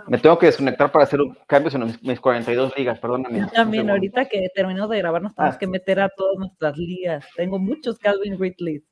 me 0.08 0.18
tengo 0.18 0.38
que 0.38 0.48
desconectar 0.48 0.92
para 0.92 1.06
hacer 1.06 1.22
cambios 1.48 1.74
en 1.74 1.98
mis 2.02 2.20
42 2.20 2.78
ligas, 2.78 3.00
perdóname. 3.00 3.48
también, 3.54 3.90
ahorita 3.90 4.26
que 4.26 4.50
terminamos 4.54 4.90
de 4.90 4.98
grabar, 4.98 5.22
nos 5.22 5.34
tenemos 5.34 5.56
ah. 5.56 5.58
que 5.58 5.68
meter 5.68 6.02
a 6.02 6.10
todas 6.10 6.38
nuestras 6.38 6.78
ligas. 6.78 7.26
Tengo 7.38 7.58
muchos 7.58 7.98
Calvin 7.98 8.38
Ridley. 8.38 8.84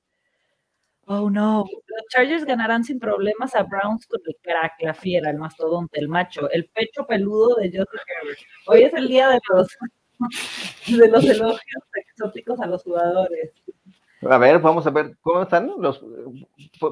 Oh 1.11 1.27
no, 1.27 1.65
los 1.87 2.05
Chargers 2.09 2.45
ganarán 2.45 2.83
sin 2.83 2.99
problemas 2.99 3.55
a 3.55 3.63
Browns 3.63 4.05
con 4.05 4.21
el 4.27 4.35
crack, 4.43 4.73
la 4.81 4.93
fiera, 4.93 5.31
el 5.31 5.39
mastodonte, 5.39 5.99
el 5.99 6.07
macho, 6.07 6.47
el 6.51 6.69
pecho 6.69 7.03
peludo 7.07 7.55
de 7.55 7.69
Joseph 7.69 8.01
Herbert. 8.21 8.39
Hoy 8.67 8.83
es 8.83 8.93
el 8.93 9.07
día 9.07 9.27
de 9.29 9.39
los, 9.49 9.75
de 10.99 11.07
los 11.07 11.23
elogios 11.23 11.83
exóticos 11.95 12.59
a 12.59 12.67
los 12.67 12.83
jugadores. 12.83 13.53
A 14.21 14.37
ver, 14.37 14.59
vamos 14.59 14.85
a 14.85 14.91
ver, 14.91 15.17
¿cómo 15.21 15.41
están? 15.41 15.71
Los, 15.79 15.99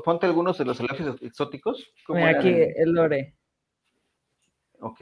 ponte 0.04 0.26
algunos 0.26 0.58
de 0.58 0.66
los 0.66 0.80
elogios 0.80 1.22
exóticos. 1.22 1.94
aquí, 2.10 2.50
el 2.50 2.94
Lore. 2.94 3.36
Ok. 4.80 5.00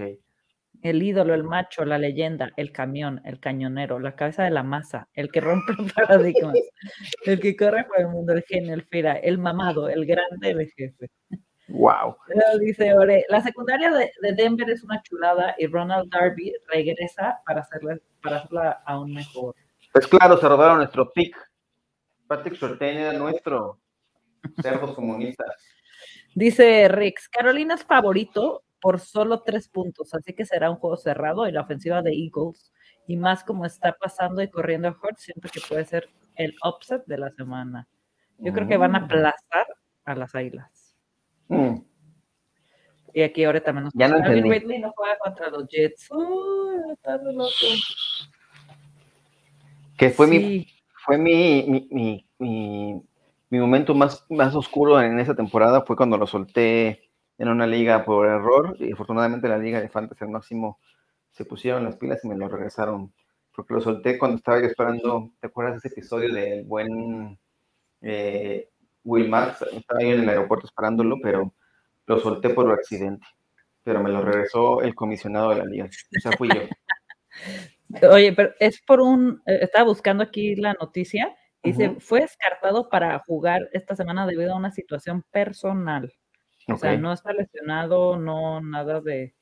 El 0.86 1.01
ídolo, 1.01 1.33
el 1.33 1.43
macho, 1.43 1.83
la 1.83 1.97
leyenda, 1.97 2.51
el 2.57 2.71
camión, 2.71 3.19
el 3.25 3.39
cañonero, 3.39 3.97
la 3.97 4.15
cabeza 4.15 4.43
de 4.43 4.51
la 4.51 4.61
masa, 4.61 5.09
el 5.15 5.31
que 5.31 5.41
rompe 5.41 5.73
paradigmas, 5.95 6.53
el 7.25 7.39
que 7.39 7.55
corre 7.55 7.86
por 7.86 8.01
el 8.01 8.07
mundo, 8.09 8.33
el 8.33 8.43
genio, 8.43 8.75
el 8.75 8.83
fira, 8.83 9.13
el 9.13 9.39
mamado, 9.39 9.89
el 9.89 10.05
grande, 10.05 10.51
el 10.51 10.71
jefe. 10.77 11.09
Wow. 11.69 12.17
Dice 12.59 12.93
Ore, 12.93 13.25
la 13.29 13.41
secundaria 13.41 13.91
de, 13.91 14.11
Denver 14.33 14.69
es 14.69 14.83
una 14.83 15.01
chulada 15.01 15.55
y 15.57 15.65
Ronald 15.65 16.07
Darby 16.11 16.53
regresa 16.67 17.39
para, 17.47 17.61
hacerla, 17.61 17.97
para 18.21 18.38
hacerla 18.38 18.83
aún 18.86 19.11
mejor. 19.11 19.55
Pues 19.91 20.05
claro, 20.05 20.38
se 20.38 20.47
robaron 20.47 20.77
nuestro 20.77 21.11
pick. 21.11 21.36
Patrick 22.27 22.57
Surtain 22.57 22.95
era 22.95 23.13
nuestro. 23.13 23.79
Cerdos 24.61 24.93
comunistas. 24.93 25.47
Dice 26.36 26.88
Rix, 26.89 27.27
Carolina 27.27 27.73
es 27.73 27.83
favorito 27.83 28.65
por 28.86 28.99
solo 28.99 29.41
tres 29.41 29.67
puntos, 29.67 30.13
así 30.13 30.36
que 30.36 30.45
será 30.45 30.69
un 30.69 30.75
juego 30.75 30.95
cerrado 30.95 31.47
y 31.47 31.51
la 31.51 31.61
ofensiva 31.61 32.03
de 32.03 32.11
Eagles, 32.11 32.71
y 33.07 33.17
más 33.17 33.43
como 33.43 33.65
está 33.65 33.93
pasando 33.99 34.43
y 34.43 34.47
corriendo 34.47 34.88
a 34.88 34.91
Hurt, 34.91 35.17
siempre 35.17 35.49
que 35.49 35.59
puede 35.67 35.86
ser 35.86 36.07
el 36.36 36.53
upset 36.63 37.03
de 37.07 37.17
la 37.17 37.31
semana. 37.31 37.88
Yo 38.38 38.53
creo 38.53 38.67
que 38.67 38.77
van 38.77 38.95
a 38.95 38.99
mm. 38.99 39.03
aplastar 39.05 39.65
a 40.03 40.13
las 40.13 40.36
Águilas. 40.36 40.95
Mm. 41.47 41.77
Y 43.11 43.23
aquí 43.23 43.43
ahora 43.43 43.59
también 43.59 43.86
nos 43.86 43.93
ya 43.95 44.07
no 44.07 44.23
Ridley 44.23 44.77
no 44.77 44.93
juega 44.95 45.17
contra 45.17 45.49
los 45.49 45.67
Jets. 45.67 46.07
está 46.93 47.17
loco. 47.17 47.49
Que 49.97 50.11
fue 50.11 50.27
mi 50.27 50.67
fue 51.03 51.17
mi, 51.17 51.88
mi, 51.89 52.23
mi, 52.38 53.01
mi, 53.49 53.59
momento 53.59 53.95
más, 53.95 54.23
más 54.29 54.53
oscuro 54.53 55.01
en 55.01 55.17
esa 55.17 55.33
temporada 55.33 55.81
fue 55.81 55.95
cuando 55.95 56.19
lo 56.19 56.27
solté 56.27 57.05
en 57.38 57.49
una 57.49 57.67
liga 57.67 58.05
por 58.05 58.27
error 58.27 58.75
y 58.79 58.91
afortunadamente 58.93 59.47
la 59.47 59.57
liga 59.57 59.81
de 59.81 59.89
Fantasy 59.89 60.23
al 60.23 60.31
máximo 60.31 60.79
se 61.31 61.45
pusieron 61.45 61.83
las 61.83 61.97
pilas 61.97 62.23
y 62.23 62.29
me 62.29 62.38
lo 62.38 62.47
regresaron 62.47 63.13
porque 63.55 63.73
lo 63.73 63.81
solté 63.81 64.17
cuando 64.17 64.38
estaba 64.38 64.59
yo 64.59 64.67
esperando, 64.67 65.31
¿te 65.39 65.47
acuerdas 65.47 65.75
de 65.75 65.77
ese 65.79 65.88
episodio 65.88 66.33
del 66.33 66.65
buen 66.65 67.39
eh, 68.01 68.69
Will 69.03 69.29
Marks? 69.29 69.61
Estaba 69.61 70.01
yo 70.01 70.09
en 70.09 70.23
el 70.23 70.29
aeropuerto 70.29 70.67
esperándolo, 70.67 71.17
pero 71.23 71.53
lo 72.05 72.19
solté 72.19 72.49
por 72.49 72.69
accidente, 72.71 73.25
pero 73.83 74.03
me 74.03 74.09
lo 74.09 74.21
regresó 74.21 74.81
el 74.81 74.93
comisionado 74.93 75.51
de 75.51 75.55
la 75.57 75.65
liga, 75.65 75.86
o 75.86 76.19
sea, 76.19 76.33
fui 76.33 76.49
yo. 76.49 76.61
Oye, 78.11 78.33
pero 78.33 78.51
es 78.59 78.81
por 78.81 78.99
un, 78.99 79.41
eh, 79.45 79.59
estaba 79.61 79.86
buscando 79.86 80.23
aquí 80.23 80.55
la 80.55 80.73
noticia, 80.73 81.33
dice, 81.63 81.95
fue 81.99 82.21
descartado 82.21 82.89
para 82.89 83.17
jugar 83.19 83.69
esta 83.71 83.95
semana 83.95 84.27
debido 84.27 84.53
a 84.53 84.57
una 84.57 84.71
situación 84.71 85.23
personal. 85.31 86.13
O 86.68 86.78
sea, 86.78 86.97
no 86.97 87.13
está 87.13 87.32
lesionado, 87.34 88.18
no 88.18 88.61
nada 88.61 89.01
de. 89.01 89.36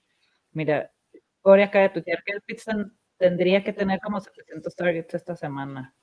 Mira, 0.51 0.91
Corey 1.41 1.63
acaba 1.63 1.83
de 1.83 1.89
tuitear 1.89 2.23
que 2.23 2.33
el 2.33 2.41
Pittston 2.41 2.97
tendría 3.17 3.63
que 3.63 3.73
tener 3.73 3.99
como 4.01 4.19
700 4.19 4.75
targets 4.75 5.13
esta 5.13 5.35
semana. 5.35 5.93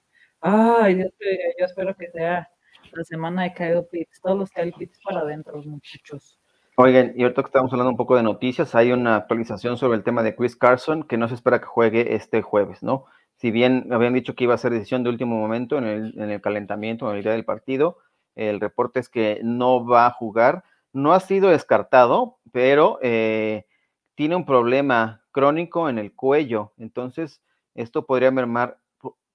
Ay, 0.41 0.95
Dios 0.95 1.13
yo 1.59 1.67
espero 1.67 1.95
que 1.95 2.11
sea 2.11 2.49
la 2.93 3.05
semana 3.05 3.43
de 3.43 3.55
Kyle 3.55 3.85
Pitts, 3.91 4.21
todos 4.23 4.39
los 4.39 4.51
Kyle 4.51 4.73
Pitts 4.73 5.01
para 5.05 5.21
adentro, 5.21 5.63
muchachos. 5.63 6.39
Oigan, 6.77 7.13
y 7.15 7.23
ahorita 7.23 7.43
que 7.43 7.49
estamos 7.49 7.71
hablando 7.73 7.91
un 7.91 7.97
poco 7.97 8.17
de 8.17 8.23
noticias, 8.23 8.75
hay 8.75 8.93
una 8.93 9.17
actualización 9.17 9.77
sobre 9.77 9.99
el 9.99 10.05
tema 10.05 10.23
de 10.23 10.35
Chris 10.35 10.57
Carson 10.57 11.03
que 11.03 11.19
no 11.19 11.29
se 11.29 11.35
espera 11.35 11.61
que 11.61 11.67
juegue 11.67 12.15
este 12.15 12.41
jueves, 12.41 12.83
¿no? 12.83 13.05
Si 13.37 13.51
bien 13.51 13.93
habían 13.93 14.15
dicho 14.15 14.35
que 14.35 14.45
iba 14.45 14.55
a 14.55 14.59
ser 14.59 14.73
decisión 14.73 15.03
de 15.03 15.11
último 15.11 15.37
momento 15.37 15.77
en 15.77 15.85
el, 15.85 16.15
en 16.19 16.31
el 16.31 16.41
calentamiento, 16.41 17.11
en 17.11 17.19
el 17.19 17.23
día 17.23 17.33
del 17.33 17.45
partido, 17.45 17.99
el 18.35 18.61
reporte 18.61 19.01
es 19.01 19.09
que 19.09 19.41
no 19.43 19.85
va 19.85 20.07
a 20.07 20.11
jugar 20.11 20.65
no 20.93 21.13
ha 21.13 21.21
sido 21.21 21.51
descartado, 21.51 22.39
pero 22.53 22.99
eh, 23.03 23.67
tiene 24.15 24.37
un 24.37 24.45
problema 24.45 25.23
crónico 25.31 25.89
en 25.89 25.99
el 25.99 26.15
cuello. 26.15 26.73
Entonces, 26.79 27.43
esto 27.75 28.07
podría 28.07 28.31
mermar 28.31 28.79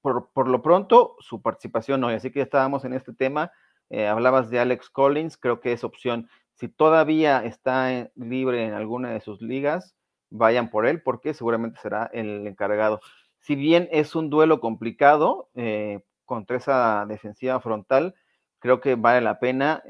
por, 0.01 0.47
lo 0.47 0.61
pronto 0.61 1.15
su 1.19 1.41
participación 1.41 2.03
hoy. 2.03 2.13
Así 2.13 2.31
que 2.31 2.41
estábamos 2.41 2.85
en 2.85 2.93
este 2.93 3.13
tema. 3.13 3.51
Eh, 3.89 4.07
hablabas 4.07 4.49
de 4.49 4.59
Alex 4.59 4.89
Collins, 4.89 5.37
creo 5.37 5.61
que 5.61 5.71
es 5.71 5.83
opción. 5.83 6.29
Si 6.53 6.67
todavía 6.67 7.43
está 7.43 8.11
libre 8.15 8.65
en 8.65 8.73
alguna 8.73 9.11
de 9.11 9.21
sus 9.21 9.41
ligas, 9.41 9.95
vayan 10.29 10.69
por 10.69 10.85
él 10.85 11.01
porque 11.01 11.33
seguramente 11.33 11.79
será 11.81 12.09
el 12.13 12.45
encargado. 12.45 13.01
Si 13.39 13.55
bien 13.55 13.87
es 13.91 14.15
un 14.15 14.29
duelo 14.29 14.59
complicado 14.59 15.49
eh, 15.55 16.01
contra 16.25 16.57
esa 16.57 17.05
defensiva 17.07 17.59
frontal, 17.59 18.15
creo 18.59 18.81
que 18.81 18.95
vale 18.95 19.21
la 19.21 19.39
pena 19.39 19.83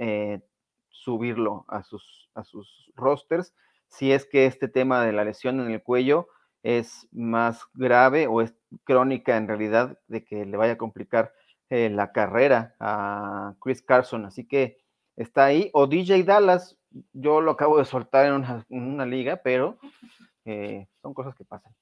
subirlo 1.03 1.65
a 1.67 1.83
sus, 1.83 2.29
a 2.35 2.43
sus 2.43 2.91
rosters 2.95 3.53
si 3.87 4.11
es 4.11 4.25
que 4.25 4.45
este 4.45 4.67
tema 4.67 5.05
de 5.05 5.13
la 5.13 5.23
lesión 5.23 5.59
en 5.59 5.71
el 5.71 5.81
cuello 5.81 6.27
es 6.63 7.07
más 7.11 7.63
grave 7.73 8.27
o 8.27 8.41
es 8.41 8.55
crónica 8.83 9.37
en 9.37 9.47
realidad 9.47 9.99
de 10.07 10.23
que 10.23 10.45
le 10.45 10.57
vaya 10.57 10.73
a 10.73 10.77
complicar 10.77 11.31
eh, 11.69 11.89
la 11.89 12.11
carrera 12.11 12.75
a 12.79 13.55
Chris 13.61 13.81
Carson. 13.81 14.25
Así 14.25 14.47
que 14.47 14.77
está 15.15 15.45
ahí. 15.45 15.69
O 15.73 15.87
DJ 15.87 16.23
Dallas, 16.23 16.77
yo 17.13 17.41
lo 17.41 17.51
acabo 17.51 17.77
de 17.77 17.85
soltar 17.85 18.25
en 18.25 18.65
una, 18.69 19.05
liga, 19.05 19.41
pero 19.43 19.79
eh, 20.45 20.87
son 21.01 21.13
cosas 21.13 21.35
que 21.35 21.45
pasan. 21.45 21.73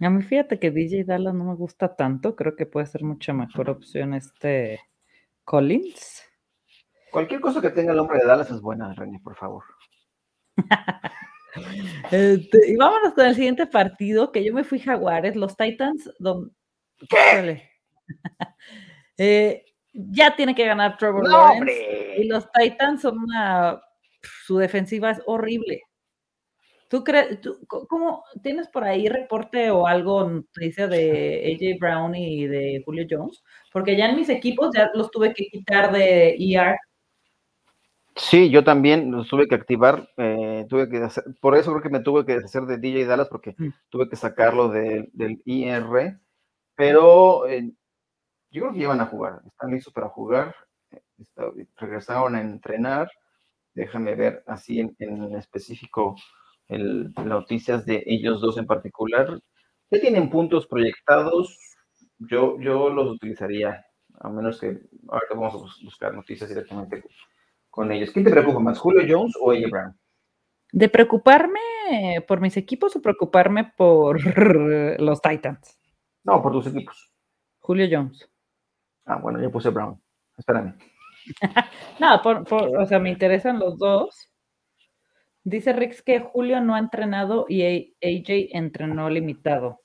A 0.00 0.08
mí 0.08 0.22
fíjate 0.22 0.58
que 0.58 0.70
DJ 0.70 1.04
Dallas 1.04 1.34
no 1.34 1.44
me 1.44 1.54
gusta 1.54 1.94
tanto, 1.94 2.34
creo 2.34 2.56
que 2.56 2.64
puede 2.64 2.86
ser 2.86 3.02
mucha 3.02 3.34
mejor 3.34 3.68
opción 3.68 4.14
este 4.14 4.80
Collins. 5.44 6.29
Cualquier 7.10 7.40
cosa 7.40 7.60
que 7.60 7.70
tenga 7.70 7.90
el 7.92 7.96
nombre 7.96 8.18
de 8.18 8.26
Dallas 8.26 8.50
es 8.50 8.60
buena, 8.60 8.94
René, 8.94 9.20
por 9.22 9.36
favor. 9.36 9.64
Este, 12.12 12.70
y 12.70 12.76
vámonos 12.76 13.12
con 13.14 13.26
el 13.26 13.34
siguiente 13.34 13.66
partido, 13.66 14.30
que 14.30 14.44
yo 14.44 14.54
me 14.54 14.62
fui 14.62 14.78
Jaguares, 14.78 15.34
los 15.34 15.56
Titans. 15.56 16.10
¿Qué? 17.08 17.68
Eh, 19.22 19.66
ya 19.92 20.34
tiene 20.34 20.54
que 20.54 20.64
ganar 20.64 20.96
Trevor 20.96 21.28
Lawrence. 21.28 22.14
Y 22.16 22.24
los 22.26 22.50
Titans 22.52 23.02
son 23.02 23.18
una. 23.18 23.78
Su 24.46 24.56
defensiva 24.56 25.10
es 25.10 25.20
horrible. 25.26 25.82
¿Tú 26.88 27.04
crees, 27.04 27.38
cómo 27.68 28.24
tienes 28.42 28.68
por 28.68 28.82
ahí 28.84 29.08
reporte 29.08 29.70
o 29.70 29.86
algo, 29.86 30.24
noticia 30.28 30.86
de 30.86 31.54
AJ 31.54 31.78
Brown 31.78 32.14
y 32.14 32.46
de 32.46 32.82
Julio 32.84 33.06
Jones? 33.08 33.44
Porque 33.72 33.96
ya 33.96 34.06
en 34.06 34.16
mis 34.16 34.28
equipos 34.28 34.70
ya 34.74 34.90
los 34.94 35.10
tuve 35.10 35.34
que 35.34 35.46
quitar 35.46 35.92
de 35.92 36.34
ER 36.38 36.76
Sí, 38.16 38.50
yo 38.50 38.64
también 38.64 39.10
los 39.12 39.28
tuve 39.28 39.46
que 39.46 39.54
activar, 39.54 40.10
eh, 40.16 40.66
tuve 40.68 40.88
que 40.88 40.98
hacer, 40.98 41.24
por 41.40 41.56
eso 41.56 41.70
creo 41.70 41.82
que 41.82 41.90
me 41.90 42.00
tuve 42.00 42.26
que 42.26 42.34
deshacer 42.34 42.64
de 42.64 42.78
DJ 42.78 43.06
Dallas 43.06 43.28
porque 43.28 43.54
mm. 43.56 43.68
tuve 43.88 44.08
que 44.08 44.16
sacarlo 44.16 44.68
del 44.68 45.42
IR, 45.44 46.20
pero 46.74 47.46
eh, 47.46 47.72
yo 48.50 48.62
creo 48.62 48.72
que 48.72 48.80
iban 48.80 49.00
a 49.00 49.06
jugar, 49.06 49.40
están 49.46 49.70
listos 49.70 49.92
para 49.92 50.08
jugar, 50.08 50.54
regresaron 51.76 52.34
a 52.34 52.40
entrenar, 52.40 53.10
déjame 53.74 54.14
ver 54.14 54.42
así 54.46 54.80
en, 54.80 55.34
específico 55.36 56.16
el, 56.68 57.12
noticias 57.24 57.86
de 57.86 58.02
ellos 58.06 58.40
dos 58.40 58.58
en 58.58 58.66
particular, 58.66 59.40
ya 59.90 60.00
tienen 60.00 60.30
puntos 60.30 60.66
proyectados, 60.66 61.56
yo, 62.18 62.58
yo 62.60 62.90
los 62.90 63.10
utilizaría, 63.12 63.84
a 64.18 64.28
menos 64.28 64.60
que 64.60 64.80
ahora 65.08 65.26
vamos 65.34 65.54
a 65.54 65.84
buscar 65.84 66.12
noticias 66.12 66.48
directamente 66.48 67.02
con 67.70 67.92
ellos. 67.92 68.10
¿Quién 68.10 68.24
te 68.24 68.30
preocupa 68.30 68.58
más, 68.60 68.78
Julio 68.78 69.02
Jones 69.08 69.34
o 69.40 69.52
AJ 69.52 69.70
Brown? 69.70 69.96
¿De 70.72 70.88
preocuparme 70.88 71.60
por 72.28 72.40
mis 72.40 72.56
equipos 72.56 72.94
o 72.96 73.02
preocuparme 73.02 73.72
por 73.76 74.20
los 75.00 75.20
Titans? 75.20 75.78
No, 76.24 76.42
por 76.42 76.52
tus 76.52 76.66
equipos. 76.66 77.12
Julio 77.60 77.86
Jones. 77.90 78.28
Ah, 79.06 79.16
bueno, 79.16 79.40
yo 79.40 79.50
puse 79.50 79.70
Brown. 79.70 80.00
Espérame. 80.36 80.76
no, 82.00 82.20
o 82.24 82.86
sea, 82.86 82.98
me 82.98 83.10
interesan 83.10 83.58
los 83.58 83.78
dos. 83.78 84.30
Dice 85.42 85.72
Rix 85.72 86.02
que 86.02 86.20
Julio 86.20 86.60
no 86.60 86.74
ha 86.74 86.78
entrenado 86.78 87.46
y 87.48 87.94
AJ 88.02 88.50
entrenó 88.52 89.08
limitado. 89.08 89.80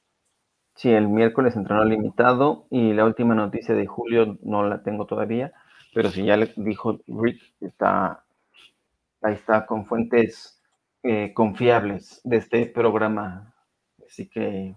Sí, 0.76 0.92
el 0.92 1.08
miércoles 1.08 1.56
entrenó 1.56 1.86
limitado 1.86 2.68
y 2.70 2.92
la 2.92 3.06
última 3.06 3.34
noticia 3.34 3.74
de 3.74 3.88
Julio 3.88 4.38
no 4.42 4.68
la 4.68 4.84
tengo 4.84 5.06
todavía 5.06 5.54
pero 5.96 6.12
si 6.12 6.26
ya 6.26 6.36
le 6.36 6.52
dijo 6.58 7.00
Rick, 7.08 7.42
está, 7.62 8.26
ahí 9.22 9.34
está 9.34 9.66
con 9.66 9.86
fuentes 9.86 10.62
eh, 11.04 11.32
confiables 11.34 12.20
de 12.26 12.36
este 12.36 12.66
programa. 12.66 13.56
Así 14.06 14.28
que, 14.28 14.76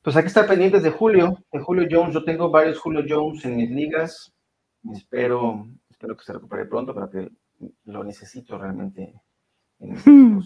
pues 0.00 0.16
hay 0.16 0.22
que 0.22 0.28
estar 0.28 0.46
pendientes 0.46 0.82
de 0.82 0.90
Julio, 0.90 1.36
de 1.52 1.58
Julio 1.58 1.86
Jones. 1.90 2.14
Yo 2.14 2.24
tengo 2.24 2.50
varios 2.50 2.78
Julio 2.78 3.04
Jones 3.06 3.44
en 3.44 3.56
mis 3.56 3.70
ligas. 3.70 4.32
Espero, 4.94 5.68
espero 5.90 6.16
que 6.16 6.24
se 6.24 6.32
recupere 6.32 6.64
pronto 6.64 6.94
para 6.94 7.10
que 7.10 7.30
lo 7.84 8.02
necesito 8.02 8.56
realmente 8.56 9.12
en 9.78 9.90
mis 9.90 10.06
hmm. 10.06 10.40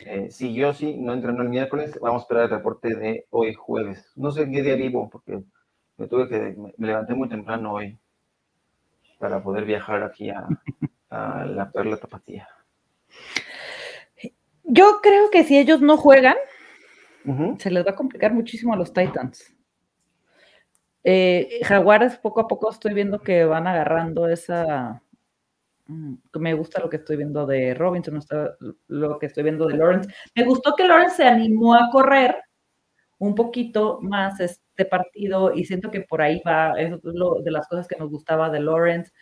eh, 0.00 0.30
si 0.30 0.52
yo 0.52 0.74
sí 0.74 0.98
no 0.98 1.14
entrenó 1.14 1.40
el 1.40 1.48
miércoles, 1.48 1.98
vamos 1.98 2.20
a 2.20 2.24
esperar 2.24 2.44
el 2.44 2.50
reporte 2.50 2.94
de 2.94 3.26
hoy 3.30 3.54
jueves. 3.54 4.12
No 4.16 4.30
sé 4.32 4.50
qué 4.50 4.60
día 4.60 4.76
vivo, 4.76 5.08
porque 5.08 5.42
me 5.96 6.08
tuve 6.08 6.28
que, 6.28 6.54
me 6.76 6.86
levanté 6.86 7.14
muy 7.14 7.30
temprano 7.30 7.72
hoy 7.72 7.98
para 9.18 9.42
poder 9.42 9.64
viajar 9.64 10.02
aquí 10.02 10.30
a, 10.30 10.46
la 11.10 11.70
Perla 11.72 11.96
Tapatía. 11.96 12.48
Yo 14.64 15.00
creo 15.00 15.30
que 15.30 15.44
si 15.44 15.56
ellos 15.56 15.80
no 15.80 15.96
juegan, 15.96 16.36
se 17.58 17.70
les 17.70 17.86
va 17.86 17.92
a 17.92 17.96
complicar 17.96 18.32
muchísimo 18.32 18.74
a 18.74 18.76
los 18.76 18.92
Titans. 18.92 19.54
Eh, 21.04 21.60
Jaguares 21.62 22.16
poco 22.16 22.40
a 22.40 22.48
poco 22.48 22.70
estoy 22.70 22.94
viendo 22.94 23.20
que 23.20 23.44
van 23.44 23.66
agarrando 23.66 24.26
esa... 24.26 25.02
Mm, 25.86 26.14
me 26.40 26.54
gusta 26.54 26.80
lo 26.80 26.88
que 26.88 26.96
estoy 26.96 27.16
viendo 27.16 27.46
de 27.46 27.74
Robinson, 27.74 28.18
lo 28.88 29.18
que 29.18 29.26
estoy 29.26 29.42
viendo 29.44 29.66
de 29.66 29.76
Lawrence. 29.76 30.12
Me 30.34 30.44
gustó 30.44 30.74
que 30.74 30.88
Lawrence 30.88 31.16
se 31.16 31.24
animó 31.24 31.74
a 31.74 31.90
correr 31.92 32.34
un 33.18 33.34
poquito 33.34 33.98
más 34.02 34.40
este 34.40 34.84
partido 34.84 35.54
y 35.54 35.64
siento 35.64 35.90
que 35.90 36.00
por 36.00 36.22
ahí 36.22 36.42
va, 36.46 36.72
es 36.78 36.92
lo 37.02 37.40
de 37.42 37.50
las 37.50 37.68
cosas 37.68 37.86
que 37.86 37.96
nos 37.96 38.10
gustaba 38.10 38.50
de 38.50 38.60
Lawrence. 38.60 39.12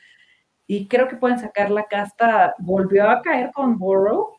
Y 0.66 0.88
creo 0.88 1.08
que 1.08 1.16
pueden 1.16 1.38
sacar 1.38 1.70
la 1.70 1.84
casta. 1.84 2.54
Volvió 2.58 3.08
a 3.08 3.20
caer 3.22 3.50
con 3.52 3.78
Burrow 3.78 4.38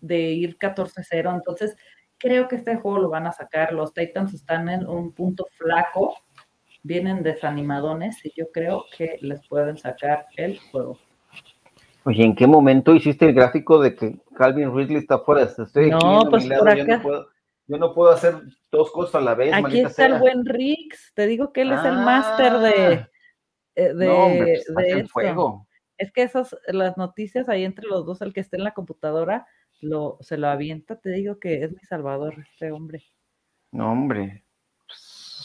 de 0.00 0.18
ir 0.18 0.58
14-0. 0.58 1.34
Entonces, 1.34 1.76
creo 2.18 2.48
que 2.48 2.56
este 2.56 2.76
juego 2.76 2.98
lo 2.98 3.08
van 3.08 3.26
a 3.26 3.32
sacar. 3.32 3.72
Los 3.72 3.92
Titans 3.92 4.34
están 4.34 4.68
en 4.68 4.86
un 4.86 5.12
punto 5.12 5.46
flaco 5.56 6.14
vienen 6.82 7.22
desanimadones 7.22 8.24
y 8.24 8.32
yo 8.36 8.50
creo 8.52 8.84
que 8.96 9.18
les 9.20 9.46
pueden 9.46 9.76
sacar 9.76 10.26
el 10.36 10.58
juego. 10.58 10.98
Oye, 12.04 12.24
¿en 12.24 12.34
qué 12.34 12.46
momento 12.48 12.94
hiciste 12.94 13.26
el 13.26 13.34
gráfico 13.34 13.80
de 13.80 13.94
que 13.94 14.16
Calvin 14.36 14.74
Ridley 14.74 14.96
está 14.96 15.20
fuera? 15.20 15.42
Estoy 15.42 15.90
no, 15.90 16.24
pues 16.28 16.46
por 16.46 16.68
acá. 16.68 17.02
Yo 17.66 17.78
no, 17.78 17.94
puedo, 17.94 18.10
hacer 18.10 18.40
dos 18.70 18.90
cosas 18.90 19.16
a 19.16 19.20
la 19.20 19.34
vez. 19.34 19.52
Aquí 19.54 19.80
está 19.80 20.06
el 20.06 20.18
buen 20.18 20.44
Rix. 20.44 21.12
Te 21.14 21.26
digo 21.26 21.52
que 21.52 21.62
él 21.62 21.72
es 21.72 21.84
el 21.84 21.94
máster 21.94 22.58
de, 22.58 22.94
ah. 22.94 23.10
eh, 23.76 23.94
de, 23.94 24.06
no, 24.06 24.28
pues, 24.74 25.10
fuego. 25.10 25.68
Es 25.96 26.12
que 26.12 26.22
esas, 26.22 26.56
las 26.66 26.96
noticias 26.96 27.48
ahí 27.48 27.64
entre 27.64 27.86
los 27.86 28.04
dos, 28.04 28.20
el 28.22 28.32
que 28.32 28.40
esté 28.40 28.56
en 28.56 28.64
la 28.64 28.74
computadora, 28.74 29.46
lo, 29.80 30.18
se 30.20 30.36
lo 30.36 30.48
avienta. 30.48 31.00
Te 31.00 31.10
digo 31.10 31.38
que 31.38 31.64
es 31.64 31.72
mi 31.72 31.80
salvador, 31.80 32.34
este 32.52 32.72
hombre. 32.72 33.04
No, 33.70 33.92
hombre 33.92 34.44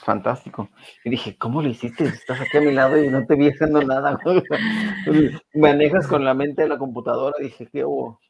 fantástico. 0.08 0.70
Y 1.04 1.10
dije, 1.10 1.38
¿cómo 1.38 1.62
lo 1.62 1.68
hiciste? 1.68 2.06
Estás 2.06 2.40
aquí 2.40 2.58
a 2.58 2.62
mi 2.62 2.72
lado 2.72 3.04
y 3.04 3.10
no 3.10 3.26
te 3.26 3.36
vi 3.36 3.50
haciendo 3.50 3.82
nada. 3.82 4.18
Manejas 5.54 6.08
con 6.08 6.24
la 6.24 6.34
mente 6.34 6.62
de 6.62 6.70
la 6.70 6.78
computadora. 6.78 7.36
Dije, 7.42 7.68
¿qué 7.68 7.84
hubo? 7.84 8.22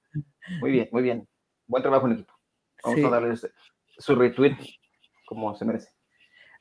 Muy 0.60 0.72
bien, 0.72 0.90
muy 0.92 1.04
bien. 1.04 1.28
Buen 1.68 1.84
trabajo 1.84 2.08
en 2.08 2.14
equipo. 2.14 2.34
Vamos 2.84 3.06
a 3.06 3.10
darle 3.10 3.36
su 3.98 4.16
retweet 4.16 4.58
como 5.26 5.54
se 5.56 5.66
merece. 5.66 5.90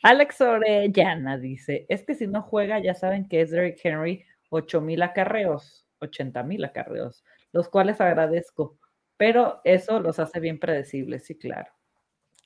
Alex 0.02 0.40
Orellana 0.40 1.38
dice, 1.38 1.86
es 1.88 2.04
que 2.04 2.14
si 2.14 2.26
no 2.26 2.42
juega 2.42 2.78
ya 2.78 2.94
saben 2.94 3.28
que 3.28 3.40
es 3.40 3.50
Derrick 3.50 3.80
Henry 3.82 4.24
8 4.50 4.80
mil 4.80 5.02
acarreos, 5.02 5.86
80 6.00 6.42
mil 6.42 6.64
acarreos, 6.64 7.24
los 7.52 7.68
cuales 7.68 8.00
agradezco, 8.00 8.78
pero 9.16 9.60
eso 9.64 10.00
los 10.00 10.18
hace 10.18 10.40
bien 10.40 10.58
predecibles, 10.58 11.24
sí, 11.24 11.36
claro. 11.36 11.72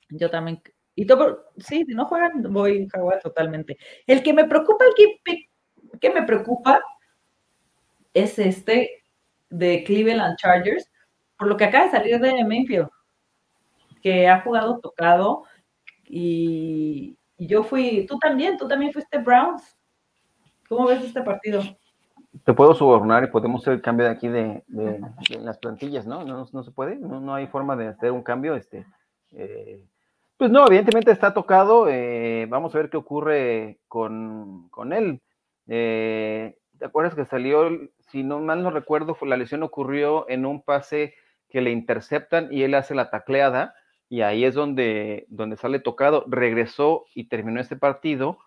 Yo 0.09 0.29
también 0.29 0.61
y 0.95 1.07
sí, 1.57 1.85
si 1.85 1.93
no 1.93 2.05
juegan, 2.05 2.43
voy 2.51 2.87
Jaguar 2.89 3.21
totalmente. 3.21 3.77
El 4.05 4.21
que 4.21 4.33
me 4.33 4.45
preocupa, 4.45 4.85
el 4.85 4.93
que, 4.93 5.49
que 5.99 6.09
me 6.09 6.23
preocupa 6.23 6.81
es 8.13 8.37
este 8.37 9.03
de 9.49 9.83
Cleveland 9.85 10.37
Chargers, 10.37 10.91
por 11.37 11.47
lo 11.47 11.57
que 11.57 11.65
acaba 11.65 11.85
de 11.85 11.91
salir 11.91 12.19
de 12.19 12.43
Mayfield, 12.43 12.89
que 14.01 14.27
ha 14.27 14.41
jugado 14.41 14.79
tocado 14.79 15.43
y, 16.05 17.17
yo 17.37 17.63
fui, 17.63 18.05
tú 18.07 18.19
también, 18.19 18.55
tú 18.57 18.67
también 18.67 18.93
fuiste 18.93 19.17
Browns. 19.17 19.75
¿Cómo 20.69 20.85
ves 20.85 21.03
este 21.03 21.23
partido? 21.23 21.63
Te 22.45 22.53
puedo 22.53 22.75
subornar 22.75 23.23
y 23.23 23.31
podemos 23.31 23.63
hacer 23.63 23.73
el 23.73 23.81
cambio 23.81 24.05
de 24.05 24.11
aquí 24.11 24.27
de, 24.27 24.63
las 25.39 25.57
plantillas, 25.57 26.05
¿no? 26.05 26.23
¿no? 26.23 26.47
No, 26.51 26.63
se 26.63 26.71
puede, 26.71 26.97
no, 26.97 27.19
no, 27.19 27.33
hay 27.33 27.47
forma 27.47 27.75
de 27.75 27.87
hacer 27.87 28.11
un 28.11 28.21
cambio, 28.21 28.55
este, 28.55 28.85
eh, 29.31 29.83
pues 30.41 30.49
no, 30.49 30.65
evidentemente 30.65 31.11
está 31.11 31.35
tocado. 31.35 31.87
Eh, 31.87 32.47
vamos 32.49 32.73
a 32.73 32.79
ver 32.79 32.89
qué 32.89 32.97
ocurre 32.97 33.79
con, 33.87 34.69
él. 34.91 35.21
Eh, 35.67 36.57
¿Te 36.79 36.85
acuerdas 36.85 37.13
que 37.13 37.25
salió, 37.25 37.69
si 38.09 38.23
no 38.23 38.39
mal 38.39 38.63
no 38.63 38.71
recuerdo, 38.71 39.15
la 39.21 39.37
lesión 39.37 39.61
ocurrió 39.61 40.27
en 40.29 40.47
un 40.47 40.63
pase 40.63 41.13
que 41.47 41.61
le 41.61 41.69
interceptan 41.69 42.47
y 42.51 42.63
él 42.63 42.73
hace 42.73 42.95
la 42.95 43.11
tacleada 43.11 43.75
y 44.11 44.23
ahí 44.23 44.43
es 44.43 44.55
donde, 44.55 45.25
donde 45.29 45.55
sale 45.55 45.79
tocado. 45.79 46.25
Regresó 46.27 47.05
y 47.15 47.29
terminó 47.29 47.61
este 47.61 47.77
partido, 47.77 48.39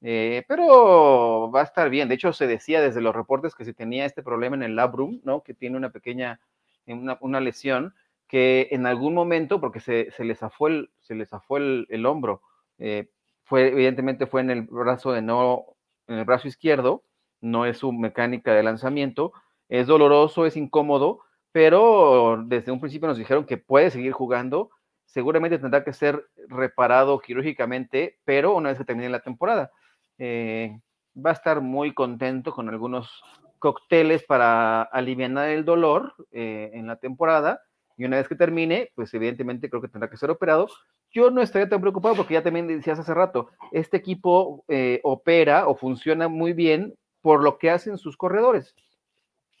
eh, 0.00 0.42
pero 0.48 1.48
va 1.54 1.60
a 1.60 1.62
estar 1.64 1.90
bien. 1.90 2.08
De 2.08 2.16
hecho, 2.16 2.32
se 2.32 2.48
decía 2.48 2.80
desde 2.80 3.00
los 3.00 3.14
reportes 3.14 3.54
que 3.54 3.64
si 3.64 3.72
tenía 3.72 4.04
este 4.04 4.24
problema 4.24 4.56
en 4.56 4.64
el 4.64 4.74
labrum, 4.74 5.20
¿no? 5.22 5.44
Que 5.44 5.54
tiene 5.54 5.76
una 5.76 5.90
pequeña, 5.90 6.40
una, 6.86 7.18
una 7.20 7.40
lesión 7.40 7.94
que 8.26 8.66
en 8.72 8.84
algún 8.84 9.14
momento, 9.14 9.60
porque 9.60 9.78
se, 9.78 10.10
se 10.10 10.24
les 10.24 10.40
zafó 10.40 10.66
el, 10.66 10.90
se 10.98 11.14
les 11.14 11.28
zafó 11.28 11.56
el, 11.56 12.04
hombro, 12.04 12.42
eh, 12.78 13.08
fue, 13.44 13.68
evidentemente 13.68 14.26
fue 14.26 14.40
en 14.40 14.50
el 14.50 14.62
brazo 14.62 15.12
de 15.12 15.22
no, 15.22 15.66
en 16.08 16.18
el 16.18 16.24
brazo 16.24 16.48
izquierdo, 16.48 17.04
no 17.40 17.64
es 17.64 17.78
su 17.78 17.92
mecánica 17.92 18.54
de 18.54 18.64
lanzamiento, 18.64 19.32
es 19.68 19.86
doloroso, 19.86 20.46
es 20.46 20.56
incómodo, 20.56 21.20
pero 21.52 22.42
desde 22.44 22.72
un 22.72 22.80
principio 22.80 23.06
nos 23.06 23.18
dijeron 23.18 23.46
que 23.46 23.56
puede 23.56 23.92
seguir 23.92 24.10
jugando, 24.10 24.70
seguramente 25.12 25.58
tendrá 25.58 25.84
que 25.84 25.92
ser 25.92 26.26
reparado 26.48 27.20
quirúrgicamente, 27.20 28.18
pero 28.24 28.56
una 28.56 28.70
vez 28.70 28.78
que 28.78 28.84
termine 28.84 29.10
la 29.10 29.20
temporada. 29.20 29.70
Eh, 30.18 30.80
va 31.14 31.30
a 31.30 31.34
estar 31.34 31.60
muy 31.60 31.92
contento 31.92 32.52
con 32.52 32.70
algunos 32.70 33.22
cócteles 33.58 34.24
para 34.24 34.82
aliviar 34.82 35.36
el 35.50 35.64
dolor 35.64 36.14
eh, 36.32 36.70
en 36.72 36.86
la 36.86 36.96
temporada 36.96 37.60
y 37.96 38.06
una 38.06 38.16
vez 38.16 38.26
que 38.26 38.36
termine, 38.36 38.90
pues 38.94 39.12
evidentemente 39.12 39.68
creo 39.68 39.82
que 39.82 39.88
tendrá 39.88 40.08
que 40.08 40.16
ser 40.16 40.30
operado. 40.30 40.68
Yo 41.10 41.30
no 41.30 41.42
estaría 41.42 41.68
tan 41.68 41.82
preocupado 41.82 42.16
porque 42.16 42.34
ya 42.34 42.42
también 42.42 42.66
decías 42.66 42.98
hace 42.98 43.12
rato, 43.12 43.50
este 43.70 43.98
equipo 43.98 44.64
eh, 44.68 45.00
opera 45.04 45.68
o 45.68 45.76
funciona 45.76 46.28
muy 46.28 46.54
bien 46.54 46.94
por 47.20 47.42
lo 47.42 47.58
que 47.58 47.70
hacen 47.70 47.98
sus 47.98 48.16
corredores. 48.16 48.74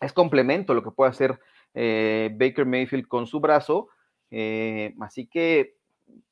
Es 0.00 0.14
complemento 0.14 0.72
lo 0.72 0.82
que 0.82 0.90
puede 0.90 1.10
hacer 1.10 1.38
Baker 1.74 2.66
Mayfield 2.66 3.06
con 3.06 3.26
su 3.26 3.38
brazo. 3.38 3.88
Eh, 4.34 4.94
así 5.00 5.26
que, 5.26 5.76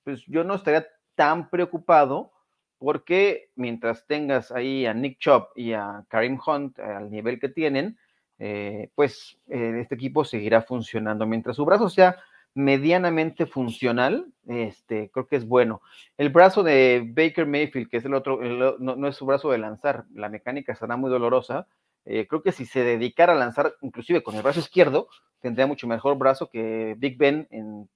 pues 0.02 0.24
yo 0.26 0.42
no 0.42 0.54
estaría 0.54 0.86
tan 1.14 1.50
preocupado 1.50 2.32
porque 2.78 3.50
mientras 3.56 4.06
tengas 4.06 4.50
ahí 4.50 4.86
a 4.86 4.94
Nick 4.94 5.18
Chubb 5.18 5.48
y 5.54 5.74
a 5.74 6.02
Karim 6.08 6.40
Hunt 6.44 6.78
al 6.78 7.10
nivel 7.10 7.38
que 7.38 7.50
tienen, 7.50 7.98
eh, 8.38 8.88
pues 8.94 9.38
eh, 9.48 9.80
este 9.80 9.96
equipo 9.96 10.24
seguirá 10.24 10.62
funcionando. 10.62 11.26
Mientras 11.26 11.56
su 11.56 11.66
brazo 11.66 11.90
sea 11.90 12.16
medianamente 12.54 13.44
funcional, 13.44 14.32
este, 14.48 15.10
creo 15.10 15.28
que 15.28 15.36
es 15.36 15.46
bueno. 15.46 15.82
El 16.16 16.30
brazo 16.30 16.62
de 16.62 17.04
Baker 17.06 17.46
Mayfield, 17.46 17.90
que 17.90 17.98
es 17.98 18.04
el 18.06 18.14
otro, 18.14 18.40
no, 18.78 19.08
es 19.08 19.14
su 19.14 19.26
brazo 19.26 19.50
de 19.50 19.58
lanzar, 19.58 20.06
la 20.14 20.30
mecánica 20.30 20.74
será 20.74 20.96
muy 20.96 21.10
dolorosa. 21.10 21.68
Eh, 22.04 22.26
creo 22.26 22.42
que 22.42 22.52
si 22.52 22.66
se 22.66 22.82
dedicara 22.82 23.32
a 23.32 23.36
lanzar, 23.36 23.74
inclusive 23.82 24.22
con 24.22 24.34
el 24.34 24.42
brazo 24.42 24.60
izquierdo, 24.60 25.08
tendría 25.40 25.66
mucho 25.66 25.86
mejor 25.86 26.16
brazo 26.16 26.48
que 26.50 26.94
Big 26.98 27.18
Ben 27.18 27.46
en, 27.50 27.88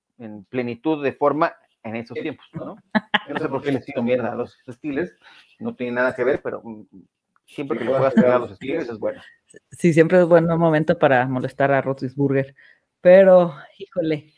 plenitud 0.48 1.02
de 1.02 1.12
forma 1.12 1.54
en 1.82 1.96
esos 1.96 2.16
tiempos, 2.16 2.46
¿no? 2.52 2.76
no 3.28 3.38
sé 3.38 3.48
por 3.48 3.62
qué 3.62 3.72
les 3.72 3.84
sigo 3.84 4.02
mierda 4.02 4.32
a 4.32 4.36
los 4.36 4.56
Steelers, 4.68 5.12
no 5.58 5.74
tiene 5.74 5.92
nada 5.92 6.14
que 6.14 6.22
ver, 6.22 6.40
pero 6.40 6.62
mm, 6.62 6.84
siempre 7.44 7.78
que 7.78 7.84
le 7.84 7.90
puedas 7.90 8.14
pegar 8.14 8.32
a 8.32 8.38
los 8.38 8.54
Steelers 8.56 8.88
es 8.88 8.98
bueno. 8.98 9.20
Sí, 9.70 9.92
siempre 9.92 10.18
es 10.18 10.26
buen 10.26 10.46
momento 10.46 10.98
para 10.98 11.26
molestar 11.26 11.72
a 11.72 11.82
Rotisburger. 11.82 12.54
Pero, 13.00 13.54
híjole. 13.78 14.32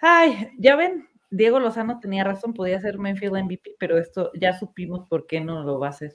Ay, 0.00 0.50
ya 0.58 0.76
ven, 0.76 1.08
Diego 1.30 1.60
Lozano 1.60 2.00
tenía 2.00 2.24
razón, 2.24 2.54
podía 2.54 2.80
ser 2.80 2.98
Menfield 2.98 3.44
MVP, 3.44 3.76
pero 3.78 3.98
esto 3.98 4.30
ya 4.34 4.58
supimos 4.58 5.06
por 5.08 5.26
qué 5.26 5.40
no 5.40 5.62
lo 5.62 5.78
va 5.78 5.88
a 5.88 5.90
hacer. 5.90 6.12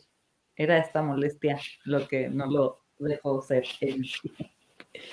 Era 0.58 0.78
esta 0.80 1.04
molestia 1.04 1.60
lo 1.86 2.08
que 2.08 2.30
no 2.30 2.48
lo 2.48 2.82
dejó 2.98 3.42
ser. 3.42 3.64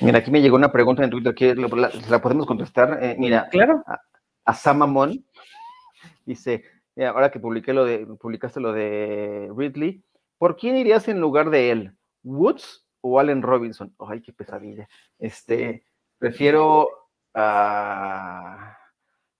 Mira, 0.01 0.19
aquí 0.19 0.31
me 0.31 0.41
llegó 0.41 0.57
una 0.57 0.73
pregunta 0.73 1.05
en 1.05 1.11
Twitter 1.11 1.35
que 1.35 1.55
la, 1.55 2.23
podemos 2.23 2.47
contestar. 2.47 2.99
Eh, 3.03 3.17
mira, 3.19 3.49
claro. 3.51 3.85
A, 4.45 4.55
Samamon 4.55 5.25
dice, 6.25 6.65
ahora 6.97 7.31
que 7.31 7.41
publiqué 7.41 7.73
lo 7.75 7.85
de, 7.85 8.07
publicaste 8.07 8.61
lo 8.61 8.73
de 8.73 9.53
Ridley, 9.55 10.03
¿por 10.39 10.57
quién 10.57 10.77
irías 10.77 11.09
en 11.09 11.21
lugar 11.21 11.51
de 11.51 11.71
él? 11.71 11.93
¿Woods 12.23 12.85
o 13.07 13.21
Allen 13.21 13.43
Robinson. 13.43 13.95
Ay, 13.99 14.23
qué 14.23 14.33
pesadilla. 14.33 14.89
Este, 15.19 15.85
prefiero 16.19 16.89
a, 17.35 18.79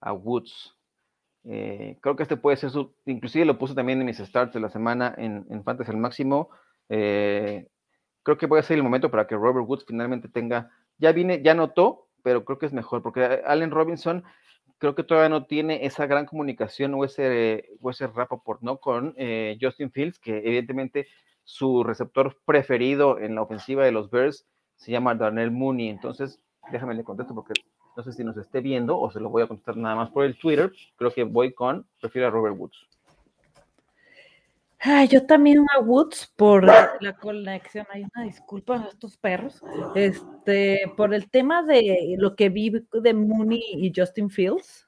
a 0.01 0.13
Woods. 0.13 0.77
Eh, 1.45 1.99
creo 2.01 2.17
que 2.17 2.23
este 2.23 2.37
puede 2.37 2.57
ser 2.57 2.71
su, 2.71 2.95
inclusive 3.05 3.45
lo 3.45 3.59
puse 3.59 3.75
también 3.75 4.01
en 4.01 4.07
mis 4.07 4.19
starts 4.19 4.55
de 4.55 4.61
la 4.61 4.71
semana 4.71 5.15
en, 5.17 5.47
en 5.51 5.63
Fantasy 5.63 5.91
al 5.91 5.99
máximo. 5.99 6.51
Eh, 6.89 7.69
creo 8.23 8.39
que 8.39 8.49
puede 8.49 8.63
ser 8.63 8.77
el 8.77 8.83
momento 8.83 9.11
para 9.11 9.27
que 9.27 9.37
Robert 9.37 9.67
Woods 9.69 9.85
finalmente 9.87 10.29
tenga, 10.29 10.71
ya 10.99 11.13
viene, 11.13 11.43
ya 11.43 11.55
notó, 11.55 12.09
pero 12.23 12.45
creo 12.45 12.59
que 12.59 12.67
es 12.67 12.73
mejor, 12.73 13.03
porque 13.03 13.43
Allen 13.47 13.71
Robinson 13.71 14.25
creo 14.79 14.95
que 14.95 15.05
todavía 15.05 15.29
no 15.29 15.47
tiene 15.47 15.87
esa 15.87 16.07
gran 16.07 16.27
comunicación 16.27 16.95
o 16.95 17.05
ese, 17.05 17.71
o 17.81 17.91
ese 17.91 18.09
¿no? 18.61 18.79
Con 18.79 19.15
eh, 19.17 19.57
Justin 19.61 19.91
Fields, 19.91 20.19
que 20.19 20.39
evidentemente 20.39 21.07
su 21.45 21.85
receptor 21.85 22.39
preferido 22.45 23.19
en 23.19 23.35
la 23.35 23.43
ofensiva 23.43 23.85
de 23.85 23.93
los 23.93 24.11
Bears 24.11 24.47
se 24.77 24.93
llama 24.93 25.15
Darnell 25.15 25.51
Mooney. 25.51 25.89
Entonces, 25.89 26.41
déjame 26.73 26.95
le 26.95 27.05
contesto 27.05 27.35
porque 27.35 27.53
no 27.97 28.03
sé 28.03 28.13
si 28.13 28.25
nos 28.25 28.37
esté 28.37 28.61
viendo 28.61 28.99
o 28.99 29.11
se 29.11 29.21
lo 29.21 29.31
voy 29.31 29.43
a 29.43 29.47
contestar 29.47 29.77
nada 29.77 29.95
más 29.95 30.11
por 30.11 30.25
el 30.25 30.37
Twitter. 30.39 30.73
Creo 30.97 31.13
que 31.13 31.25
voy 31.25 31.53
con, 31.53 31.87
prefiero 32.01 32.29
a 32.29 32.31
Robert 32.31 32.57
Woods. 32.59 32.89
Ay, 34.87 35.09
yo 35.09 35.25
también 35.25 35.65
a 35.75 35.81
Woods 35.81 36.31
por 36.37 36.63
la 36.65 37.17
conexión. 37.19 37.87
Hay 37.91 38.05
una 38.15 38.25
disculpa 38.25 38.77
a 38.77 38.89
estos 38.89 39.17
perros. 39.17 39.63
Este, 39.95 40.93
por 40.95 41.15
el 41.15 41.31
tema 41.31 41.63
de 41.63 42.17
lo 42.19 42.37
que 42.37 42.51
vi 42.51 42.71
de 42.93 43.15
Mooney 43.15 43.63
y 43.77 43.93
Justin 43.97 44.29
Fields. 44.29 44.87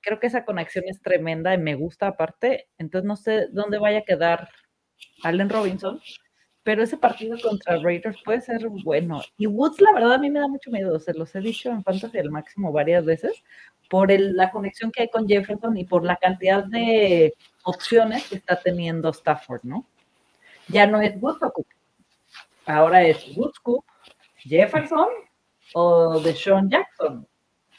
Creo 0.00 0.18
que 0.20 0.26
esa 0.26 0.44
conexión 0.44 0.84
es 0.88 1.00
tremenda 1.00 1.54
y 1.54 1.58
me 1.58 1.76
gusta 1.76 2.08
aparte. 2.08 2.70
Entonces 2.76 3.06
no 3.06 3.14
sé 3.14 3.46
dónde 3.52 3.78
vaya 3.78 3.98
a 3.98 4.04
quedar 4.04 4.48
Allen 5.22 5.48
Robinson, 5.48 6.00
pero 6.62 6.82
ese 6.82 6.96
partido 6.96 7.36
contra 7.40 7.78
Raiders 7.78 8.22
puede 8.24 8.40
ser 8.40 8.68
bueno. 8.68 9.22
Y 9.36 9.46
Woods, 9.46 9.80
la 9.80 9.92
verdad, 9.92 10.14
a 10.14 10.18
mí 10.18 10.30
me 10.30 10.40
da 10.40 10.48
mucho 10.48 10.70
miedo. 10.70 10.98
Se 11.00 11.12
los 11.14 11.34
he 11.34 11.40
dicho 11.40 11.70
en 11.70 11.82
Fantasy 11.82 12.18
al 12.18 12.30
máximo 12.30 12.72
varias 12.72 13.04
veces 13.04 13.42
por 13.92 14.10
la 14.10 14.50
conexión 14.50 14.90
que 14.90 15.02
hay 15.02 15.08
con 15.10 15.28
Jefferson 15.28 15.76
y 15.76 15.84
por 15.84 16.02
la 16.02 16.16
cantidad 16.16 16.64
de 16.64 17.34
opciones 17.64 18.26
que 18.28 18.36
está 18.36 18.58
teniendo 18.58 19.10
Stafford, 19.10 19.64
¿no? 19.64 19.86
Ya 20.68 20.86
no 20.86 21.00
es 21.00 21.20
Woods 21.20 21.42
o 21.42 21.52
Cook. 21.52 21.66
Ahora 22.64 23.02
es 23.02 23.36
Woods, 23.36 23.58
Cook, 23.60 23.84
Jefferson 24.38 25.08
o 25.74 26.20
de 26.20 26.34
Sean 26.34 26.70
Jackson, 26.70 27.26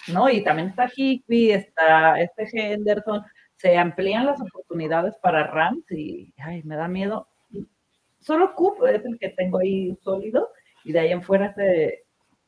¿no? 0.09 0.29
Y 0.29 0.43
también 0.43 0.69
está 0.69 0.87
Higby, 0.93 1.51
está 1.51 2.19
este 2.19 2.47
Henderson. 2.53 3.23
Se 3.55 3.77
amplían 3.77 4.25
las 4.25 4.39
oportunidades 4.39 5.15
para 5.21 5.47
Rams 5.47 5.89
y, 5.89 6.33
ay, 6.37 6.61
me 6.63 6.75
da 6.75 6.87
miedo. 6.87 7.27
Solo 8.23 8.55
Cook 8.55 8.85
es 8.87 9.03
el 9.05 9.19
que 9.19 9.29
tengo 9.29 9.59
ahí 9.59 9.95
sólido 10.03 10.49
y 10.83 10.93
de 10.93 10.99
ahí 10.99 11.11
en 11.11 11.21
fuera 11.21 11.53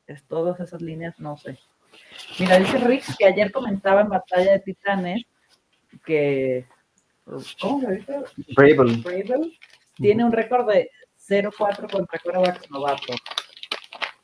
es 0.07 0.23
todas 0.27 0.59
esas 0.59 0.81
líneas, 0.81 1.19
no 1.19 1.35
sé. 1.37 1.59
Mira, 2.39 2.59
dice 2.59 2.77
Rick 2.79 3.03
que 3.17 3.25
ayer 3.25 3.51
comentaba 3.51 4.01
en 4.01 4.09
Batalla 4.09 4.53
de 4.53 4.59
Titanes 4.59 5.23
que. 6.05 6.65
¿Cómo 7.59 7.81
se 7.81 7.91
dice? 7.93 8.23
Bravel. 8.55 9.57
tiene 9.95 10.23
un 10.23 10.31
récord 10.31 10.69
de 10.69 10.91
0-4 11.27 11.89
contra 11.91 12.19
quarterbacks 12.19 12.69
novatos. 12.69 13.15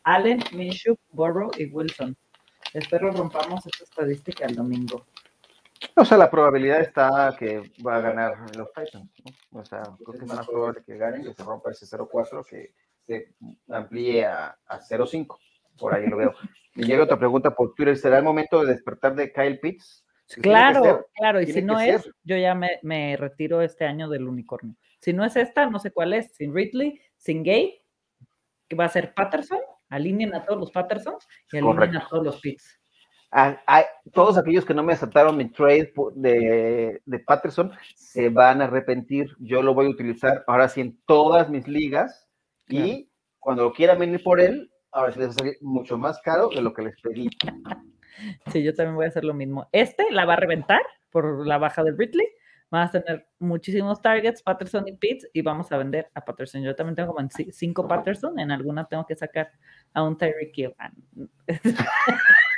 Allen, 0.03 0.43
Minshew, 0.51 0.97
Burrow 1.11 1.51
y 1.57 1.65
Wilson. 1.65 2.15
Espero 2.73 3.11
rompamos 3.11 3.65
esta 3.65 3.83
estadística 3.83 4.45
el 4.45 4.55
domingo. 4.55 5.05
O 5.95 6.05
sea, 6.05 6.17
la 6.17 6.29
probabilidad 6.29 6.81
está 6.81 7.35
que 7.37 7.71
va 7.85 7.97
a 7.97 8.01
ganar 8.01 8.33
los 8.55 8.71
Titans. 8.73 9.11
¿no? 9.51 9.59
O 9.59 9.65
sea, 9.65 9.81
creo 9.81 10.19
que 10.19 10.25
es 10.25 10.33
más 10.33 10.47
probable 10.47 10.83
que 10.85 10.97
ganen, 10.97 11.23
que 11.23 11.33
se 11.33 11.43
rompa 11.43 11.71
ese 11.71 11.85
0-4, 11.85 12.45
que 12.45 12.73
se 13.05 13.33
amplíe 13.69 14.25
a, 14.25 14.57
a 14.65 14.79
0-5. 14.79 15.37
Por 15.77 15.93
ahí 15.93 16.07
lo 16.07 16.17
veo. 16.17 16.33
Y 16.73 16.85
llega 16.85 17.03
otra 17.03 17.19
pregunta 17.19 17.53
por 17.53 17.73
Twitter, 17.73 17.97
¿será 17.97 18.19
el 18.19 18.23
momento 18.23 18.61
de 18.61 18.71
despertar 18.71 19.13
de 19.13 19.33
Kyle 19.33 19.59
Pitts? 19.59 20.05
claro, 20.41 21.05
claro, 21.13 21.41
y 21.41 21.47
si 21.47 21.61
no 21.61 21.79
es, 21.79 22.09
yo 22.23 22.37
ya 22.37 22.55
me, 22.55 23.17
retiro 23.17 23.61
este 23.61 23.85
año 23.85 24.07
del 24.07 24.27
unicornio. 24.27 24.75
Si 24.99 25.11
no 25.13 25.25
es 25.25 25.35
esta, 25.35 25.69
no 25.69 25.79
sé 25.79 25.91
cuál 25.91 26.13
es, 26.13 26.33
sin 26.35 26.55
Ridley, 26.55 27.01
sin 27.17 27.43
Gay, 27.43 27.81
que 28.69 28.75
va 28.75 28.85
a 28.85 28.89
ser 28.89 29.13
Patterson, 29.13 29.59
alineen 29.89 30.33
a 30.33 30.45
todos 30.45 30.59
los 30.59 30.71
Pattersons 30.71 31.27
y 31.51 31.57
alineen 31.57 31.97
a 31.97 32.07
todos 32.07 32.23
los 32.23 32.39
Pitts. 32.39 32.80
Todos 34.13 34.37
aquellos 34.37 34.65
que 34.65 34.73
no 34.73 34.83
me 34.83 34.93
aceptaron 34.93 35.37
mi 35.37 35.49
trade 35.49 35.93
de, 36.15 37.01
de, 37.05 37.19
Patterson 37.19 37.71
se 37.95 38.29
van 38.29 38.61
a 38.61 38.65
arrepentir. 38.65 39.29
Yo 39.39 39.61
lo 39.61 39.73
voy 39.73 39.85
a 39.85 39.89
utilizar 39.89 40.43
ahora 40.47 40.67
sí 40.67 40.81
en 40.81 40.99
todas 41.05 41.49
mis 41.49 41.67
ligas 41.67 42.27
y 42.67 43.09
cuando 43.39 43.71
quieran 43.73 43.99
venir 43.99 44.21
por 44.23 44.39
él, 44.39 44.71
ahora 44.91 45.11
sí 45.11 45.19
les 45.19 45.29
va 45.29 45.31
a 45.31 45.35
salir 45.35 45.57
mucho 45.61 45.97
más 45.97 46.19
caro 46.21 46.49
de 46.49 46.61
lo 46.61 46.73
que 46.73 46.83
les 46.83 46.99
pedí. 47.01 47.29
Sí, 48.51 48.61
yo 48.61 48.75
también 48.75 48.95
voy 48.95 49.05
a 49.05 49.07
hacer 49.07 49.23
lo 49.23 49.33
mismo. 49.33 49.67
Este 49.71 50.11
la 50.11 50.25
va 50.25 50.33
a 50.33 50.35
reventar 50.35 50.81
por 51.09 51.47
la 51.47 51.57
baja 51.57 51.83
de 51.83 51.91
Ridley. 51.91 52.27
Vamos 52.69 52.93
a 52.93 53.01
tener 53.01 53.27
muchísimos 53.39 54.01
targets, 54.01 54.43
Patterson 54.43 54.87
y 54.87 54.91
Pitts, 54.91 55.27
y 55.33 55.41
vamos 55.41 55.71
a 55.71 55.77
vender 55.77 56.11
a 56.13 56.23
Patterson. 56.23 56.61
Yo 56.61 56.75
también 56.75 56.95
tengo 56.95 57.15
como 57.15 57.27
cinco 57.51 57.87
Patterson, 57.87 58.37
en 58.37 58.51
alguna 58.51 58.85
tengo 58.85 59.05
que 59.07 59.15
sacar 59.15 59.51
a 59.93 60.03
un 60.03 60.17
Tyreek 60.17 60.57
Hill. 60.57 60.75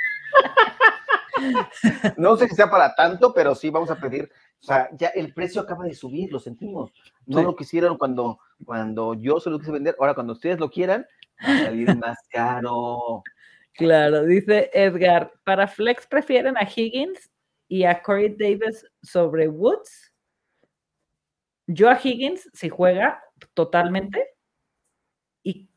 No 2.16 2.36
sé 2.36 2.48
si 2.48 2.54
sea 2.54 2.70
para 2.70 2.94
tanto, 2.94 3.34
pero 3.34 3.54
sí 3.54 3.70
vamos 3.70 3.90
a 3.90 3.96
pedir. 3.96 4.30
O 4.62 4.66
sea, 4.66 4.88
ya 4.96 5.08
el 5.08 5.34
precio 5.34 5.60
acaba 5.60 5.84
de 5.84 5.94
subir, 5.94 6.32
lo 6.32 6.38
sentimos. 6.38 6.92
No 7.26 7.42
lo 7.42 7.54
quisieron 7.54 7.98
cuando, 7.98 8.38
cuando 8.64 9.14
yo 9.14 9.40
se 9.40 9.50
lo 9.50 9.58
quise 9.58 9.72
vender. 9.72 9.96
Ahora, 9.98 10.14
cuando 10.14 10.32
ustedes 10.32 10.58
lo 10.58 10.70
quieran, 10.70 11.06
va 11.42 11.54
a 11.54 11.64
salir 11.64 11.96
más 11.98 12.18
caro. 12.30 13.22
Claro, 13.74 14.24
dice 14.24 14.70
Edgar, 14.72 15.32
para 15.44 15.66
Flex 15.66 16.06
prefieren 16.06 16.56
a 16.56 16.62
Higgins 16.62 17.30
y 17.68 17.84
a 17.84 18.00
Corey 18.00 18.34
Davis 18.38 18.86
sobre 19.02 19.48
Woods. 19.48 20.12
Yo 21.66 21.90
a 21.90 21.98
Higgins, 22.02 22.48
si 22.52 22.68
juega 22.68 23.22
totalmente. 23.54 24.33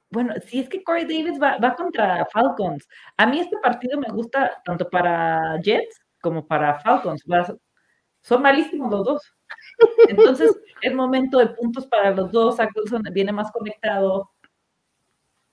Bueno, 0.10 0.34
si 0.46 0.60
es 0.60 0.70
que 0.70 0.84
Corey 0.84 1.04
Davis 1.04 1.40
va, 1.42 1.76
contra 1.76 2.26
Falcons. 2.32 2.88
A 3.18 3.26
mí 3.26 3.40
este 3.40 3.58
partido 3.62 4.00
me 4.00 4.08
gusta 4.10 4.62
tanto 4.64 4.90
para 4.90 5.60
Jets 5.62 6.00
como 6.22 6.46
para 6.48 6.80
Falcons. 6.80 7.24
son 8.22 8.42
malísimos 8.42 8.90
los 8.92 9.06
dos. 9.06 9.34
Entonces, 10.10 10.58
es 10.82 10.94
momento 10.94 11.40
de 11.40 11.48
puntos 11.48 11.88
para 11.88 12.12
los 12.12 12.32
dos. 12.32 12.58
viene 13.12 13.32
más 13.32 13.52
conectado. 13.52 14.32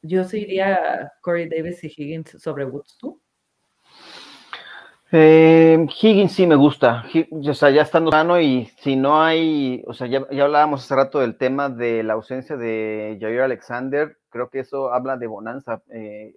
Yo 0.02 0.22
sí 0.24 0.40
iría 0.40 1.12
Corey 1.20 1.48
Davis 1.48 1.82
y 1.82 1.88
Higgins 1.88 2.42
sobre 2.42 2.64
Woods, 2.64 2.96
¿tú? 2.98 3.20
Eh, 5.16 5.86
Higgins 6.02 6.32
sí 6.32 6.44
me 6.44 6.56
gusta, 6.56 7.04
o 7.30 7.54
sea, 7.54 7.70
ya 7.70 7.82
estando 7.82 8.10
sano 8.10 8.40
y 8.40 8.66
si 8.78 8.96
no 8.96 9.22
hay, 9.22 9.84
o 9.86 9.94
sea, 9.94 10.08
ya, 10.08 10.26
hablábamos 10.42 10.82
hace 10.82 10.96
rato 10.96 11.20
del 11.20 11.38
tema 11.38 11.68
de 11.68 12.02
la 12.02 12.14
ausencia 12.14 12.56
de 12.56 13.16
Jair 13.20 13.42
Alexander, 13.42 14.18
creo 14.28 14.50
que 14.50 14.58
eso 14.58 14.92
habla 14.92 15.16
de 15.16 15.28
bonanza. 15.28 15.84
Eh, 15.92 16.34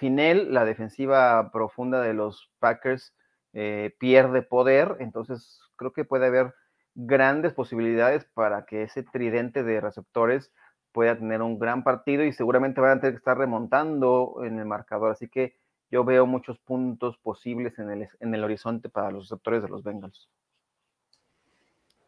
sin 0.00 0.18
él, 0.18 0.52
la 0.52 0.64
defensiva 0.64 1.52
profunda 1.52 2.00
de 2.00 2.12
los 2.12 2.50
Packers 2.58 3.14
eh, 3.52 3.94
pierde 4.00 4.42
poder, 4.42 4.96
entonces 4.98 5.60
creo 5.76 5.92
que 5.92 6.04
puede 6.04 6.26
haber 6.26 6.54
grandes 6.96 7.52
posibilidades 7.54 8.24
para 8.34 8.64
que 8.64 8.82
ese 8.82 9.04
tridente 9.04 9.62
de 9.62 9.80
receptores 9.80 10.52
pueda 10.90 11.16
tener 11.16 11.40
un 11.40 11.60
gran 11.60 11.84
partido 11.84 12.24
y 12.24 12.32
seguramente 12.32 12.80
van 12.80 12.98
a 12.98 13.00
tener 13.00 13.12
que 13.12 13.18
estar 13.18 13.38
remontando 13.38 14.42
en 14.44 14.58
el 14.58 14.64
marcador. 14.64 15.12
Así 15.12 15.28
que 15.28 15.54
yo 15.90 16.04
veo 16.04 16.26
muchos 16.26 16.58
puntos 16.58 17.16
posibles 17.18 17.78
en 17.78 17.90
el, 17.90 18.08
en 18.20 18.34
el 18.34 18.44
horizonte 18.44 18.88
para 18.88 19.10
los 19.10 19.24
receptores 19.24 19.62
de 19.62 19.68
los 19.68 19.82
Bengals. 19.82 20.28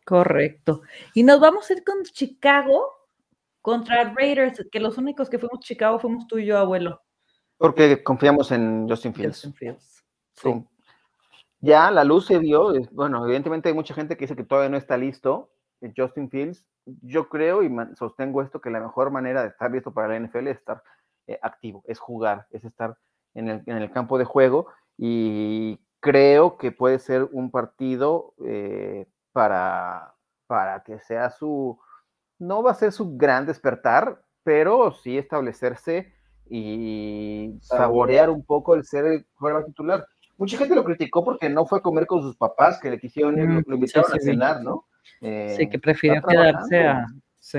Correcto. 0.04 0.82
Y 1.14 1.22
nos 1.22 1.40
vamos 1.40 1.70
a 1.70 1.74
ir 1.74 1.84
con 1.84 2.02
Chicago 2.02 2.84
contra 3.62 4.12
Raiders, 4.14 4.66
que 4.70 4.80
los 4.80 4.98
únicos 4.98 5.28
que 5.30 5.38
fuimos 5.38 5.60
Chicago 5.60 5.98
fuimos 5.98 6.26
tú 6.26 6.38
y 6.38 6.46
yo, 6.46 6.58
abuelo. 6.58 7.02
Porque 7.58 8.02
confiamos 8.02 8.50
en 8.52 8.88
Justin 8.88 9.14
Fields. 9.14 9.52
Ya 11.60 11.90
la 11.90 12.04
luz 12.04 12.26
se 12.26 12.38
dio. 12.38 12.72
Bueno, 12.92 13.24
evidentemente 13.24 13.68
hay 13.68 13.74
mucha 13.74 13.94
gente 13.94 14.16
que 14.16 14.24
dice 14.24 14.34
que 14.34 14.44
todavía 14.44 14.70
no 14.70 14.78
está 14.78 14.96
listo. 14.96 15.52
Justin 15.96 16.30
Fields 16.30 16.66
yo 17.02 17.28
creo 17.28 17.62
y 17.62 17.70
sostengo 17.96 18.42
esto 18.42 18.60
que 18.60 18.70
la 18.70 18.80
mejor 18.80 19.10
manera 19.10 19.42
de 19.42 19.48
estar 19.48 19.70
listo 19.70 19.92
para 19.92 20.08
la 20.08 20.18
NFL 20.18 20.48
es 20.48 20.58
estar 20.58 20.82
eh, 21.26 21.38
activo, 21.42 21.82
es 21.86 21.98
jugar, 21.98 22.46
es 22.50 22.64
estar 22.64 22.96
en 23.34 23.48
el, 23.48 23.90
campo 23.92 24.18
de 24.18 24.24
juego 24.24 24.66
y 24.96 25.80
creo 26.00 26.56
que 26.56 26.72
puede 26.72 26.98
ser 26.98 27.28
un 27.32 27.50
partido 27.50 28.34
eh, 28.44 29.06
para, 29.32 30.14
para 30.46 30.82
que 30.82 30.98
sea 31.00 31.30
su, 31.30 31.78
no 32.38 32.62
va 32.62 32.72
a 32.72 32.74
ser 32.74 32.92
su 32.92 33.16
gran 33.16 33.46
despertar, 33.46 34.22
pero 34.42 34.92
sí 34.92 35.16
establecerse 35.16 36.12
y 36.48 37.56
saborear 37.62 38.30
un 38.30 38.44
poco 38.44 38.74
el 38.74 38.84
ser 38.84 39.06
el 39.06 39.26
jugador 39.34 39.66
titular. 39.66 40.04
Mucha 40.36 40.56
gente 40.56 40.74
lo 40.74 40.84
criticó 40.84 41.24
porque 41.24 41.48
no 41.48 41.66
fue 41.66 41.78
a 41.78 41.82
comer 41.82 42.06
con 42.06 42.22
sus 42.22 42.36
papás, 42.36 42.80
que 42.80 42.90
le 42.90 42.98
quisieron, 42.98 43.34
mm, 43.34 43.62
lo 43.66 43.74
invitaron 43.74 44.12
a 44.12 44.18
cenar, 44.18 44.62
¿no? 44.62 44.86
sí, 45.20 45.68
que 45.68 45.76
eh, 45.76 45.80
prefirió 45.80 46.22
quedarse 46.22 46.84
a. 46.84 47.06
Sí. 47.38 47.58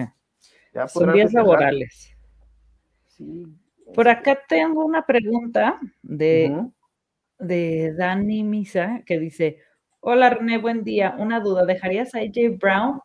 Son 0.88 1.13
días 1.13 1.32
laborales. 1.34 2.15
Por 3.94 4.08
acá 4.08 4.39
tengo 4.48 4.86
una 4.86 5.06
pregunta 5.06 5.80
de, 6.02 6.66
de 7.39 7.94
Dani 7.98 8.44
Misa 8.44 9.02
que 9.06 9.20
dice: 9.20 9.60
Hola 10.00 10.30
René, 10.30 10.58
buen 10.58 10.84
día. 10.84 11.16
Una 11.18 11.39
duda: 11.39 11.66
¿dejarías 11.66 12.16
a 12.16 12.20
AJ 12.20 12.58
Brown, 12.60 13.02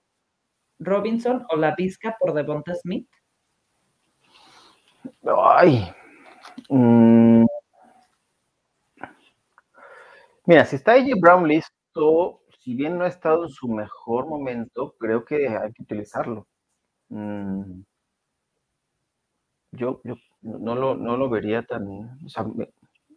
Robinson 0.79 1.45
o 1.51 1.57
la 1.57 1.75
Vizca 1.75 2.17
por 2.19 2.35
Devonta 2.35 2.75
Smith? 2.75 3.09
Ay. 5.25 5.93
Mm. 6.69 7.47
Mira, 10.45 10.65
si 10.65 10.77
está 10.77 10.93
AJ 10.93 11.21
Brown 11.21 11.49
listo, 11.49 12.43
si 12.61 12.75
bien 12.75 12.97
no 12.97 13.05
ha 13.05 13.09
estado 13.09 13.45
en 13.45 13.51
su 13.51 13.69
mejor 13.69 14.27
momento, 14.27 14.95
creo 14.99 15.25
que 15.25 15.49
hay 15.49 15.73
que 15.73 15.83
utilizarlo. 15.83 16.47
Mm. 17.09 17.83
yo, 19.73 20.01
yo 20.05 20.17
no, 20.47 20.75
lo, 20.75 20.97
no 20.97 21.17
lo 21.17 21.29
vería 21.29 21.63
tan. 21.63 21.87
O 22.25 22.29
sea, 22.29 22.47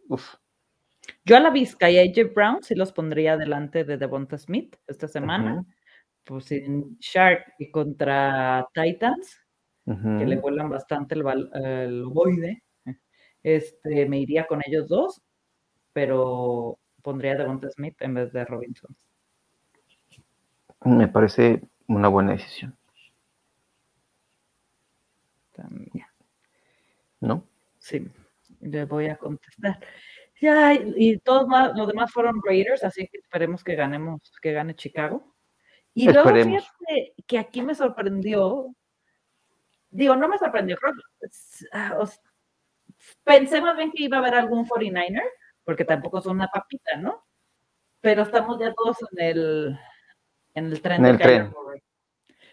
uf, 0.08 0.34
Yo 1.24 1.36
a 1.36 1.40
la 1.40 1.50
Vizca 1.50 1.90
y 1.90 1.98
a 1.98 2.02
AJ 2.02 2.34
Brown 2.34 2.62
sí 2.62 2.74
los 2.74 2.92
pondría 2.92 3.36
delante 3.36 3.84
de 3.84 3.96
Devonta 3.96 4.36
Smith 4.38 4.76
esta 4.86 5.08
semana. 5.08 5.64
Pues 6.24 6.52
en 6.52 6.96
Shark 6.98 7.54
y 7.58 7.70
contra 7.70 8.68
Titans, 8.74 9.40
que 9.84 10.26
le 10.26 10.36
vuelan 10.36 10.68
bastante 10.68 11.14
el, 11.14 11.24
el 11.54 12.04
ovoide, 12.04 12.62
este, 13.42 14.06
me 14.06 14.18
iría 14.18 14.46
con 14.46 14.60
ellos 14.64 14.86
dos, 14.86 15.22
pero 15.92 16.78
pondría 17.02 17.32
a 17.32 17.36
Devonta 17.36 17.70
Smith 17.70 17.96
en 18.00 18.14
vez 18.14 18.32
de 18.32 18.44
Robinson. 18.44 18.94
Me 20.84 21.08
parece 21.08 21.62
una 21.86 22.08
buena 22.08 22.32
decisión. 22.32 22.76
También. 25.52 26.09
¿No? 27.20 27.46
Sí, 27.78 28.08
le 28.60 28.84
voy 28.84 29.08
a 29.08 29.16
contestar. 29.16 29.78
Ya, 30.40 30.72
y 30.74 31.18
todos 31.18 31.46
los 31.76 31.86
demás 31.86 32.10
fueron 32.12 32.40
Raiders, 32.42 32.82
así 32.82 33.06
que 33.08 33.18
esperemos 33.18 33.62
que 33.62 33.74
ganemos, 33.74 34.32
que 34.40 34.52
gane 34.52 34.74
Chicago. 34.74 35.34
Y 35.92 36.10
luego 36.10 36.30
fíjate 36.30 37.14
que 37.26 37.38
aquí 37.38 37.62
me 37.62 37.74
sorprendió, 37.74 38.74
digo, 39.90 40.16
no 40.16 40.28
me 40.28 40.38
sorprendió, 40.38 40.76
creo, 40.76 40.94
ah, 41.72 42.08
pensé 43.24 43.60
más 43.60 43.76
bien 43.76 43.90
que 43.92 44.04
iba 44.04 44.16
a 44.16 44.20
haber 44.20 44.34
algún 44.34 44.66
49er, 44.66 45.28
porque 45.64 45.84
tampoco 45.84 46.22
son 46.22 46.36
una 46.36 46.48
papita, 46.48 46.96
¿no? 46.96 47.26
Pero 48.00 48.22
estamos 48.22 48.58
ya 48.58 48.72
todos 48.72 48.96
en 49.12 49.24
el, 49.24 49.78
en 50.54 50.66
el 50.66 50.80
tren. 50.80 51.04
En 51.04 51.10
el 51.12 51.18
tren. 51.18 51.52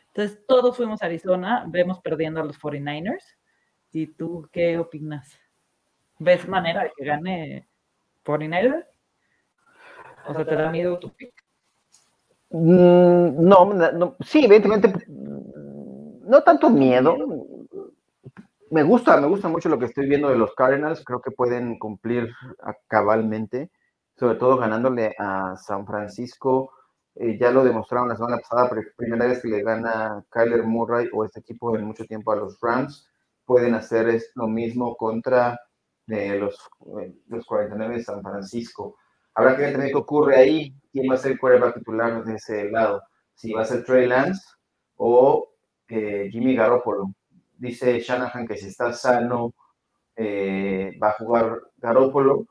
Entonces, 0.07 0.45
todos 0.45 0.75
fuimos 0.75 1.01
a 1.01 1.05
Arizona, 1.05 1.63
vemos 1.67 1.99
perdiendo 2.01 2.41
a 2.41 2.43
los 2.43 2.59
49ers. 2.59 3.37
¿Y 3.91 4.07
tú 4.07 4.47
qué 4.51 4.77
opinas? 4.77 5.39
¿Ves 6.19 6.47
manera 6.47 6.83
de 6.83 6.91
que 6.95 7.05
gane 7.05 7.67
49ers? 8.25 8.85
¿O 10.27 10.33
sea, 10.33 10.45
te 10.45 10.55
da 10.55 10.69
miedo 10.69 10.99
tu 10.99 11.13
pick? 11.13 11.33
Mm, 12.49 13.47
no, 13.47 13.73
no, 13.73 14.15
sí, 14.19 14.45
evidentemente, 14.45 14.93
no 15.07 16.43
tanto 16.43 16.69
miedo. 16.69 17.15
Me 18.69 18.83
gusta, 18.83 19.19
me 19.21 19.27
gusta 19.27 19.47
mucho 19.47 19.69
lo 19.69 19.79
que 19.79 19.85
estoy 19.85 20.07
viendo 20.07 20.29
de 20.29 20.37
los 20.37 20.53
Cardinals. 20.53 21.03
Creo 21.05 21.21
que 21.21 21.31
pueden 21.31 21.79
cumplir 21.79 22.33
cabalmente, 22.87 23.69
sobre 24.17 24.35
todo 24.35 24.57
ganándole 24.57 25.15
a 25.17 25.55
San 25.55 25.85
Francisco 25.85 26.73
eh, 27.19 27.37
ya 27.39 27.49
lo 27.49 27.63
demostraron 27.63 28.09
la 28.09 28.15
semana 28.15 28.37
pasada, 28.37 28.69
primera 28.95 29.25
vez 29.25 29.41
que 29.41 29.47
le 29.47 29.63
gana 29.63 30.23
Kyler 30.29 30.63
Murray 30.63 31.09
o 31.11 31.25
este 31.25 31.39
equipo 31.39 31.75
en 31.75 31.83
mucho 31.83 32.05
tiempo 32.05 32.31
a 32.31 32.35
los 32.35 32.59
Rams. 32.61 33.09
Pueden 33.47 33.73
hacer 33.73 34.21
lo 34.35 34.47
mismo 34.47 34.95
contra 34.95 35.59
eh, 36.07 36.37
los, 36.37 36.59
eh, 37.01 37.15
los 37.29 37.45
49 37.45 37.95
de 37.95 38.03
San 38.03 38.21
Francisco. 38.21 38.97
Habrá 39.33 39.55
que 39.55 39.63
ver 39.63 39.71
también 39.71 39.93
qué 39.93 39.97
ocurre 39.97 40.35
ahí, 40.35 40.75
quién 40.91 41.09
va 41.09 41.15
a 41.15 41.17
ser 41.17 41.31
el 41.31 41.39
quarterback 41.39 41.79
titular 41.79 42.23
de 42.23 42.35
ese 42.35 42.69
lado. 42.69 43.01
Si 43.33 43.53
va 43.53 43.61
a 43.61 43.65
ser 43.65 43.83
Trey 43.85 44.07
Lance 44.07 44.43
o 44.97 45.49
Jimmy 45.87 46.55
Garoppolo. 46.55 47.13
Dice 47.57 47.99
Shanahan 47.99 48.45
que 48.45 48.57
si 48.57 48.67
está 48.67 48.91
sano 48.93 49.53
va 50.19 51.09
a 51.09 51.15
jugar 51.17 51.61
Garoppolo, 51.77 52.47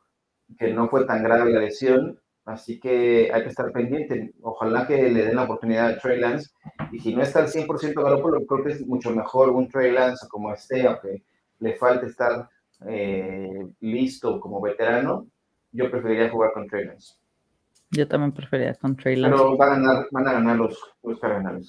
que 0.58 0.72
no 0.72 0.88
fue 0.88 1.04
tan 1.04 1.22
grave 1.22 1.52
la 1.52 1.60
lesión, 1.60 2.18
Así 2.46 2.78
que 2.78 3.28
hay 3.32 3.42
que 3.42 3.48
estar 3.48 3.72
pendiente. 3.72 4.32
Ojalá 4.40 4.86
que 4.86 5.10
le 5.10 5.26
den 5.26 5.34
la 5.34 5.42
oportunidad 5.42 5.88
a 5.88 5.98
Trey 5.98 6.20
Lance. 6.20 6.50
Y 6.92 7.00
si 7.00 7.12
no 7.12 7.22
está 7.22 7.40
al 7.40 7.48
100% 7.48 8.00
Garoppolo, 8.00 8.46
creo 8.46 8.64
que 8.64 8.72
es 8.72 8.86
mucho 8.86 9.10
mejor 9.10 9.50
un 9.50 9.68
Trey 9.68 9.90
Lance 9.90 10.28
como 10.28 10.52
esté, 10.52 10.86
aunque 10.86 11.24
le 11.58 11.74
falte 11.74 12.06
estar 12.06 12.48
eh, 12.86 13.66
listo 13.80 14.38
como 14.38 14.60
veterano. 14.60 15.26
Yo 15.72 15.90
preferiría 15.90 16.30
jugar 16.30 16.52
con 16.52 16.68
Trey 16.68 16.86
Lance. 16.86 17.14
Yo 17.90 18.06
también 18.06 18.30
preferiría 18.30 18.74
con 18.74 18.94
Trey 18.94 19.16
Lance. 19.16 19.36
Pero 19.36 19.56
van 19.56 19.68
a 19.68 19.74
ganar, 19.74 20.06
van 20.12 20.28
a 20.28 20.32
ganar 20.34 20.56
los, 20.56 20.80
los 21.02 21.18
Cardenales. 21.18 21.68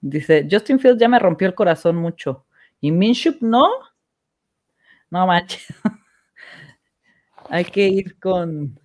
Dice, 0.00 0.48
Justin 0.50 0.78
Fields 0.78 0.98
ya 0.98 1.08
me 1.08 1.18
rompió 1.18 1.46
el 1.46 1.54
corazón 1.54 1.96
mucho. 1.96 2.46
¿Y 2.80 2.90
Minshew 2.90 3.34
no? 3.42 3.68
No 5.10 5.26
manches. 5.26 5.66
Hay 7.50 7.66
que 7.66 7.86
ir 7.86 8.18
con 8.18 8.80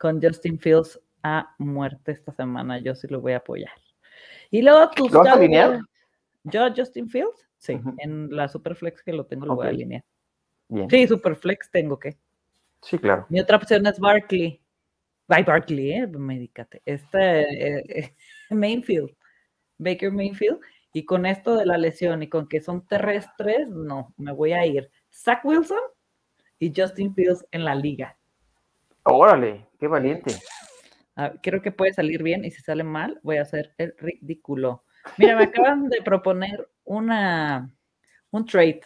con 0.00 0.20
Justin 0.22 0.58
Fields 0.58 0.98
a 1.22 1.54
muerte 1.58 2.12
esta 2.12 2.32
semana. 2.32 2.78
Yo 2.78 2.94
sí 2.94 3.06
lo 3.06 3.20
voy 3.20 3.32
a 3.32 3.36
apoyar. 3.36 3.74
Y 4.50 4.62
luego 4.62 4.90
tus 4.90 5.12
¿Lo 5.12 5.18
vas 5.18 5.28
a 5.28 5.32
alinear? 5.34 5.80
Yo, 6.42 6.66
Justin 6.74 7.10
Fields, 7.10 7.46
sí, 7.58 7.78
en 7.98 8.34
la 8.34 8.48
Superflex 8.48 9.02
que 9.02 9.12
lo 9.12 9.26
tengo, 9.26 9.44
lo 9.44 9.56
voy 9.56 9.66
a 9.66 9.70
alinear. 9.70 10.02
Bien. 10.68 10.88
Sí, 10.88 11.06
Superflex 11.06 11.70
tengo 11.70 11.98
que. 11.98 12.16
Sí, 12.80 12.98
claro. 12.98 13.26
Mi 13.28 13.40
otra 13.40 13.58
opción 13.58 13.86
es 13.86 14.00
Barkley. 14.00 14.62
Bye, 15.28 15.42
Barkley, 15.42 15.92
eh, 15.92 16.06
medícate. 16.06 16.80
Este, 16.86 17.40
eh, 17.42 17.84
eh, 17.88 18.14
Mainfield, 18.50 19.14
Baker 19.76 20.10
Mainfield. 20.10 20.60
Y 20.94 21.04
con 21.04 21.26
esto 21.26 21.56
de 21.56 21.66
la 21.66 21.76
lesión 21.76 22.22
y 22.22 22.28
con 22.28 22.48
que 22.48 22.62
son 22.62 22.86
terrestres, 22.86 23.68
no, 23.68 24.14
me 24.16 24.32
voy 24.32 24.54
a 24.54 24.64
ir. 24.64 24.90
Zach 25.12 25.44
Wilson 25.44 25.78
y 26.58 26.72
Justin 26.74 27.14
Fields 27.14 27.46
en 27.52 27.64
la 27.64 27.74
liga. 27.74 28.16
Órale, 29.12 29.66
qué 29.78 29.86
valiente. 29.86 30.34
Ah, 31.16 31.32
creo 31.42 31.60
que 31.60 31.72
puede 31.72 31.92
salir 31.92 32.22
bien 32.22 32.44
y 32.44 32.50
si 32.50 32.62
sale 32.62 32.84
mal, 32.84 33.18
voy 33.22 33.36
a 33.38 33.42
hacer 33.42 33.74
el 33.78 33.94
ridículo. 33.98 34.84
Mira, 35.16 35.36
me 35.36 35.44
acaban 35.44 35.88
de 35.88 36.02
proponer 36.02 36.68
una, 36.84 37.70
un 38.30 38.46
trade 38.46 38.80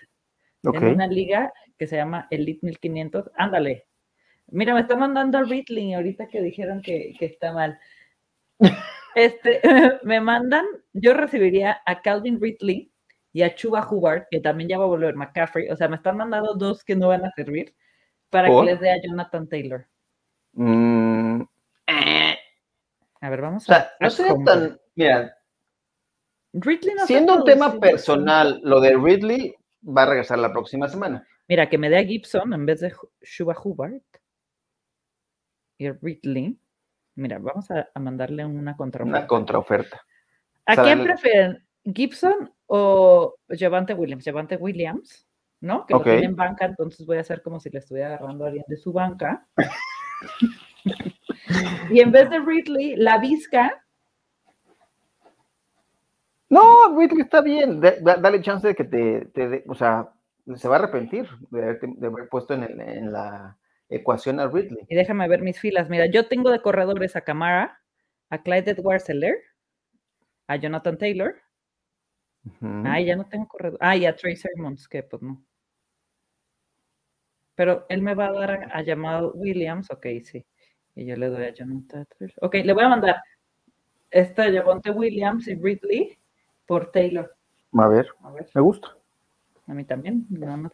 en 0.63 0.85
una 0.85 1.07
liga 1.07 1.53
que 1.79 1.87
se 1.87 1.97
llama 1.97 2.27
Elite 2.31 2.65
1500. 2.67 3.31
Ándale. 3.37 3.87
Mira, 4.49 4.75
me 4.75 4.81
está 4.81 4.97
mandando 4.97 5.39
a 5.39 5.43
Ridley 5.43 5.95
ahorita 5.95 6.29
que 6.29 6.43
dijeron 6.43 6.83
que, 6.83 7.15
está 7.21 7.53
mal. 7.53 7.79
Este, 9.15 9.61
me 10.03 10.21
mandan, 10.21 10.65
yo 10.93 11.15
recibiría 11.15 11.83
a 11.87 12.03
Calvin 12.03 12.41
Ridley 12.41 12.91
y 13.33 13.43
a 13.43 13.55
Chuba 13.55 13.87
Hubbard, 13.89 14.27
que 14.31 14.41
también 14.41 14.69
ya 14.69 14.79
va 14.79 14.85
a 14.85 14.89
volver 14.89 15.15
McCaffrey. 15.15 15.69
O 15.71 15.77
sea, 15.77 15.89
me 15.89 15.97
están 15.97 16.17
mandando 16.17 16.55
dos 16.55 16.85
que 16.85 16.97
no 16.97 17.09
van 17.09 17.25
a 17.25 17.33
servir 17.33 17.75
para 18.31 18.49
que 18.49 18.63
les 18.63 18.81
dé 18.81 18.91
a 18.91 19.01
Jonathan 19.03 19.49
Taylor. 19.49 19.87
Mm, 20.55 21.43
a 23.21 23.31
ver, 23.31 23.41
vamos 23.41 23.69
a. 23.71 23.91
no 24.01 24.11
sería 24.11 24.35
tan. 24.45 24.79
Mira. 24.95 25.37
siendo 27.07 27.37
un 27.37 27.45
tema 27.45 27.79
personal, 27.81 28.61
lo 28.63 28.81
de 28.81 28.97
Ridley 28.97 29.55
va 29.87 30.03
a 30.03 30.07
regresar 30.07 30.39
la 30.39 30.53
próxima 30.53 30.89
semana. 30.89 31.27
Mira, 31.49 31.69
que 31.69 31.79
me 31.79 31.91
dé 31.91 31.99
a 31.99 32.05
Gibson 32.05 32.53
en 32.53 32.67
vez 32.67 32.81
de 32.81 32.93
Shuba 33.23 33.57
Hubbard. 33.63 34.03
Y 35.79 35.91
Ridley. 35.91 36.59
Mira, 37.17 37.39
vamos 37.39 37.71
a, 37.71 37.89
mandarle 37.99 38.45
una 38.45 38.77
contraoferta. 38.77 39.19
Una 39.19 39.27
contraoferta. 39.27 40.03
¿A 40.67 40.77
quién 40.83 41.03
prefieren? 41.03 41.67
¿Gibson 41.85 42.53
o 42.67 43.37
Javante 43.49 43.95
Williams? 43.95 44.25
Javante 44.25 44.57
Williams, 44.57 45.27
¿no? 45.61 45.87
Que 45.87 45.95
lo 45.95 46.03
tiene 46.03 46.25
en 46.25 46.37
banca, 46.37 46.65
entonces 46.65 47.07
voy 47.07 47.19
a 47.19 47.21
hacer 47.21 47.43
como 47.43 47.61
si 47.61 47.71
le 47.71 47.79
estuviera 47.79 48.09
agarrando 48.09 48.45
a 48.45 48.49
alguien 48.49 48.65
de 48.69 48.77
su 48.77 48.93
banca. 48.93 49.47
Y 51.91 52.01
en 52.01 52.13
vez 52.13 52.31
de 52.31 52.39
Ridley, 52.39 52.97
la 52.97 53.19
Vizca. 53.19 53.83
No, 56.49 56.97
Ridley 56.97 57.23
está 57.23 57.41
bien. 57.41 57.81
dale 57.81 58.41
chance 58.41 58.69
de 58.69 58.75
que 58.75 58.85
te, 58.85 59.65
o 59.67 59.75
sea, 59.75 60.11
se 60.55 60.69
va 60.69 60.77
a 60.77 60.79
arrepentir 60.81 61.29
de, 61.51 61.79
haber 62.07 62.29
puesto 62.29 62.55
en, 62.55 63.13
la 63.13 63.57
ecuación 63.89 64.41
a 64.41 64.49
Ridley. 64.49 64.87
Y 64.89 64.95
déjame 64.95 65.29
ver 65.29 65.43
mis 65.43 65.59
filas. 65.59 65.89
Mira, 65.89 66.07
yo 66.07 66.29
tengo 66.29 66.51
de 66.51 66.61
corredores 66.61 67.17
a 67.17 67.23
Camara, 67.23 67.81
a 68.31 68.43
Clyde 68.43 68.73
Edwards 68.73 69.05
Seller, 69.05 69.37
a 70.47 70.57
Jonathan 70.57 70.99
Taylor. 70.99 71.37
Ay, 72.85 73.07
ya 73.07 73.17
no 73.17 73.27
tengo 73.27 73.49
corredor. 73.49 73.79
Ah, 73.81 73.97
y 73.97 74.05
a 74.05 74.15
Trey 74.15 74.37
Sermons, 74.37 74.87
que 74.87 75.03
pues 75.03 75.23
no. 75.23 75.43
Pero 77.55 77.87
él 77.89 78.03
me 78.03 78.15
va 78.15 78.27
a 78.27 78.33
dar 78.33 78.69
a, 78.73 78.83
llamado 78.83 79.33
Williams, 79.35 79.91
ok, 79.91 80.07
sí. 80.23 80.45
Y 80.95 81.07
yo 81.07 81.17
le 81.17 81.29
doy 81.29 81.45
a 81.45 81.53
Jonathan. 81.53 82.07
Ok, 82.41 82.57
le 82.65 82.73
voy 82.73 82.85
a 82.85 82.89
mandar 82.89 83.17
esta 84.11 84.51
Javonte 84.51 84.91
Williams 84.91 85.49
y 85.49 85.55
Ridley 85.55 86.19
por 86.67 86.91
Taylor. 86.91 87.35
A 87.77 87.89
ver, 87.89 88.09
me 88.55 88.61
gusta. 88.61 88.97
A 89.67 89.75
mí 89.75 89.85
también, 89.85 90.27
nada 90.31 90.57
más. 90.57 90.73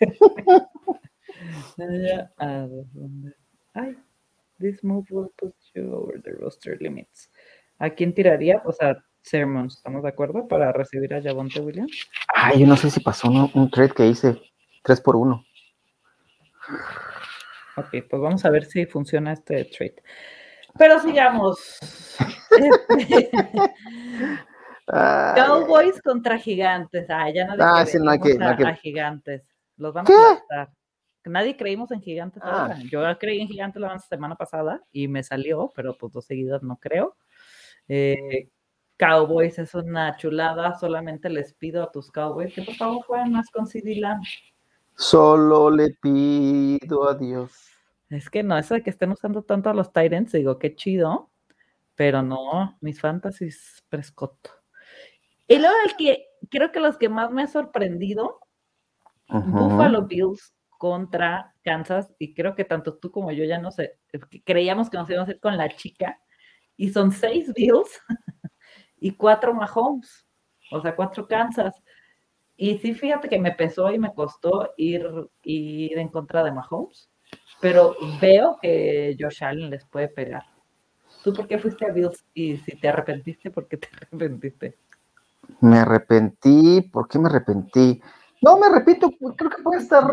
Ay, 3.74 3.96
this 4.58 4.82
move 4.82 5.06
will 5.10 5.30
put 5.36 5.54
you 5.74 5.92
over 5.92 6.20
the 6.22 6.32
roster 6.32 6.80
limits. 6.80 7.30
¿A 7.78 7.90
quién 7.90 8.14
tiraría? 8.14 8.62
O 8.64 8.72
sea, 8.72 9.04
Sermons, 9.20 9.76
¿estamos 9.76 10.02
de 10.02 10.08
acuerdo? 10.08 10.46
Para 10.46 10.72
recibir 10.72 11.14
a 11.14 11.22
Javonte 11.22 11.60
Williams. 11.60 12.08
Ay, 12.34 12.60
yo 12.60 12.66
no 12.66 12.76
sé 12.76 12.90
si 12.90 13.00
pasó 13.00 13.28
un 13.28 13.70
trade 13.70 13.90
que 13.90 14.06
hice 14.06 14.40
3 14.82 15.00
por 15.00 15.16
1. 15.16 15.44
Ok, 17.76 17.88
pues 18.08 18.22
vamos 18.22 18.44
a 18.44 18.50
ver 18.50 18.64
si 18.64 18.86
funciona 18.86 19.32
este 19.32 19.64
trade. 19.64 20.02
Pero 20.78 21.00
sigamos. 21.00 21.78
Cowboys 24.86 26.00
contra 26.02 26.38
gigantes. 26.38 27.06
Ah, 27.08 27.30
ya 27.30 27.46
no, 27.46 27.54
ah, 27.58 27.86
sí, 27.86 27.98
no 27.98 28.10
hay 28.10 28.20
que, 28.20 28.36
a 28.40 28.74
gigantes. 28.76 29.42
Los 29.76 29.92
vamos 29.92 30.10
a 30.10 30.34
gastar. 30.34 30.70
Nadie 31.24 31.56
creímos 31.56 31.90
en 31.90 32.02
Gigantes 32.02 32.42
Ah. 32.44 32.62
ahora. 32.62 32.78
Yo 32.90 33.00
creí 33.18 33.40
en 33.40 33.48
Gigantes 33.48 33.80
la 33.80 33.98
semana 33.98 34.36
pasada 34.36 34.82
y 34.92 35.08
me 35.08 35.22
salió, 35.22 35.72
pero 35.74 35.96
pues 35.96 36.12
dos 36.12 36.26
seguidas 36.26 36.62
no 36.62 36.76
creo. 36.76 37.16
Eh, 37.88 38.50
Cowboys 38.98 39.58
es 39.58 39.74
una 39.74 40.16
chulada. 40.16 40.74
Solamente 40.78 41.30
les 41.30 41.54
pido 41.54 41.82
a 41.82 41.90
tus 41.90 42.10
Cowboys 42.10 42.52
que 42.52 42.62
por 42.62 42.74
favor 42.74 43.02
jueguen 43.04 43.32
más 43.32 43.50
con 43.50 43.66
CD 43.66 43.96
Lamb. 43.96 44.22
Solo 44.96 45.70
le 45.70 45.90
pido 45.90 47.08
a 47.08 47.14
Dios. 47.14 47.52
Es 48.10 48.30
que 48.30 48.42
no, 48.42 48.56
eso 48.56 48.74
de 48.74 48.82
que 48.82 48.90
estén 48.90 49.10
usando 49.10 49.42
tanto 49.42 49.70
a 49.70 49.74
los 49.74 49.92
Titans, 49.92 50.32
digo, 50.32 50.58
qué 50.58 50.74
chido, 50.74 51.30
pero 51.94 52.22
no, 52.22 52.76
mis 52.80 53.00
fantasies 53.00 53.84
Prescott. 53.88 54.50
Y 55.48 55.58
luego 55.58 55.74
el 55.84 55.96
que 55.96 56.26
creo 56.50 56.72
que 56.72 56.80
los 56.80 56.96
que 56.96 57.08
más 57.08 57.30
me 57.30 57.42
ha 57.42 57.46
sorprendido. 57.46 58.40
Buffalo 59.26 60.06
Bills 60.06 60.54
contra 60.78 61.54
Kansas, 61.64 62.12
y 62.18 62.34
creo 62.34 62.54
que 62.54 62.64
tanto 62.64 62.98
tú 62.98 63.10
como 63.10 63.32
yo 63.32 63.44
ya 63.44 63.58
no 63.58 63.70
sé, 63.70 63.98
creíamos 64.44 64.90
que 64.90 64.98
nos 64.98 65.08
íbamos 65.08 65.28
a 65.28 65.32
ir 65.32 65.40
con 65.40 65.56
la 65.56 65.74
chica, 65.74 66.20
y 66.76 66.90
son 66.90 67.10
seis 67.10 67.50
Bills 67.54 68.00
y 69.00 69.12
cuatro 69.12 69.54
Mahomes, 69.54 70.26
o 70.70 70.80
sea, 70.80 70.94
cuatro 70.94 71.26
Kansas. 71.26 71.82
Y 72.56 72.78
sí, 72.78 72.94
fíjate 72.94 73.28
que 73.28 73.38
me 73.38 73.52
pesó 73.52 73.90
y 73.92 73.98
me 73.98 74.14
costó 74.14 74.70
ir, 74.76 75.06
ir 75.42 75.98
en 75.98 76.08
contra 76.08 76.44
de 76.44 76.52
Mahomes, 76.52 77.10
pero 77.60 77.96
veo 78.20 78.58
que 78.62 79.16
Josh 79.18 79.42
Allen 79.44 79.70
les 79.70 79.84
puede 79.86 80.08
pegar. 80.08 80.44
¿Tú 81.22 81.32
por 81.32 81.48
qué 81.48 81.58
fuiste 81.58 81.86
a 81.86 81.92
Bills? 81.92 82.24
Y 82.34 82.58
si 82.58 82.78
te 82.78 82.88
arrepentiste, 82.88 83.50
¿por 83.50 83.66
qué 83.66 83.78
te 83.78 83.88
arrepentiste? 84.12 84.76
Me 85.60 85.78
arrepentí. 85.78 86.82
¿Por 86.92 87.08
qué 87.08 87.18
me 87.18 87.28
arrepentí? 87.28 88.00
No, 88.42 88.58
me 88.58 88.68
repito, 88.68 89.10
creo 89.36 89.50
que 89.50 89.62
puede 89.62 89.80
estar 89.80 90.04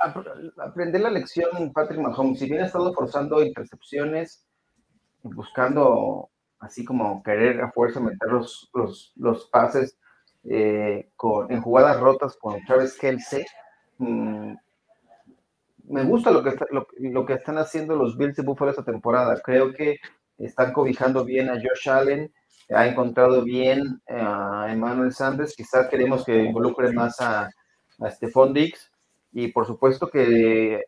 ap- 0.00 0.26
aprender 0.58 1.00
la 1.00 1.10
lección 1.10 1.72
Patrick 1.72 2.00
Mahomes. 2.00 2.38
Si 2.38 2.46
bien 2.46 2.62
ha 2.62 2.66
estado 2.66 2.92
forzando 2.92 3.42
intercepciones, 3.42 4.46
buscando 5.22 6.30
así 6.58 6.84
como 6.84 7.22
querer 7.22 7.60
a 7.62 7.70
fuerza 7.72 8.00
meter 8.00 8.28
los, 8.30 8.68
los, 8.74 9.12
los 9.16 9.46
pases 9.46 9.98
eh, 10.44 11.10
con, 11.16 11.50
en 11.52 11.60
jugadas 11.62 12.00
rotas 12.00 12.36
con 12.36 12.62
Travis 12.64 12.96
Kelsey. 12.98 13.44
mm, 13.98 14.54
me 15.88 16.04
gusta 16.04 16.30
lo 16.30 16.42
que, 16.42 16.50
está- 16.50 16.66
lo, 16.70 17.26
que 17.26 17.32
están 17.34 17.58
haciendo 17.58 17.96
los 17.96 18.16
Bills 18.16 18.36
de 18.36 18.42
Buffalo 18.42 18.70
esta 18.70 18.84
temporada. 18.84 19.40
Creo 19.42 19.72
que 19.72 19.96
están 20.38 20.72
cobijando 20.72 21.24
bien 21.24 21.48
a 21.50 21.54
Josh 21.54 21.88
Allen, 21.88 22.32
ha 22.70 22.86
encontrado 22.86 23.42
bien 23.42 24.00
a 24.08 24.68
Emmanuel 24.70 25.12
Sanders. 25.12 25.54
Quizás 25.56 25.88
queremos 25.88 26.24
que 26.24 26.44
involucre 26.44 26.92
más 26.92 27.20
a, 27.20 27.50
a 28.00 28.10
Stephon 28.10 28.52
Diggs 28.54 28.90
y 29.32 29.48
por 29.48 29.66
supuesto 29.66 30.08
que 30.08 30.84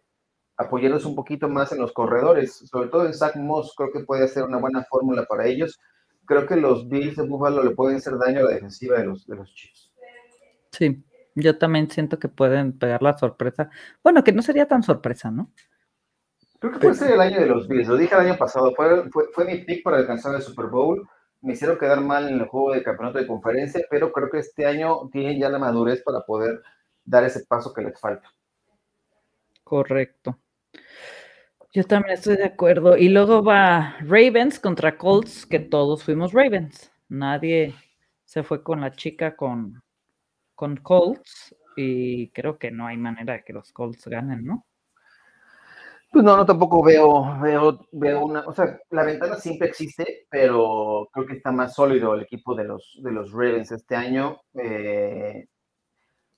apoyarlos 0.57 1.05
un 1.07 1.17
poquito 1.17 1.49
más 1.49 1.73
en 1.73 1.81
los 1.81 1.93
corredores, 1.93 2.55
sobre 2.71 2.89
todo 2.89 3.07
en 3.07 3.15
Zach 3.15 3.37
Moss, 3.37 3.75
creo 3.77 3.91
que 3.93 4.01
puede 4.05 4.29
ser 4.29 4.45
una 4.45 4.59
buena 4.59 4.85
fórmula 4.85 5.25
para 5.27 5.47
ellos. 5.47 5.81
Creo 6.27 6.47
que 6.47 6.57
los 6.57 6.89
Bills 6.89 7.17
de 7.17 7.27
Buffalo 7.27 7.63
le 7.63 7.71
pueden 7.71 7.97
hacer 7.97 8.17
daño 8.19 8.41
a 8.41 8.43
la 8.45 8.51
defensiva 8.51 8.99
de 8.99 9.07
los, 9.07 9.27
de 9.27 9.37
los 9.37 9.55
Chiefs. 9.55 9.93
Sí, 10.71 11.05
yo 11.35 11.59
también 11.59 11.91
siento 11.91 12.19
que 12.19 12.29
pueden 12.29 12.79
pegar 12.79 13.03
la 13.03 13.17
sorpresa. 13.17 13.71
Bueno, 14.03 14.25
que 14.25 14.33
no 14.33 14.43
sería 14.43 14.67
tan 14.67 14.83
sorpresa, 14.83 15.31
¿no? 15.31 15.51
Creo 16.59 16.73
que 16.73 16.79
puede 16.79 16.95
ser 16.95 17.13
el 17.13 17.21
año 17.21 17.41
de 17.41 17.47
los 17.47 17.67
Bills, 17.67 17.89
lo 17.89 17.97
dije 17.97 18.15
el 18.15 18.21
año 18.21 18.39
pasado, 18.39 18.73
fue, 18.77 19.11
fue, 19.11 19.25
fue 19.33 19.45
mi 19.45 19.65
pick 19.65 19.83
para 19.83 19.97
alcanzar 19.97 20.35
el 20.37 20.43
Super 20.43 20.67
Bowl, 20.67 21.09
me 21.41 21.55
hicieron 21.55 21.77
quedar 21.77 22.01
mal 22.01 22.29
en 22.29 22.41
el 22.41 22.47
juego 22.47 22.73
de 22.73 22.85
campeonato 22.85 23.19
de 23.19 23.27
conferencia, 23.27 23.85
pero 23.91 24.13
creo 24.13 24.31
que 24.31 24.39
este 24.39 24.65
año 24.65 25.09
tienen 25.11 25.41
ya 25.41 25.49
la 25.49 25.59
madurez 25.59 26.03
para 26.03 26.21
poder 26.21 26.63
dar 27.05 27.25
ese 27.25 27.45
paso 27.47 27.75
que 27.75 27.83
les 27.83 27.99
falta. 27.99 28.33
Correcto. 29.65 30.39
Yo 31.75 31.85
también 31.85 32.15
estoy 32.15 32.37
de 32.37 32.45
acuerdo. 32.45 32.99
Y 32.99 33.09
luego 33.09 33.43
va 33.43 33.97
Ravens 34.01 34.61
contra 34.61 34.99
Colts, 34.99 35.47
que 35.47 35.59
todos 35.59 36.05
fuimos 36.05 36.33
Ravens. 36.33 36.93
Nadie 37.09 37.75
se 38.25 38.43
fue 38.43 38.63
con 38.63 38.83
la 38.83 38.93
chica 38.93 39.35
con, 39.37 39.83
con 40.55 40.77
Colts. 40.77 41.57
Y 41.77 42.29
creo 42.31 42.59
que 42.59 42.71
no 42.71 42.87
hay 42.87 42.99
manera 42.99 43.35
de 43.35 43.45
que 43.45 43.55
los 43.55 43.73
Colts 43.73 44.07
ganen, 44.07 44.45
¿no? 44.45 44.67
Pues 46.11 46.23
no, 46.23 46.37
no 46.37 46.45
tampoco 46.45 46.83
veo, 46.85 47.41
veo, 47.41 47.87
veo 47.91 48.27
una, 48.27 48.41
o 48.41 48.53
sea, 48.53 48.79
la 48.91 49.03
ventana 49.03 49.37
siempre 49.37 49.69
existe, 49.69 50.27
pero 50.29 51.09
creo 51.11 51.27
que 51.27 51.37
está 51.37 51.53
más 51.53 51.75
sólido 51.75 52.15
el 52.15 52.21
equipo 52.21 52.55
de 52.55 52.65
los, 52.65 52.99
de 53.03 53.13
los 53.13 53.33
Ravens 53.33 53.73
este 53.73 53.97
año. 53.97 54.43
Eh, 54.53 55.47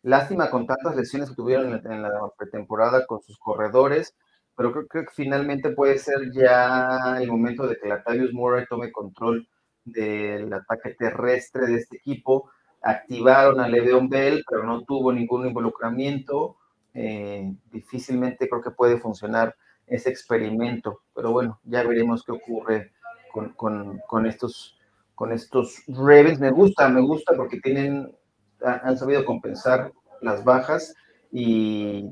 lástima 0.02 0.48
con 0.48 0.64
tantas 0.64 0.94
lesiones 0.94 1.30
que 1.30 1.34
tuvieron 1.34 1.66
en 1.66 1.82
la, 1.82 1.94
en 1.94 2.02
la 2.02 2.10
pretemporada 2.38 3.04
con 3.04 3.20
sus 3.20 3.36
corredores, 3.36 4.14
pero 4.56 4.72
creo, 4.72 4.86
que 4.88 5.12
finalmente 5.12 5.70
puede 5.70 5.98
ser 5.98 6.30
ya 6.32 7.18
el 7.20 7.30
momento 7.30 7.66
de 7.66 7.76
que 7.76 7.88
Latavius 7.88 8.32
Murray 8.32 8.66
tome 8.68 8.92
control 8.92 9.48
del 9.84 10.52
ataque 10.52 10.94
terrestre 10.94 11.66
de 11.66 11.76
este 11.76 11.96
equipo. 11.96 12.50
Activaron 12.82 13.60
a 13.60 13.68
Le'Veon 13.68 14.08
Bell, 14.08 14.44
pero 14.48 14.64
no 14.64 14.82
tuvo 14.84 15.12
ningún 15.12 15.46
involucramiento. 15.46 16.56
Eh, 16.92 17.52
difícilmente 17.72 18.48
creo 18.48 18.62
que 18.62 18.70
puede 18.70 18.98
funcionar 18.98 19.54
ese 19.86 20.10
experimento, 20.10 21.00
pero 21.14 21.32
bueno, 21.32 21.60
ya 21.64 21.82
veremos 21.82 22.22
qué 22.24 22.32
ocurre 22.32 22.92
con, 23.32 23.50
con, 23.50 24.00
con 24.06 24.26
estos, 24.26 24.78
con 25.14 25.32
estos 25.32 25.82
Ravens. 25.88 26.40
Me 26.40 26.50
gusta, 26.50 26.88
me 26.88 27.00
gusta 27.00 27.34
porque 27.36 27.60
tienen, 27.60 28.14
han 28.62 28.96
sabido 28.96 29.24
compensar 29.24 29.92
las 30.22 30.44
bajas 30.44 30.94
y 31.30 32.10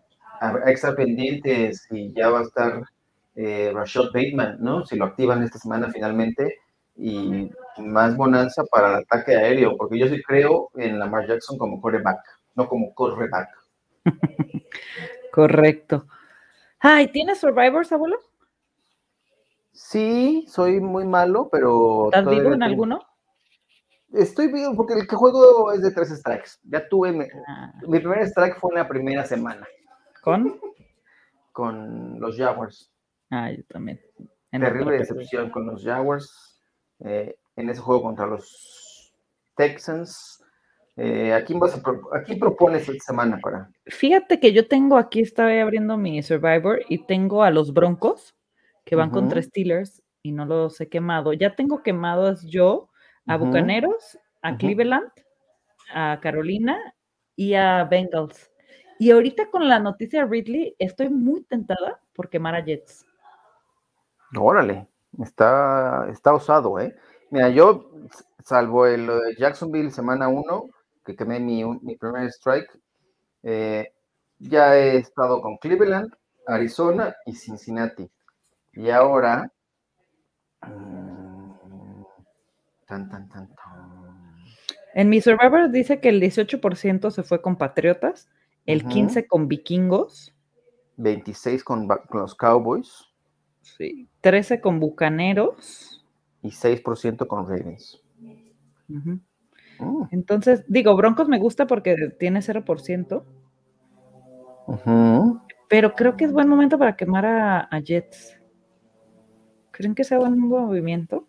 que 0.65 0.73
estar 0.73 0.95
pendientes 0.95 1.87
si 1.89 2.13
ya 2.15 2.31
va 2.31 2.41
a 2.41 2.43
estar 2.43 2.83
eh, 3.35 3.71
Rashad 3.75 4.07
Bateman, 4.13 4.59
¿no? 4.61 4.85
Si 4.85 4.97
lo 4.97 5.07
activan 5.07 5.43
esta 5.43 5.59
semana 5.59 5.91
finalmente 5.93 6.59
y 6.97 7.51
más 7.79 8.17
bonanza 8.17 8.65
para 8.65 8.89
el 8.89 8.95
ataque 9.05 9.37
aéreo, 9.37 9.77
porque 9.77 9.99
yo 9.99 10.07
sí 10.09 10.23
creo 10.23 10.71
en 10.75 10.99
Lamar 10.99 11.27
Jackson 11.27 11.57
como 11.57 11.81
quarterback, 11.81 12.21
no 12.55 12.69
como 12.69 12.95
correback. 12.95 13.49
Correcto. 15.33 16.07
Ay, 16.79 17.09
¿tienes 17.09 17.39
Survivors, 17.39 17.93
abuelo? 17.93 18.19
Sí, 19.73 20.45
soy 20.49 20.81
muy 20.81 21.07
malo, 21.07 21.49
pero. 21.51 22.07
¿Estás 22.07 22.27
vivo 22.27 22.53
en 22.53 22.61
tengo... 22.61 22.65
alguno? 22.65 23.01
Estoy 24.13 24.53
vivo 24.53 24.77
porque 24.77 24.95
el 24.95 25.09
que 25.09 25.17
juego 25.17 25.73
es 25.73 25.81
de 25.81 25.91
tres 25.91 26.11
strikes. 26.11 26.51
Ya 26.65 26.87
tuve. 26.87 27.13
Mi, 27.13 27.25
ah. 27.49 27.73
mi 27.89 27.99
primer 27.99 28.19
strike 28.25 28.59
fue 28.59 28.73
en 28.73 28.79
la 28.79 28.89
primera 28.89 29.25
semana. 29.25 29.67
¿Con? 30.23 30.61
Con 31.51 32.21
los 32.21 32.37
Jaguars. 32.37 32.91
Ah, 33.31 33.51
yo 33.51 33.63
también. 33.69 34.01
En 34.53 34.63
Terrible 34.63 34.99
decepción 34.99 35.51
con 35.51 35.67
los 35.67 35.85
Jaguars. 35.85 36.63
Eh, 37.01 37.35
en 37.57 37.69
ese 37.69 37.81
juego 37.81 38.03
contra 38.03 38.27
los 38.27 39.13
Texans. 39.57 40.43
Eh, 40.97 41.33
¿a, 41.33 41.45
quién 41.45 41.59
vas 41.59 41.75
a 41.77 41.83
pro 41.83 42.15
¿A 42.15 42.23
quién 42.23 42.39
propones 42.39 42.89
esta 42.89 43.05
semana 43.05 43.39
para? 43.43 43.71
Fíjate 43.87 44.39
que 44.39 44.53
yo 44.53 44.69
tengo 44.69 44.99
aquí, 44.99 45.21
estaba 45.21 45.51
abriendo 45.61 45.97
mi 45.97 46.23
Survivor 46.23 46.81
y 46.89 47.07
tengo 47.07 47.43
a 47.43 47.51
los 47.51 47.73
Broncos 47.73 48.37
que 48.85 48.95
van 48.95 49.09
uh 49.09 49.11
-huh. 49.11 49.15
contra 49.15 49.43
Steelers 49.43 50.03
y 50.23 50.33
no 50.33 50.45
los 50.45 50.81
he 50.81 50.89
quemado. 50.89 51.33
Ya 51.33 51.57
tengo 51.57 51.83
quemados 51.83 52.45
yo 52.45 52.91
a 53.27 53.37
uh 53.37 53.39
-huh. 53.39 53.47
Bucaneros, 53.47 54.19
a 54.43 54.51
uh 54.51 54.53
-huh. 54.53 54.59
Cleveland, 54.59 55.11
a 55.95 56.21
Carolina 56.21 56.79
y 57.35 57.55
a 57.55 57.85
Bengals. 57.85 58.52
Y 59.03 59.11
ahorita 59.11 59.51
con 59.51 59.69
la 59.69 59.81
noticia 59.81 60.21
de 60.21 60.31
Ridley 60.31 60.77
estoy 60.79 61.09
muy 61.09 61.43
tentada 61.43 61.99
por 62.15 62.31
quemar 62.31 62.55
a 62.55 62.65
Jets. 62.65 63.05
Órale, 64.39 64.87
está, 65.21 66.07
está 66.09 66.33
osado, 66.33 66.79
¿eh? 66.79 66.95
Mira, 67.29 67.49
yo, 67.49 67.91
salvo 68.45 68.87
el 68.87 69.09
de 69.09 69.35
Jacksonville 69.37 69.91
semana 69.91 70.29
1, 70.29 70.69
que 71.05 71.17
quemé 71.17 71.41
mi, 71.41 71.65
mi 71.65 71.97
primer 71.97 72.29
strike, 72.29 72.71
eh, 73.43 73.93
ya 74.39 74.77
he 74.77 74.99
estado 74.99 75.43
con 75.43 75.57
Cleveland, 75.57 76.15
Arizona 76.47 77.13
y 77.27 77.35
Cincinnati. 77.35 78.09
Y 78.73 78.89
ahora. 78.91 79.51
Tan, 80.61 81.59
tan, 82.87 83.29
tan, 83.29 83.29
tan. 83.29 83.53
En 84.95 85.09
mi 85.09 85.21
Survivor 85.21 85.71
dice 85.73 85.99
que 85.99 86.11
el 86.11 86.23
18% 86.23 87.11
se 87.11 87.25
fue 87.25 87.43
con 87.43 87.57
Patriotas, 87.57 88.29
el 88.67 88.85
uh 88.85 88.89
-huh. 88.89 89.09
15% 89.09 89.27
con 89.29 89.49
Vikingos, 89.49 90.35
26% 90.99 91.65
con, 91.65 91.89
con 91.89 92.21
los 92.21 92.35
Cowboys, 92.35 93.13
sí, 93.63 94.09
13% 94.23 94.61
con 94.61 94.81
Bucaneros 94.81 96.05
y 96.43 96.51
6% 96.51 97.27
con 97.27 97.49
Ravens. 97.49 98.03
Uh 98.89 98.95
-huh. 98.95 99.21
mm. 99.79 100.09
Entonces, 100.11 100.65
digo, 100.69 100.97
Broncos 100.97 101.29
me 101.29 101.39
gusta 101.39 101.67
porque 101.67 101.97
tiene 102.19 102.41
0%. 102.41 103.25
Uh 104.67 104.77
-huh. 104.77 105.43
Pero 105.69 105.95
creo 105.95 106.17
que 106.17 106.25
es 106.25 106.33
buen 106.33 106.49
momento 106.49 106.79
para 106.79 106.97
quemar 106.97 107.25
a, 107.25 107.61
a 107.61 107.81
Jets. 107.81 108.39
¿Creen 109.71 109.95
que 109.95 110.05
sea 110.05 110.19
buen 110.19 110.39
movimiento? 110.39 111.27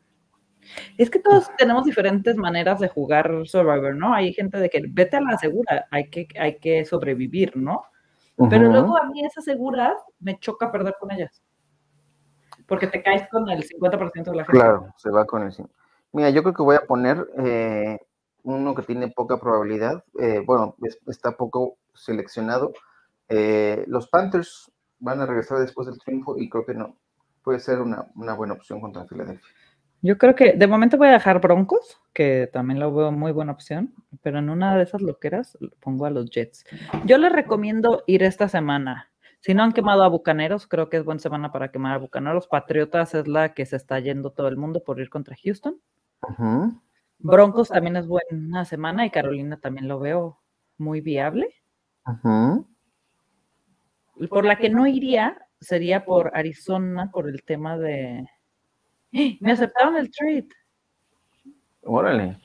Es 0.98 1.10
que 1.10 1.20
todos 1.20 1.50
tenemos 1.58 1.86
diferentes 1.86 2.36
maneras 2.36 2.80
de 2.80 2.88
jugar 2.88 3.32
Survivor, 3.46 3.96
¿no? 3.96 4.14
Hay 4.14 4.34
gente 4.34 4.58
de 4.58 4.70
que 4.70 4.82
vete 4.90 5.18
a 5.18 5.22
la 5.22 5.38
segura, 5.38 5.88
hay 5.92 6.10
que, 6.10 6.28
hay 6.40 6.58
que 6.58 6.86
sobrevivir, 6.86 7.56
¿no? 7.56 7.84
Pero 8.50 8.70
luego 8.72 8.98
a 8.98 9.06
mí 9.06 9.24
esas 9.26 9.46
seguras 9.46 9.94
me 10.20 10.40
choca 10.40 10.72
perder 10.72 10.96
con 11.00 11.12
ellas. 11.12 11.44
Porque 12.68 12.88
te 12.88 13.04
caes 13.04 13.28
con 13.30 13.50
el 13.50 13.64
50% 13.64 14.24
de 14.24 14.36
la 14.36 14.46
gente. 14.46 14.52
Claro, 14.52 14.94
se 14.98 15.10
va 15.10 15.26
con 15.26 15.44
el 15.44 15.52
50%. 15.52 15.70
Mira, 16.14 16.30
yo 16.30 16.44
creo 16.44 16.54
que 16.54 16.64
voy 16.64 16.76
a 16.76 16.86
poner 16.86 17.28
eh, 17.38 18.00
uno 18.44 18.76
que 18.76 18.84
tiene 18.84 19.10
poca 19.10 19.40
probabilidad. 19.40 20.04
Eh, 20.20 20.42
bueno, 20.46 20.76
está 21.08 21.32
poco 21.32 21.78
seleccionado. 21.94 22.74
Eh, 23.30 23.84
los 23.88 24.08
Panthers 24.10 24.72
van 25.00 25.22
a 25.22 25.26
regresar 25.26 25.60
después 25.60 25.88
del 25.88 26.00
triunfo 26.00 26.38
y 26.38 26.50
creo 26.50 26.66
que 26.66 26.74
no. 26.74 26.98
Puede 27.44 27.60
ser 27.60 27.82
una, 27.82 28.08
una 28.16 28.34
buena 28.36 28.54
opción 28.54 28.80
contra 28.80 29.06
Filadelfia. 29.06 29.50
Yo 30.06 30.18
creo 30.18 30.36
que 30.36 30.52
de 30.52 30.68
momento 30.68 30.98
voy 30.98 31.08
a 31.08 31.14
dejar 31.14 31.40
Broncos, 31.40 32.02
que 32.14 32.50
también 32.52 32.78
lo 32.78 32.94
veo 32.94 33.14
muy 33.14 33.32
buena 33.32 33.54
opción, 33.54 33.94
pero 34.22 34.40
en 34.40 34.50
una 34.50 34.76
de 34.76 34.84
esas 34.84 35.02
loqueras 35.02 35.58
pongo 35.80 36.06
a 36.06 36.10
los 36.10 36.30
Jets. 36.30 36.66
Yo 37.06 37.18
les 37.18 37.32
recomiendo 37.32 38.04
ir 38.06 38.22
esta 38.22 38.50
semana. 38.50 39.14
Si 39.40 39.54
no 39.54 39.64
han 39.64 39.72
quemado 39.72 40.04
a 40.04 40.10
Bucaneros, 40.10 40.68
creo 40.68 40.90
que 40.90 40.98
es 40.98 41.06
buena 41.06 41.20
semana 41.20 41.54
para 41.54 41.72
quemar 41.72 41.96
a 41.96 42.00
Bucaneros. 42.00 42.48
Patriotas 42.48 43.16
es 43.16 43.30
la 43.30 43.54
que 43.54 43.66
se 43.66 43.78
está 43.78 43.98
yendo 44.02 44.32
todo 44.32 44.50
el 44.50 44.58
mundo 44.58 44.84
por 44.84 45.00
ir 45.00 45.10
contra 45.10 45.38
Houston. 45.42 45.80
Broncos 47.20 47.70
también 47.70 47.96
es 47.96 48.06
buena 48.06 48.66
semana 48.66 49.06
y 49.06 49.10
Carolina 49.10 49.58
también 49.62 49.88
lo 49.88 50.02
veo 50.02 50.38
muy 50.78 51.00
viable. 51.00 51.48
Por 54.30 54.44
la 54.44 54.58
que 54.58 54.70
no 54.70 54.86
iría 54.86 55.48
sería 55.62 56.04
por 56.04 56.32
Arizona, 56.36 57.10
por 57.10 57.30
el 57.30 57.42
tema 57.44 57.78
de 57.78 58.28
me 59.40 59.52
aceptaron 59.52 59.96
el 59.98 60.10
trade. 60.12 60.48
Órale. 61.84 62.38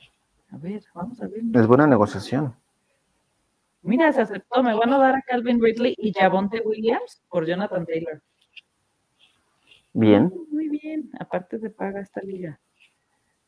A 0.51 0.57
ver, 0.57 0.83
vamos 0.93 1.21
a 1.21 1.27
ver. 1.27 1.41
Es 1.53 1.67
buena 1.67 1.87
negociación. 1.87 2.55
Mira, 3.81 4.11
se 4.13 4.21
aceptó. 4.21 4.61
Me 4.61 4.75
van 4.75 4.93
a 4.93 4.97
dar 4.97 5.15
a 5.15 5.21
Calvin 5.21 5.61
Ridley 5.61 5.95
y 5.97 6.13
Javonte 6.13 6.61
Williams 6.63 7.21
por 7.29 7.45
Jonathan 7.45 7.85
Taylor. 7.85 8.21
Bien. 9.93 10.31
Muy 10.51 10.69
bien. 10.69 11.09
Aparte 11.19 11.57
de 11.57 11.69
paga 11.69 12.01
esta 12.01 12.21
liga. 12.21 12.59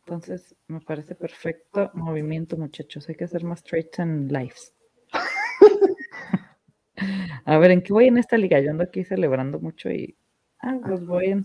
Entonces, 0.05 0.55
me 0.67 0.81
parece 0.81 1.13
perfecto 1.13 1.91
movimiento, 1.93 2.57
muchachos. 2.57 3.07
Hay 3.07 3.15
que 3.15 3.25
hacer 3.25 3.43
más 3.43 3.63
trades 3.63 3.99
en 3.99 4.27
lives. 4.29 4.73
a 7.45 7.57
ver, 7.57 7.71
¿en 7.71 7.81
qué 7.81 7.93
voy 7.93 8.07
en 8.07 8.17
esta 8.17 8.37
liga? 8.37 8.59
Yo 8.59 8.71
ando 8.71 8.83
aquí 8.83 9.03
celebrando 9.03 9.59
mucho 9.59 9.91
y 9.91 10.15
Ah, 10.61 10.77
los 10.85 11.05
voy 11.05 11.27
en. 11.27 11.43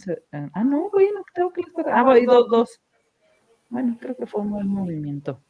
Ah, 0.52 0.62
no, 0.62 0.90
voy 0.90 1.04
en 1.04 1.16
octavo 1.16 1.52
que 1.52 1.62
Ah, 1.86 2.02
voy 2.02 2.26
dos, 2.26 2.48
dos. 2.48 2.80
Bueno, 3.68 3.96
creo 4.00 4.16
que 4.16 4.26
fue 4.26 4.42
un 4.42 4.50
buen 4.50 4.68
movimiento. 4.68 5.40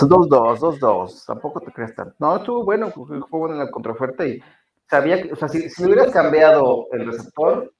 Dos, 0.00 0.28
dos, 0.28 0.60
dos, 0.60 0.80
dos. 0.80 1.24
Tampoco 1.26 1.60
te 1.60 1.72
crees 1.72 1.94
tanto. 1.94 2.14
No, 2.18 2.36
estuvo 2.36 2.64
bueno, 2.64 2.90
fue 2.90 3.20
bueno 3.30 3.54
en 3.54 3.60
la 3.60 3.70
contraoferta 3.70 4.26
y 4.26 4.42
sabía 4.86 5.22
que, 5.22 5.32
o 5.32 5.36
sea, 5.36 5.48
si, 5.48 5.70
si 5.70 5.84
hubieras 5.84 6.10
cambiado 6.10 6.86
el 6.92 7.06
receptor, 7.06 7.72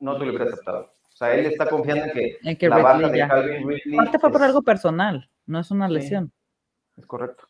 no 0.00 0.18
te 0.18 0.24
lo 0.24 0.30
hubieras 0.30 0.52
aceptado. 0.52 0.94
O 1.14 1.16
sea, 1.16 1.32
él 1.34 1.46
está 1.46 1.68
confiando 1.68 2.06
en 2.42 2.56
que, 2.56 2.68
la 2.68 2.78
baja 2.78 3.08
de 3.08 3.18
Calvin 3.20 3.68
Ridley. 3.68 3.94
Aparte 3.98 4.18
fue 4.18 4.32
por 4.32 4.42
algo 4.42 4.62
personal, 4.62 5.30
no 5.46 5.60
es 5.60 5.70
una 5.70 5.88
lesión. 5.88 6.32
es 6.96 7.06
correcto. 7.06 7.48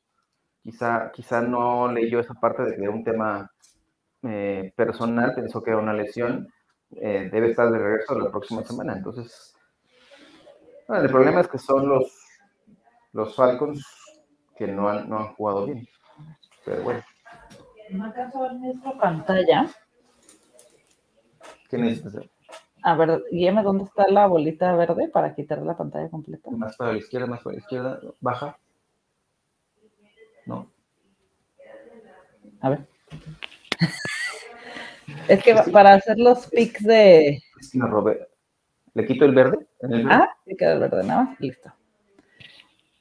Quizá, 0.63 1.11
quizá 1.13 1.41
no 1.41 1.91
leyó 1.91 2.21
esa 2.21 2.35
parte 2.35 2.63
de 2.63 2.77
que 2.77 2.83
era 2.83 2.91
un 2.91 3.05
tema 3.05 3.51
eh, 4.23 4.73
personal, 4.77 5.35
pensó 5.35 5.63
que 5.63 5.71
era 5.71 5.79
una 5.81 5.95
lesión 5.95 6.49
eh, 7.01 7.29
debe 7.31 7.51
estar 7.51 7.71
de 7.71 7.79
regreso 7.79 8.19
la 8.19 8.31
próxima 8.31 8.63
semana. 8.63 8.95
Entonces, 8.97 9.55
el 10.89 11.09
problema 11.11 11.41
es 11.41 11.49
que 11.49 11.59
son 11.59 11.89
los, 11.89 12.13
los 13.13 13.35
Falcons 13.35 13.85
que 14.57 14.67
no 14.67 14.89
han, 14.89 15.09
no 15.09 15.19
han 15.19 15.35
jugado 15.35 15.67
bien. 15.67 15.87
Pero 16.65 16.83
bueno. 16.83 17.03
No 17.91 18.05
alcanzo 18.05 18.39
a 18.39 18.49
ver 18.49 18.55
nuestra 18.55 18.93
pantalla. 18.99 19.67
¿Qué 21.69 21.79
necesitas 21.79 22.15
hacer? 22.15 22.31
A 22.83 22.97
ver, 22.97 23.25
guíame 23.31 23.63
dónde 23.63 23.85
está 23.85 24.07
la 24.09 24.27
bolita 24.27 24.77
verde 24.77 25.09
para 25.09 25.35
quitar 25.35 25.63
la 25.63 25.77
pantalla 25.77 26.11
completa. 26.11 26.51
Más 26.51 26.77
para 26.77 26.93
la 26.93 26.99
izquierda, 26.99 27.27
más 27.27 27.43
para 27.43 27.55
la 27.55 27.61
izquierda. 27.61 28.01
Baja. 28.21 28.59
No. 30.47 30.71
A 32.61 32.69
ver. 32.69 32.87
Es 35.29 35.43
que 35.43 35.55
para 35.73 35.95
hacer 35.95 36.19
los 36.19 36.47
pics 36.49 36.83
de. 36.83 37.43
¿Le 38.95 39.07
quito 39.07 39.25
el 39.25 39.35
verde? 39.35 39.67
Ah, 40.09 40.31
le 40.47 40.57
queda 40.57 40.75
el 40.75 40.81
verde, 40.81 41.05
nada 41.05 41.25
más. 41.25 41.41
Listo. 41.41 41.73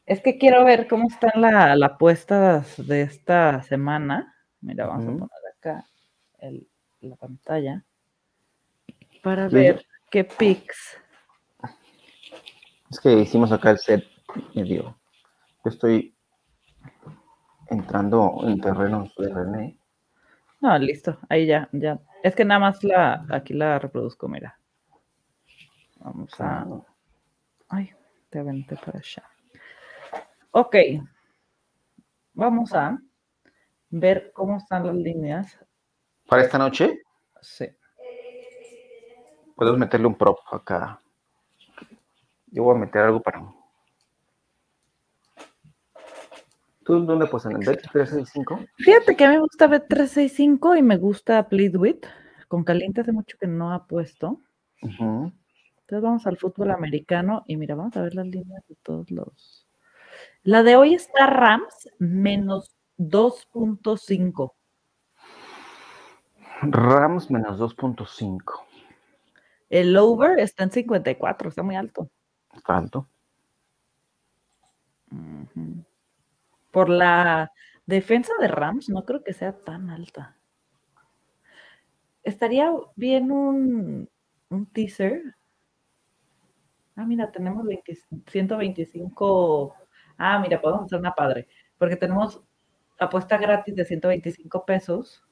Es 0.05 0.21
que 0.21 0.37
quiero 0.37 0.65
ver 0.65 0.87
cómo 0.87 1.07
están 1.07 1.41
las 1.41 1.77
la 1.77 1.85
apuestas 1.85 2.75
de 2.87 3.03
esta 3.03 3.61
semana. 3.63 4.35
Mira, 4.61 4.87
vamos 4.87 5.03
a 5.03 5.11
poner 5.11 5.29
acá 5.57 5.85
la 7.01 7.15
pantalla 7.15 7.83
para 9.21 9.47
ver 9.47 9.85
qué 10.09 10.23
pics. 10.23 10.97
Es 12.89 12.99
que 12.99 13.13
hicimos 13.13 13.51
acá 13.51 13.71
el 13.71 13.79
set 13.79 14.03
medio. 14.53 14.97
Yo 15.63 15.71
estoy 15.71 16.15
entrando 17.69 18.41
en 18.43 18.59
terrenos 18.59 19.13
de 19.17 19.33
René. 19.33 19.77
No, 20.59 20.77
listo. 20.77 21.17
Ahí 21.29 21.45
ya, 21.45 21.69
ya. 21.71 21.99
Es 22.23 22.33
que 22.35 22.45
nada 22.45 22.61
más 22.61 22.81
la, 22.85 23.25
aquí 23.29 23.53
la 23.53 23.77
reproduzco, 23.77 24.29
mira. 24.29 24.57
Vamos 25.97 26.33
a. 26.39 26.65
Ay, 27.67 27.91
te 28.29 28.39
aventé 28.39 28.77
para 28.77 28.99
allá. 28.99 29.23
Ok. 30.51 30.75
Vamos 32.33 32.73
a 32.73 32.97
ver 33.89 34.31
cómo 34.33 34.55
están 34.55 34.87
las 34.87 34.95
líneas. 34.95 35.59
¿Para 36.25 36.43
esta 36.43 36.57
noche? 36.57 37.01
Sí. 37.41 37.67
Puedes 39.57 39.77
meterle 39.77 40.07
un 40.07 40.15
prop 40.15 40.39
acá. 40.49 41.01
Yo 42.47 42.63
voy 42.63 42.77
a 42.77 42.79
meter 42.79 43.01
algo 43.01 43.21
para 43.21 43.43
¿Tú 46.83 47.05
dónde 47.05 47.27
pues 47.27 47.45
en 47.45 47.53
el 47.53 47.59
Bet365? 47.59 48.67
Fíjate 48.77 49.15
que 49.15 49.25
a 49.25 49.29
mí 49.29 49.35
me 49.35 49.41
gusta 49.41 49.67
Bet365 49.67 50.77
y 50.77 50.81
me 50.81 50.97
gusta 50.97 51.47
Plead 51.47 51.75
With. 51.75 52.01
Con 52.47 52.63
Caliente 52.63 53.01
hace 53.01 53.11
mucho 53.11 53.37
que 53.39 53.47
no 53.47 53.71
ha 53.71 53.85
puesto. 53.85 54.41
Entonces 54.81 56.01
vamos 56.01 56.27
al 56.27 56.37
fútbol 56.37 56.71
americano 56.71 57.43
y 57.47 57.55
mira, 57.55 57.75
vamos 57.75 57.95
a 57.95 58.01
ver 58.01 58.15
las 58.15 58.27
líneas 58.27 58.63
de 58.67 58.75
todos 58.83 59.09
los. 59.11 59.67
La 60.43 60.61
de 60.61 60.75
hoy 60.75 60.93
está 60.93 61.27
Rams 61.27 61.89
menos 61.99 62.75
2.5. 62.97 64.53
Rams 66.63 67.31
menos 67.31 67.59
2.5. 67.59 68.43
El 69.69 69.97
over 69.97 70.39
está 70.39 70.63
en 70.63 70.71
54, 70.71 71.49
está 71.49 71.63
muy 71.63 71.75
alto. 71.75 72.09
Está 72.53 72.77
alto 72.77 73.07
por 76.73 76.89
la 76.89 77.51
defensa 77.85 78.33
de 78.41 78.47
Rams, 78.47 78.89
no 78.89 79.05
creo 79.05 79.23
que 79.23 79.33
sea 79.33 79.53
tan 79.53 79.91
alta. 79.91 80.35
Estaría 82.23 82.71
bien 82.95 83.31
un, 83.31 84.09
teaser. 84.73 85.21
Ah, 86.95 87.05
mira, 87.05 87.31
tenemos 87.31 87.65
125. 88.27 89.75
Ah, 90.17 90.39
mira, 90.39 90.59
podemos 90.59 90.85
hacer 90.85 90.99
una 90.99 91.13
padre. 91.13 91.47
Porque 91.77 91.95
tenemos 91.95 92.41
apuesta 92.99 93.37
gratis 93.37 93.75
de 93.75 93.85
125 93.85 94.65
pesos. 94.65 95.23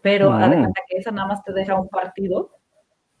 Pero 0.00 0.32
además 0.32 0.72
que 0.88 0.96
esa 0.96 1.10
nada 1.10 1.28
más 1.28 1.42
te 1.42 1.52
deja 1.52 1.78
un 1.78 1.88
partido. 1.90 2.56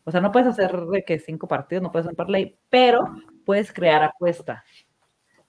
O 0.04 0.10
sea, 0.10 0.22
no 0.22 0.32
puedes 0.32 0.48
hacer 0.48 0.74
de 0.74 1.04
que 1.04 1.18
cinco 1.18 1.46
partidos, 1.46 1.82
no 1.82 1.92
puedes 1.92 2.06
hacer 2.06 2.16
parlay, 2.16 2.58
pero 2.70 3.04
puedes 3.44 3.70
crear 3.70 4.02
apuesta. 4.02 4.64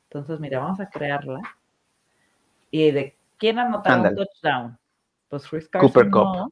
Entonces, 0.09 0.39
mira, 0.41 0.59
vamos 0.59 0.79
a 0.81 0.89
crearla. 0.89 1.39
¿Y 2.75 2.91
de 2.91 3.17
quién 3.37 3.57
anotó 3.57 3.89
un 3.89 4.15
touchdown? 4.15 4.77
Pues 5.29 5.47
Chris 5.47 5.69
Carson 5.69 5.89
Cooper 5.89 6.07
no. 6.07 6.51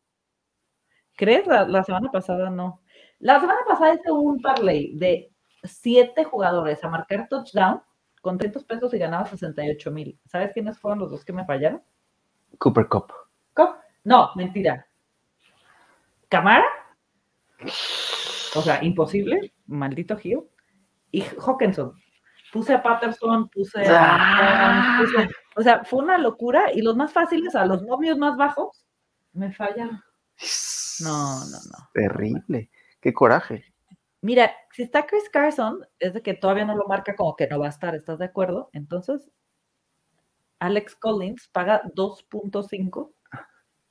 ¿Crees? 1.18 1.46
La, 1.46 1.84
semana 1.84 2.10
pasada 2.14 2.50
no. 2.50 2.82
La 3.20 3.42
semana 3.42 3.60
pasada 3.68 3.96
hice 3.96 4.10
un 4.10 4.42
parlay 4.42 4.96
de 4.96 5.34
siete 5.66 6.24
jugadores 6.24 6.82
a 6.82 6.88
marcar 6.88 7.28
touchdown 7.28 7.82
con 8.22 8.38
300 8.38 8.64
pesos 8.64 8.94
y 8.94 9.00
ganaba 9.00 9.26
68 9.26 9.92
mil. 9.92 10.18
¿Sabes 10.26 10.54
quiénes 10.54 10.80
fueron 10.80 11.00
los 11.00 11.12
dos 11.12 11.26
que 11.26 11.34
me 11.34 11.44
fallaron? 11.44 11.84
Cooper 12.58 12.88
Cup. 12.88 13.12
¿Cup? 13.54 13.76
No, 14.06 14.32
mentira. 14.36 14.88
¿Camara? 16.30 16.64
O 18.56 18.62
sea, 18.62 18.82
imposible. 18.82 19.52
Maldito 19.68 20.16
Gio. 20.16 20.48
Y 21.12 21.26
Hawkinson. 21.46 22.02
Puse 22.54 22.74
a 22.74 22.84
Patterson, 22.84 23.50
puse 23.50 23.82
a... 23.82 24.96
Ah. 24.96 24.98
Puse 25.02 25.28
o 25.56 25.62
sea, 25.64 25.84
fue 25.84 26.04
una 26.04 26.20
locura 26.20 26.72
y 26.72 26.84
los 26.84 26.96
más 26.96 27.12
fáciles, 27.12 27.56
a 27.56 27.66
los 27.66 27.82
novios 27.82 28.18
más 28.18 28.38
bajos, 28.38 28.86
me 29.34 29.52
fallan. 29.52 30.04
No, 31.02 31.40
no, 31.46 31.58
no. 31.72 31.90
Terrible. 31.94 32.70
Qué 33.02 33.12
coraje. 33.12 33.66
Mira, 34.22 34.52
si 34.72 34.84
está 34.84 35.08
Chris 35.08 35.30
Carson, 35.30 35.86
es 35.98 36.14
de 36.14 36.22
que 36.22 36.36
todavía 36.36 36.66
no 36.66 36.76
lo 36.76 36.88
marca 36.88 37.16
como 37.16 37.36
que 37.36 37.48
no 37.48 37.60
va 37.60 37.66
a 37.66 37.70
estar, 37.70 37.96
¿estás 37.96 38.20
de 38.20 38.26
acuerdo? 38.26 38.70
Entonces, 38.72 39.30
Alex 40.60 40.96
Collins 40.96 41.48
paga 41.50 41.82
2.5 41.96 43.14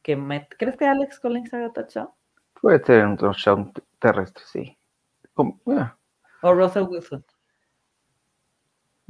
que 0.03 0.17
met... 0.17 0.49
¿Crees 0.57 0.77
que 0.77 0.87
Alex 0.87 1.19
Collins 1.19 1.53
haga 1.53 1.73
touchdown? 1.73 2.11
Puede 2.61 2.85
ser 2.85 3.05
un 3.05 3.17
touchdown 3.17 3.73
terrestre, 3.99 4.45
sí. 4.47 4.79
Como- 5.35 5.61
ah, 5.67 5.97
O 6.43 6.55
Russell 6.55 6.85
Wilson. 6.85 7.25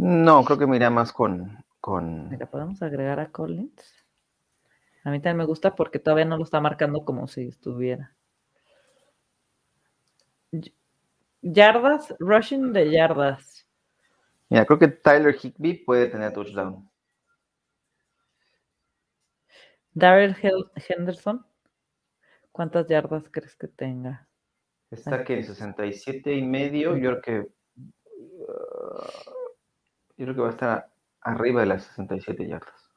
No, 0.04 0.44
creo 0.44 0.58
que 0.58 0.66
mira 0.66 0.90
más 0.90 1.12
con, 1.12 1.64
con 1.80 2.28
Mira, 2.28 2.46
podemos 2.46 2.82
agregar 2.82 3.20
a 3.20 3.30
Collins. 3.30 4.04
A 5.04 5.12
mí 5.12 5.20
también 5.20 5.36
me 5.36 5.44
gusta 5.44 5.76
porque 5.76 6.00
todavía 6.00 6.24
no 6.24 6.36
lo 6.36 6.42
está 6.42 6.60
marcando 6.60 7.04
como 7.04 7.28
si 7.28 7.46
estuviera. 7.46 8.12
Yardas, 11.40 12.16
rushing 12.18 12.72
de 12.72 12.90
yardas. 12.90 13.64
Mira, 14.48 14.66
creo 14.66 14.80
que 14.80 14.88
Tyler 14.88 15.36
Higby 15.40 15.84
puede 15.84 16.08
tener 16.08 16.32
touchdown. 16.32 16.90
Darrell 19.94 20.34
Henderson. 20.88 21.46
¿Cuántas 22.50 22.88
yardas 22.88 23.28
crees 23.30 23.54
que 23.54 23.68
tenga? 23.68 24.26
Está 24.90 25.14
aquí 25.14 25.34
en 25.34 25.44
67 25.44 26.34
y 26.34 26.42
medio. 26.42 26.96
Yo 26.96 27.20
creo 27.20 27.22
que. 27.22 27.52
ah, 28.48 29.32
yo 30.16 30.26
creo 30.26 30.34
que 30.34 30.40
va 30.42 30.48
a 30.48 30.52
estar 30.52 30.90
arriba 31.20 31.60
de 31.60 31.66
las 31.66 31.84
67 31.84 32.46
yardas. 32.46 32.90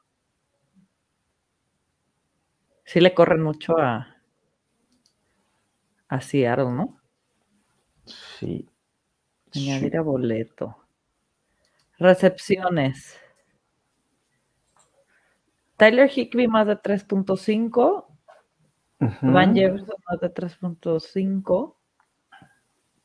Sí 2.84 3.00
le 3.00 3.14
corren 3.14 3.42
mucho 3.42 3.78
a, 3.78 4.16
a 6.08 6.20
Seattle, 6.20 6.70
¿no? 6.70 7.00
Sí. 8.04 8.68
Añadir 9.54 9.96
a 9.96 10.02
boleto. 10.02 10.76
Recepciones. 11.98 13.18
Tyler 15.76 16.08
Higby 16.08 16.48
más 16.48 16.66
de 16.66 16.76
3.5. 16.76 18.06
Ujú. 19.00 19.32
Van 19.32 19.54
Jefferson 19.54 19.96
más 20.08 20.20
de 20.20 20.30
3.5. 20.30 21.75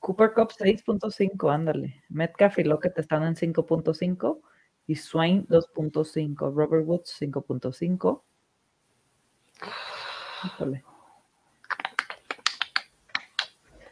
Cooper 0.02 0.34
Cup 0.34 0.52
6.5, 0.52 1.54
ándale. 1.54 2.04
Metcalf 2.10 2.58
y 2.58 2.64
Lockett 2.64 2.98
están 2.98 3.24
en 3.24 3.36
5.5. 3.36 4.42
Y 4.88 4.96
Swain 4.96 5.48
2.5. 5.48 6.54
Robert 6.54 6.86
Woods 6.86 7.16
5.5. 7.22 8.24
Híjole. 10.44 10.84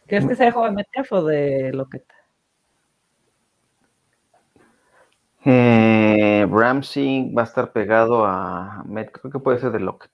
¿Crees 0.07 0.26
que 0.26 0.36
sea 0.36 0.51
de 0.51 0.72
Metcalf 0.72 1.12
o 1.12 1.24
de 1.24 1.72
Lockett? 1.74 2.12
Eh, 5.45 6.47
Ramsey 6.49 7.32
va 7.32 7.43
a 7.43 7.45
estar 7.45 7.72
pegado 7.72 8.26
a 8.26 8.84
Met. 8.88 9.12
Creo 9.12 9.32
que 9.32 9.39
puede 9.39 9.60
ser 9.60 9.72
de 9.72 9.80
Lockett. 9.80 10.12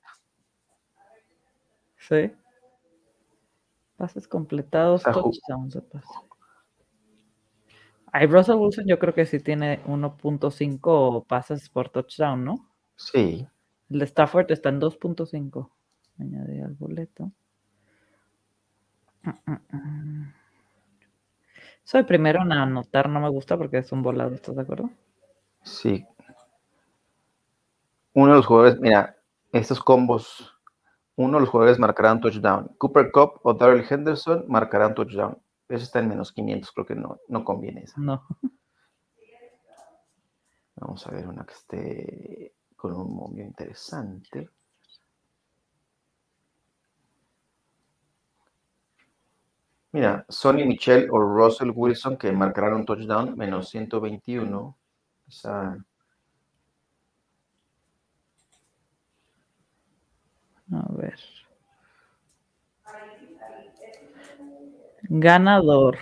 Sí. 1.97 2.33
Pases 3.97 4.27
completados, 4.27 5.03
touchdowns 5.03 5.73
de 5.73 5.81
pase. 5.81 6.07
Ay, 8.11 8.27
Russell 8.27 8.55
Wilson 8.55 8.85
yo 8.87 8.97
creo 8.97 9.13
que 9.13 9.25
sí 9.25 9.39
tiene 9.39 9.83
1.5 9.85 11.25
pases 11.25 11.69
por 11.69 11.89
touchdown, 11.89 12.45
¿no? 12.45 12.69
Sí. 12.95 13.45
El 13.89 13.99
de 13.99 14.05
Stafford 14.05 14.51
está 14.51 14.69
en 14.69 14.79
2.5. 14.79 15.69
Añadir 16.17 16.63
al 16.63 16.73
boleto. 16.75 17.31
Mm, 19.23 19.51
mm, 19.51 19.77
mm. 19.77 20.33
Soy 21.83 22.03
primero 22.03 22.41
en 22.41 22.51
anotar, 22.51 23.09
no 23.09 23.19
me 23.19 23.29
gusta 23.29 23.57
porque 23.57 23.79
es 23.79 23.91
un 23.91 24.01
volado, 24.01 24.33
¿estás 24.33 24.55
de 24.55 24.61
acuerdo? 24.61 24.89
Sí. 25.63 26.05
Uno 28.13 28.31
de 28.31 28.37
los 28.37 28.45
jugadores, 28.45 28.79
mira, 28.79 29.17
estos 29.51 29.81
combos, 29.81 30.54
uno 31.17 31.37
de 31.37 31.41
los 31.41 31.49
jugadores 31.49 31.79
marcarán 31.79 32.19
touchdown. 32.21 32.75
Cooper 32.77 33.11
Cup 33.11 33.39
o 33.43 33.53
Darrell 33.53 33.85
Henderson 33.89 34.45
marcarán 34.47 34.93
touchdown. 34.95 35.37
Eso 35.67 35.83
está 35.83 35.99
en 35.99 36.09
menos 36.09 36.31
500, 36.31 36.71
creo 36.71 36.85
que 36.85 36.95
no, 36.95 37.17
no 37.27 37.43
conviene 37.43 37.83
esa. 37.83 37.99
No. 37.99 38.23
Vamos 40.75 41.07
a 41.07 41.11
ver 41.11 41.27
una 41.27 41.45
que 41.45 41.53
esté 41.53 42.53
con 42.75 42.93
un 42.93 43.15
momio 43.15 43.43
interesante. 43.43 44.49
Mira, 49.93 50.25
Sonny 50.27 50.65
Michel 50.65 51.07
o 51.09 51.19
Russell 51.19 51.71
Wilson 51.73 52.17
que 52.17 52.31
marcarán 52.31 52.73
un 52.73 52.85
touchdown, 52.85 53.37
menos 53.37 53.69
121. 53.69 54.77
Esa- 55.27 55.77
A 60.71 60.93
ver. 60.93 61.19
Ganador. 65.09 65.97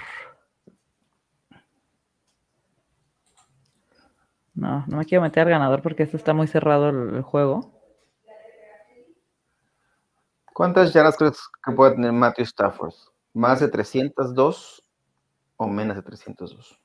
No, 4.56 4.86
no 4.88 4.98
me 4.98 5.06
quiero 5.06 5.24
meter 5.24 5.50
ganador 5.50 5.82
porque 5.82 6.04
esto 6.04 6.16
está 6.16 6.34
muy 6.34 6.48
cerrado 6.48 6.90
el, 6.90 7.16
el 7.16 7.22
juego. 7.24 7.74
¿Cuántas 10.54 10.94
yardas 10.94 11.18
crees 11.18 11.40
que 11.66 11.72
puede 11.74 11.96
tener 11.96 12.12
Matthew 12.12 12.44
Stafford? 12.46 12.94
¿Más 13.34 13.60
de 13.60 13.68
302 13.68 14.84
o 15.58 15.68
menos 15.68 15.96
de 15.96 16.04
302? 16.04 16.80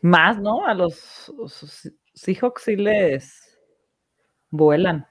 Más, 0.00 0.40
¿no? 0.40 0.64
A 0.66 0.72
los 0.72 1.30
los 1.36 1.92
Seahawks 2.14 2.62
sí 2.62 2.76
les 2.76 3.58
vuelan. 4.50 5.06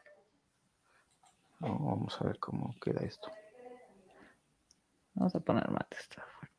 No, 1.66 1.80
vamos 1.80 2.22
a 2.22 2.26
ver 2.28 2.38
cómo 2.40 2.76
queda 2.80 3.02
esto. 3.06 3.30
Vamos 5.16 5.34
a 5.36 5.40
poner 5.40 5.64
Stafford. 5.92 6.50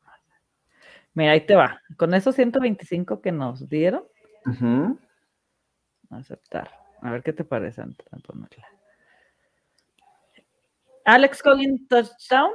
Mira, 1.13 1.31
ahí 1.31 1.45
te 1.45 1.55
va. 1.55 1.81
Con 1.97 2.13
esos 2.13 2.35
125 2.35 3.21
que 3.21 3.31
nos 3.31 3.67
dieron, 3.69 4.03
aceptar. 6.09 6.69
A 7.01 7.11
ver 7.11 7.23
qué 7.23 7.33
te 7.33 7.43
parece 7.43 7.81
antes 7.81 8.05
de 8.11 8.19
ponerla. 8.19 8.67
Alex 11.05 11.41
Collins, 11.41 11.87
touchdown. 11.87 12.51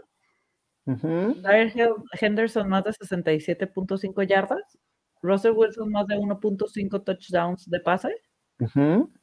Hen- 1.45 2.05
Henderson, 2.20 2.69
más 2.69 2.85
de 2.85 2.93
67.5 2.93 4.23
yardas. 4.24 4.79
Russell 5.23 5.53
Wilson, 5.53 5.91
más 5.91 6.07
de 6.07 6.16
1.5 6.19 7.03
touchdowns 7.05 7.69
de 7.70 7.81
pase. 7.81 8.15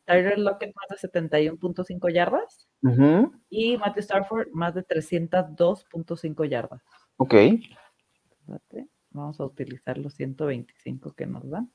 Tyler 0.05 0.37
Lockett, 0.39 0.75
más 0.75 1.01
de 1.01 1.07
71.5 1.07 2.13
yardas. 2.13 2.67
Ujú. 2.83 3.33
Y 3.49 3.77
Matthew 3.77 4.01
Stafford, 4.01 4.49
más 4.51 4.73
de 4.73 4.83
302.5 4.83 6.45
yardas. 6.45 6.81
Ok. 7.17 7.35
Vamos 9.11 9.39
a 9.39 9.45
utilizar 9.45 9.97
los 9.97 10.13
125 10.15 11.13
que 11.13 11.25
nos 11.25 11.49
dan 11.49 11.71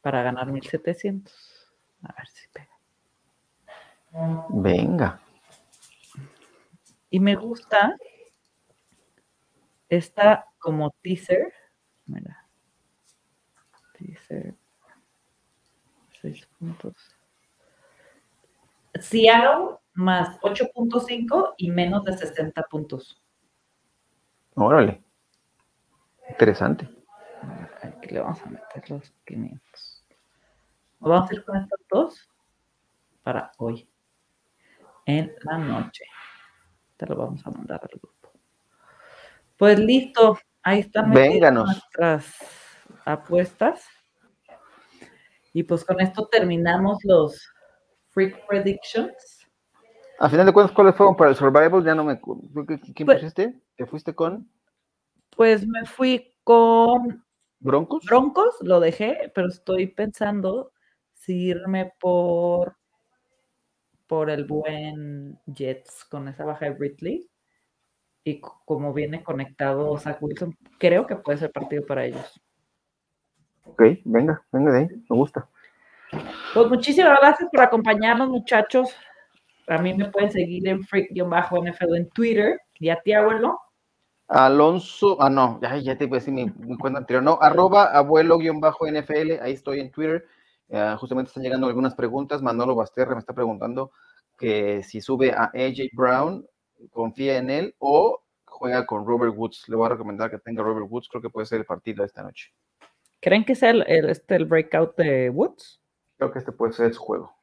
para 0.00 0.22
ganar 0.22 0.50
1700. 0.50 1.72
A 2.02 2.14
ver 2.16 2.28
si 2.28 2.48
pega. 2.48 2.68
Venga. 4.50 5.20
Y 7.10 7.20
me 7.20 7.34
gusta 7.36 7.96
esta 9.88 10.46
como 10.58 10.90
teaser. 11.02 11.52
Mira. 12.06 12.46
Teaser. 13.98 14.54
6 16.32 16.46
puntos. 16.58 16.94
Seattle 19.00 19.78
más 19.94 20.38
8.5 20.40 21.54
y 21.56 21.70
menos 21.70 22.04
de 22.04 22.16
60 22.16 22.62
puntos. 22.64 23.22
Órale. 24.54 25.02
Interesante. 26.28 26.88
Aquí 27.82 28.08
le 28.10 28.20
vamos 28.20 28.42
a 28.42 28.46
meter 28.46 28.90
los 28.90 29.12
500. 29.24 30.04
Vamos 31.00 31.30
a 31.30 31.34
ir 31.34 31.44
con 31.44 31.56
estos 31.56 31.80
dos 31.88 32.28
para 33.22 33.52
hoy. 33.58 33.88
En 35.06 35.34
la 35.42 35.58
noche. 35.58 36.04
Te 36.96 37.06
lo 37.06 37.16
vamos 37.16 37.46
a 37.46 37.50
mandar 37.50 37.80
al 37.82 37.98
grupo. 37.98 38.32
Pues 39.56 39.78
listo. 39.78 40.38
Ahí 40.62 40.80
están 40.80 41.10
nuestras 41.10 42.36
apuestas. 43.04 43.86
Y 45.58 45.64
pues 45.64 45.84
con 45.84 46.00
esto 46.00 46.28
terminamos 46.30 46.98
los 47.02 47.52
Freak 48.10 48.46
Predictions. 48.46 49.44
A 50.20 50.28
final 50.28 50.46
de 50.46 50.52
cuentas, 50.52 50.72
¿cuáles 50.72 50.94
fueron 50.94 51.16
para 51.16 51.30
el 51.30 51.36
Survival? 51.36 51.84
Ya 51.84 51.96
no 51.96 52.04
me. 52.04 52.20
cu- 52.20 52.48
¿qué- 52.64 52.78
qué- 52.80 52.92
¿Quién 52.94 53.06
Pues- 53.06 53.18
pusiste? 53.18 53.60
¿Te 53.74 53.84
fuiste 53.84 54.14
con 54.14 54.48
Pues 55.36 55.66
me 55.66 55.84
fui 55.84 56.32
con 56.44 57.24
Broncos? 57.58 58.04
Broncos, 58.04 58.54
lo 58.60 58.78
dejé, 58.78 59.32
pero 59.34 59.48
estoy 59.48 59.88
pensando 59.88 60.70
si 61.12 61.46
irme 61.48 61.92
por, 61.98 62.76
por 64.06 64.30
el 64.30 64.44
buen 64.44 65.40
Jets 65.46 66.04
con 66.04 66.28
esa 66.28 66.44
baja 66.44 66.66
de 66.66 66.74
Ridley. 66.78 67.28
Y 68.22 68.40
como 68.40 68.92
viene 68.92 69.24
conectado 69.24 69.98
Zach 69.98 70.18
Wilson, 70.22 70.56
creo 70.78 71.04
que 71.04 71.16
puede 71.16 71.38
ser 71.38 71.50
partido 71.50 71.84
para 71.84 72.04
ellos. 72.04 72.40
Ok, 73.70 73.82
venga, 74.04 74.42
venga 74.52 74.72
de 74.72 74.78
ahí, 74.78 74.88
me 75.08 75.16
gusta. 75.16 75.48
Pues 76.54 76.68
muchísimas 76.68 77.18
gracias 77.20 77.48
por 77.50 77.62
acompañarnos, 77.62 78.28
muchachos. 78.28 78.94
a 79.66 79.78
mí 79.78 79.94
me 79.94 80.06
pueden 80.10 80.32
seguir 80.32 80.66
en 80.66 80.82
freak-nfl 80.82 81.96
en 81.96 82.08
Twitter. 82.10 82.60
¿Y 82.80 82.88
a 82.88 83.00
ti, 83.00 83.12
abuelo? 83.12 83.60
Alonso, 84.28 85.16
ah, 85.20 85.30
no, 85.30 85.58
ya, 85.62 85.76
ya 85.78 85.96
te 85.96 86.06
voy 86.06 86.16
a 86.16 86.20
decir 86.20 86.34
mi, 86.34 86.44
mi 86.46 86.76
cuenta 86.76 86.98
anterior, 86.98 87.22
no, 87.22 87.38
arroba 87.40 87.96
abuelo-nfl, 87.96 89.40
ahí 89.40 89.52
estoy 89.52 89.80
en 89.80 89.90
Twitter. 89.90 90.26
Uh, 90.68 90.96
justamente 90.98 91.28
están 91.28 91.42
llegando 91.42 91.66
algunas 91.66 91.94
preguntas. 91.94 92.42
Manolo 92.42 92.74
Basterra 92.74 93.14
me 93.14 93.20
está 93.20 93.32
preguntando 93.32 93.90
que 94.36 94.82
si 94.82 95.00
sube 95.00 95.32
a 95.32 95.44
AJ 95.54 95.90
Brown, 95.94 96.46
confía 96.90 97.38
en 97.38 97.48
él 97.48 97.74
o 97.78 98.22
juega 98.44 98.84
con 98.84 99.06
Robert 99.06 99.34
Woods. 99.34 99.64
Le 99.68 99.76
voy 99.76 99.86
a 99.86 99.90
recomendar 99.90 100.30
que 100.30 100.38
tenga 100.38 100.62
Robert 100.62 100.86
Woods, 100.90 101.08
creo 101.08 101.22
que 101.22 101.30
puede 101.30 101.46
ser 101.46 101.60
el 101.60 101.66
partido 101.66 102.02
de 102.02 102.06
esta 102.06 102.22
noche. 102.22 102.52
¿Creen 103.20 103.44
que 103.44 103.54
sea 103.54 103.70
el, 103.70 103.84
el, 103.88 104.10
este, 104.10 104.36
el 104.36 104.44
breakout 104.44 104.96
de 104.96 105.30
Woods? 105.30 105.80
Creo 106.16 106.32
que 106.32 106.38
este 106.38 106.52
puede 106.52 106.72
ser 106.72 106.92
su 106.94 107.00
juego. 107.00 107.34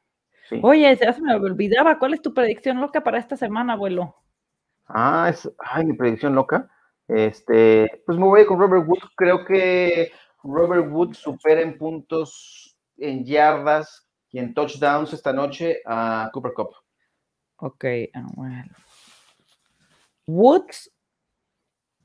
Sí. 0.48 0.60
Oye, 0.62 0.96
ya 0.96 1.12
se 1.12 1.20
me 1.20 1.34
olvidaba, 1.34 1.98
¿cuál 1.98 2.14
es 2.14 2.22
tu 2.22 2.32
predicción 2.32 2.80
loca 2.80 3.02
para 3.02 3.18
esta 3.18 3.36
semana, 3.36 3.72
abuelo? 3.72 4.14
Ah, 4.86 5.28
es, 5.28 5.50
ay, 5.58 5.84
mi 5.84 5.94
predicción 5.94 6.34
loca. 6.34 6.70
Este, 7.08 8.02
pues 8.06 8.18
me 8.18 8.24
voy 8.24 8.46
con 8.46 8.58
Robert 8.58 8.86
Woods. 8.86 9.10
Creo 9.16 9.44
que 9.44 10.12
Robert 10.42 10.90
Woods 10.90 11.18
supera 11.18 11.60
en 11.60 11.76
puntos, 11.76 12.76
en 12.96 13.24
yardas 13.24 14.08
y 14.30 14.38
en 14.38 14.54
touchdowns 14.54 15.12
esta 15.12 15.32
noche 15.32 15.80
a 15.84 16.30
Cooper 16.32 16.52
Cup. 16.52 16.70
Ok, 17.56 17.84
ah, 18.14 18.26
bueno. 18.34 18.74
Woods 20.26 20.92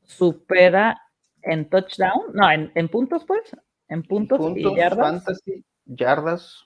supera 0.04 0.98
en 1.44 1.70
touchdown, 1.70 2.32
no, 2.34 2.52
en, 2.52 2.72
en 2.76 2.90
puntos, 2.90 3.26
pues, 3.26 3.42
en 3.88 4.04
puntos, 4.04 4.38
puntos 4.38 4.74
y 4.74 4.76
yardas. 4.76 5.00
Fantasy, 5.00 5.66
yardas 5.86 6.66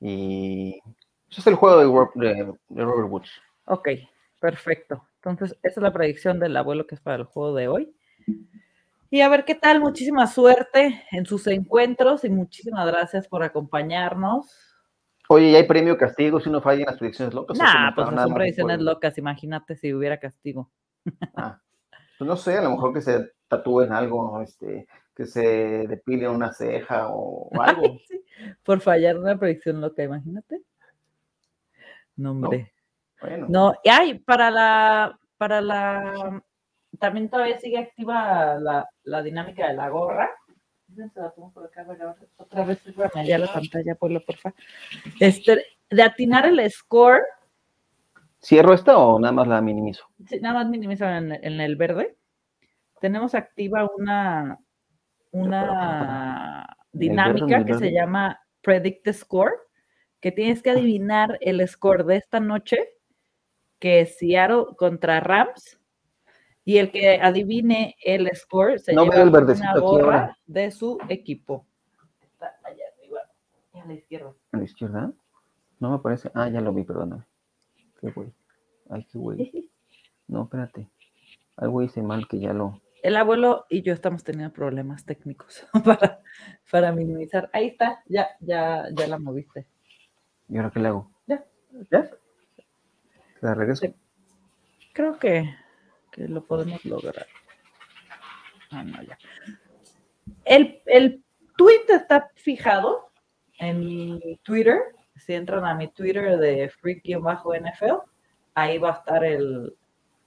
y 0.00 0.80
ese 1.28 1.40
es 1.40 1.46
el 1.46 1.54
juego 1.54 2.08
de, 2.14 2.28
de, 2.28 2.52
de 2.68 2.84
Robert 2.84 3.10
Woods. 3.10 3.30
Ok, 3.66 3.88
perfecto. 4.40 5.06
Entonces, 5.16 5.56
esa 5.62 5.80
es 5.80 5.82
la 5.82 5.92
predicción 5.92 6.40
del 6.40 6.56
abuelo 6.56 6.86
que 6.86 6.94
es 6.94 7.00
para 7.00 7.18
el 7.18 7.24
juego 7.24 7.54
de 7.54 7.68
hoy. 7.68 7.94
Y 9.10 9.20
a 9.20 9.28
ver 9.28 9.44
qué 9.44 9.54
tal, 9.54 9.80
muchísima 9.80 10.26
suerte 10.26 11.04
en 11.10 11.26
sus 11.26 11.46
encuentros 11.46 12.24
y 12.24 12.30
muchísimas 12.30 12.86
gracias 12.86 13.28
por 13.28 13.42
acompañarnos. 13.42 14.50
Oye, 15.28 15.50
¿y 15.50 15.54
hay 15.54 15.64
premio 15.64 15.98
castigo 15.98 16.40
si 16.40 16.48
uno 16.48 16.60
falla 16.60 16.80
en 16.80 16.86
las 16.86 16.96
predicciones 16.96 17.34
locas? 17.34 17.58
Nah, 17.58 17.94
pues 17.94 18.10
no 18.10 18.22
son 18.22 18.34
predicciones 18.34 18.80
locas, 18.80 19.18
imagínate 19.18 19.76
si 19.76 19.92
hubiera 19.92 20.18
castigo. 20.18 20.70
Ah, 21.36 21.60
pues 22.18 22.26
no 22.28 22.36
sé, 22.36 22.58
a 22.58 22.62
lo 22.62 22.70
mejor 22.70 22.92
que 22.94 23.00
se 23.00 23.30
tatúen 23.50 23.92
algo, 23.92 24.40
este, 24.40 24.86
que 25.14 25.26
se 25.26 25.40
depile 25.88 26.28
una 26.28 26.52
ceja 26.52 27.08
o 27.08 27.50
algo. 27.60 27.98
sí, 28.08 28.24
por 28.62 28.80
fallar 28.80 29.18
una 29.18 29.36
predicción 29.36 29.80
loca, 29.80 30.04
imagínate. 30.04 30.62
No, 32.16 32.30
hombre. 32.30 32.72
No, 33.20 33.28
bueno. 33.28 33.46
no 33.50 33.74
y 33.82 33.88
hay 33.90 34.18
para 34.20 34.50
la, 34.50 35.18
para 35.36 35.60
la, 35.60 36.42
también 36.98 37.28
todavía 37.28 37.58
sigue 37.58 37.78
activa 37.78 38.56
la, 38.60 38.88
la 39.02 39.22
dinámica 39.22 39.66
de 39.66 39.74
la 39.74 39.88
gorra. 39.88 40.30
Por 41.54 41.64
acá, 41.64 41.86
otra 42.36 42.64
vez 42.64 42.82
allá 43.14 43.38
la 43.38 43.52
pantalla, 43.52 43.94
por 43.94 44.24
porfa. 44.24 44.54
Este, 45.18 45.64
de 45.88 46.02
atinar 46.02 46.46
el 46.46 46.70
score. 46.70 47.22
¿Cierro 48.40 48.74
esta 48.74 48.96
o 48.96 49.18
nada 49.18 49.32
más 49.32 49.48
la 49.48 49.60
minimizo? 49.60 50.04
Sí, 50.26 50.40
nada 50.40 50.54
más 50.54 50.68
minimizo 50.68 51.04
en, 51.06 51.32
en 51.32 51.60
el 51.60 51.76
verde. 51.76 52.16
Tenemos 53.00 53.34
activa 53.34 53.88
una, 53.96 54.58
una 55.32 56.76
dinámica 56.92 57.64
que 57.64 57.74
se 57.74 57.92
llama 57.92 58.40
Predict 58.62 59.04
the 59.04 59.12
Score, 59.12 59.52
que 60.20 60.32
tienes 60.32 60.62
que 60.62 60.70
adivinar 60.70 61.38
el 61.40 61.66
score 61.66 62.04
de 62.04 62.16
esta 62.16 62.40
noche, 62.40 62.76
que 63.78 64.00
es 64.00 64.18
Seattle 64.18 64.76
contra 64.76 65.20
Rams, 65.20 65.80
y 66.64 66.78
el 66.78 66.92
que 66.92 67.14
adivine 67.20 67.96
el 68.04 68.30
score 68.34 68.78
se 68.78 68.92
no 68.92 69.04
lleva 69.04 69.22
el 69.22 69.30
verdecito 69.30 69.70
una 69.72 69.80
gorra 69.80 70.38
de 70.46 70.70
su 70.70 70.98
equipo. 71.08 71.66
Está 72.22 72.54
allá 72.62 72.84
arriba, 72.98 73.20
a 73.72 73.86
la 73.86 73.94
izquierda. 73.94 74.34
¿A 74.52 74.56
la 74.58 74.64
izquierda? 74.64 75.12
No 75.78 75.90
me 75.90 75.98
parece. 75.98 76.30
Ah, 76.34 76.48
ya 76.48 76.60
lo 76.60 76.72
vi, 76.74 76.84
perdóname. 76.84 77.24
Qué 78.00 78.10
güey. 78.10 78.32
Ay, 78.90 79.06
qué 79.10 79.18
güey. 79.18 79.70
No, 80.28 80.44
espérate. 80.44 80.88
Algo 81.56 81.82
hice 81.82 82.02
mal 82.02 82.28
que 82.28 82.38
ya 82.38 82.52
lo. 82.52 82.80
El 83.02 83.16
abuelo 83.16 83.66
y 83.68 83.82
yo 83.82 83.92
estamos 83.92 84.24
teniendo 84.24 84.52
problemas 84.52 85.04
técnicos 85.04 85.66
para, 85.84 86.20
para 86.70 86.92
minimizar. 86.92 87.48
Ahí 87.52 87.68
está, 87.68 88.02
ya, 88.06 88.28
ya, 88.40 88.86
ya 88.92 89.06
la 89.06 89.18
moviste. 89.18 89.66
¿Y 90.48 90.56
ahora 90.56 90.70
qué 90.70 90.80
le 90.80 90.88
hago? 90.88 91.10
Ya. 91.26 91.44
¿Ya? 91.90 92.10
¿La 93.40 93.54
regreso? 93.54 93.86
Creo 94.92 95.18
que, 95.18 95.54
que, 96.10 96.28
lo 96.28 96.44
podemos 96.44 96.84
lograr. 96.84 97.26
Ah, 98.70 98.82
no, 98.82 99.02
ya. 99.02 99.16
El, 100.44 100.82
el 100.86 101.24
tweet 101.56 101.84
está 101.88 102.30
fijado 102.34 103.10
en 103.58 103.80
mi 103.80 104.40
Twitter. 104.42 104.78
Si 105.16 105.32
entran 105.32 105.64
a 105.64 105.74
mi 105.74 105.88
Twitter 105.88 106.38
de 106.38 106.70
freak-nfl, 106.70 108.02
ahí 108.54 108.78
va 108.78 108.90
a 108.90 108.98
estar 108.98 109.24
el, 109.24 109.76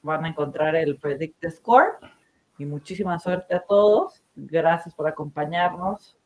van 0.02 0.26
a 0.26 0.30
encontrar 0.30 0.76
el 0.76 0.98
predict 0.98 1.50
score 1.50 1.98
y 2.57 2.65
muchísima 2.65 3.17
suerte 3.19 3.55
a 3.55 3.61
todos. 3.61 4.23
Gracias 4.35 4.93
por 4.95 5.07
acompañarnos 5.07 6.17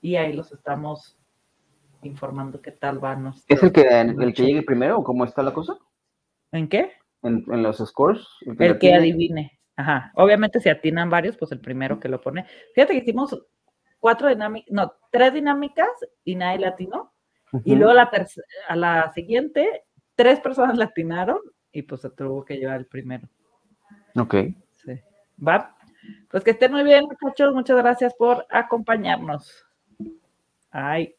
y 0.00 0.16
ahí 0.16 0.32
los 0.32 0.52
estamos 0.52 1.16
informando 2.02 2.60
qué 2.60 2.70
tal 2.72 2.98
van. 2.98 3.24
nuestro- 3.24 3.54
¿Es 3.56 3.62
el 3.62 3.72
que, 3.72 3.82
el 4.00 4.34
que 4.34 4.44
llegue 4.44 4.62
primero 4.62 4.98
o 4.98 5.04
cómo 5.04 5.24
está 5.24 5.42
la 5.42 5.52
cosa? 5.52 5.76
¿En 6.52 6.68
qué? 6.68 6.92
En, 7.22 7.44
en 7.48 7.62
los 7.62 7.78
scores. 7.78 8.26
El 8.58 8.78
que 8.78 8.94
adivine. 8.94 9.58
Ajá. 9.76 10.12
Obviamente 10.14 10.60
si 10.60 10.68
atinan 10.68 11.10
varios, 11.10 11.36
pues 11.36 11.52
el 11.52 11.60
primero 11.60 11.98
que 12.00 12.08
lo 12.08 12.20
pone. 12.20 12.46
Fíjate 12.74 12.94
que 12.94 13.00
hicimos 13.00 13.36
cuatro 13.98 14.28
dinámicas, 14.28 14.72
no, 14.72 14.92
tres 15.10 15.34
dinámicas 15.34 15.88
y 16.24 16.36
nadie 16.36 16.60
latino. 16.60 17.12
Y 17.64 17.74
luego 17.76 17.94
la 17.94 18.10
a 18.68 18.76
la 18.76 19.10
siguiente, 19.14 19.84
tres 20.14 20.38
personas 20.40 20.76
latinaron 20.76 21.38
y 21.72 21.82
pues 21.82 22.02
se 22.02 22.10
tuvo 22.10 22.44
que 22.44 22.56
llevar 22.58 22.76
el 22.76 22.86
primero. 22.86 23.26
Ok. 24.16 24.34
¿Va? 25.46 25.76
Pues 26.30 26.44
que 26.44 26.50
estén 26.52 26.72
muy 26.72 26.84
bien, 26.84 27.06
muchachos. 27.06 27.54
Muchas 27.54 27.76
gracias 27.76 28.14
por 28.14 28.46
acompañarnos. 28.50 29.66
Ay. 30.70 31.14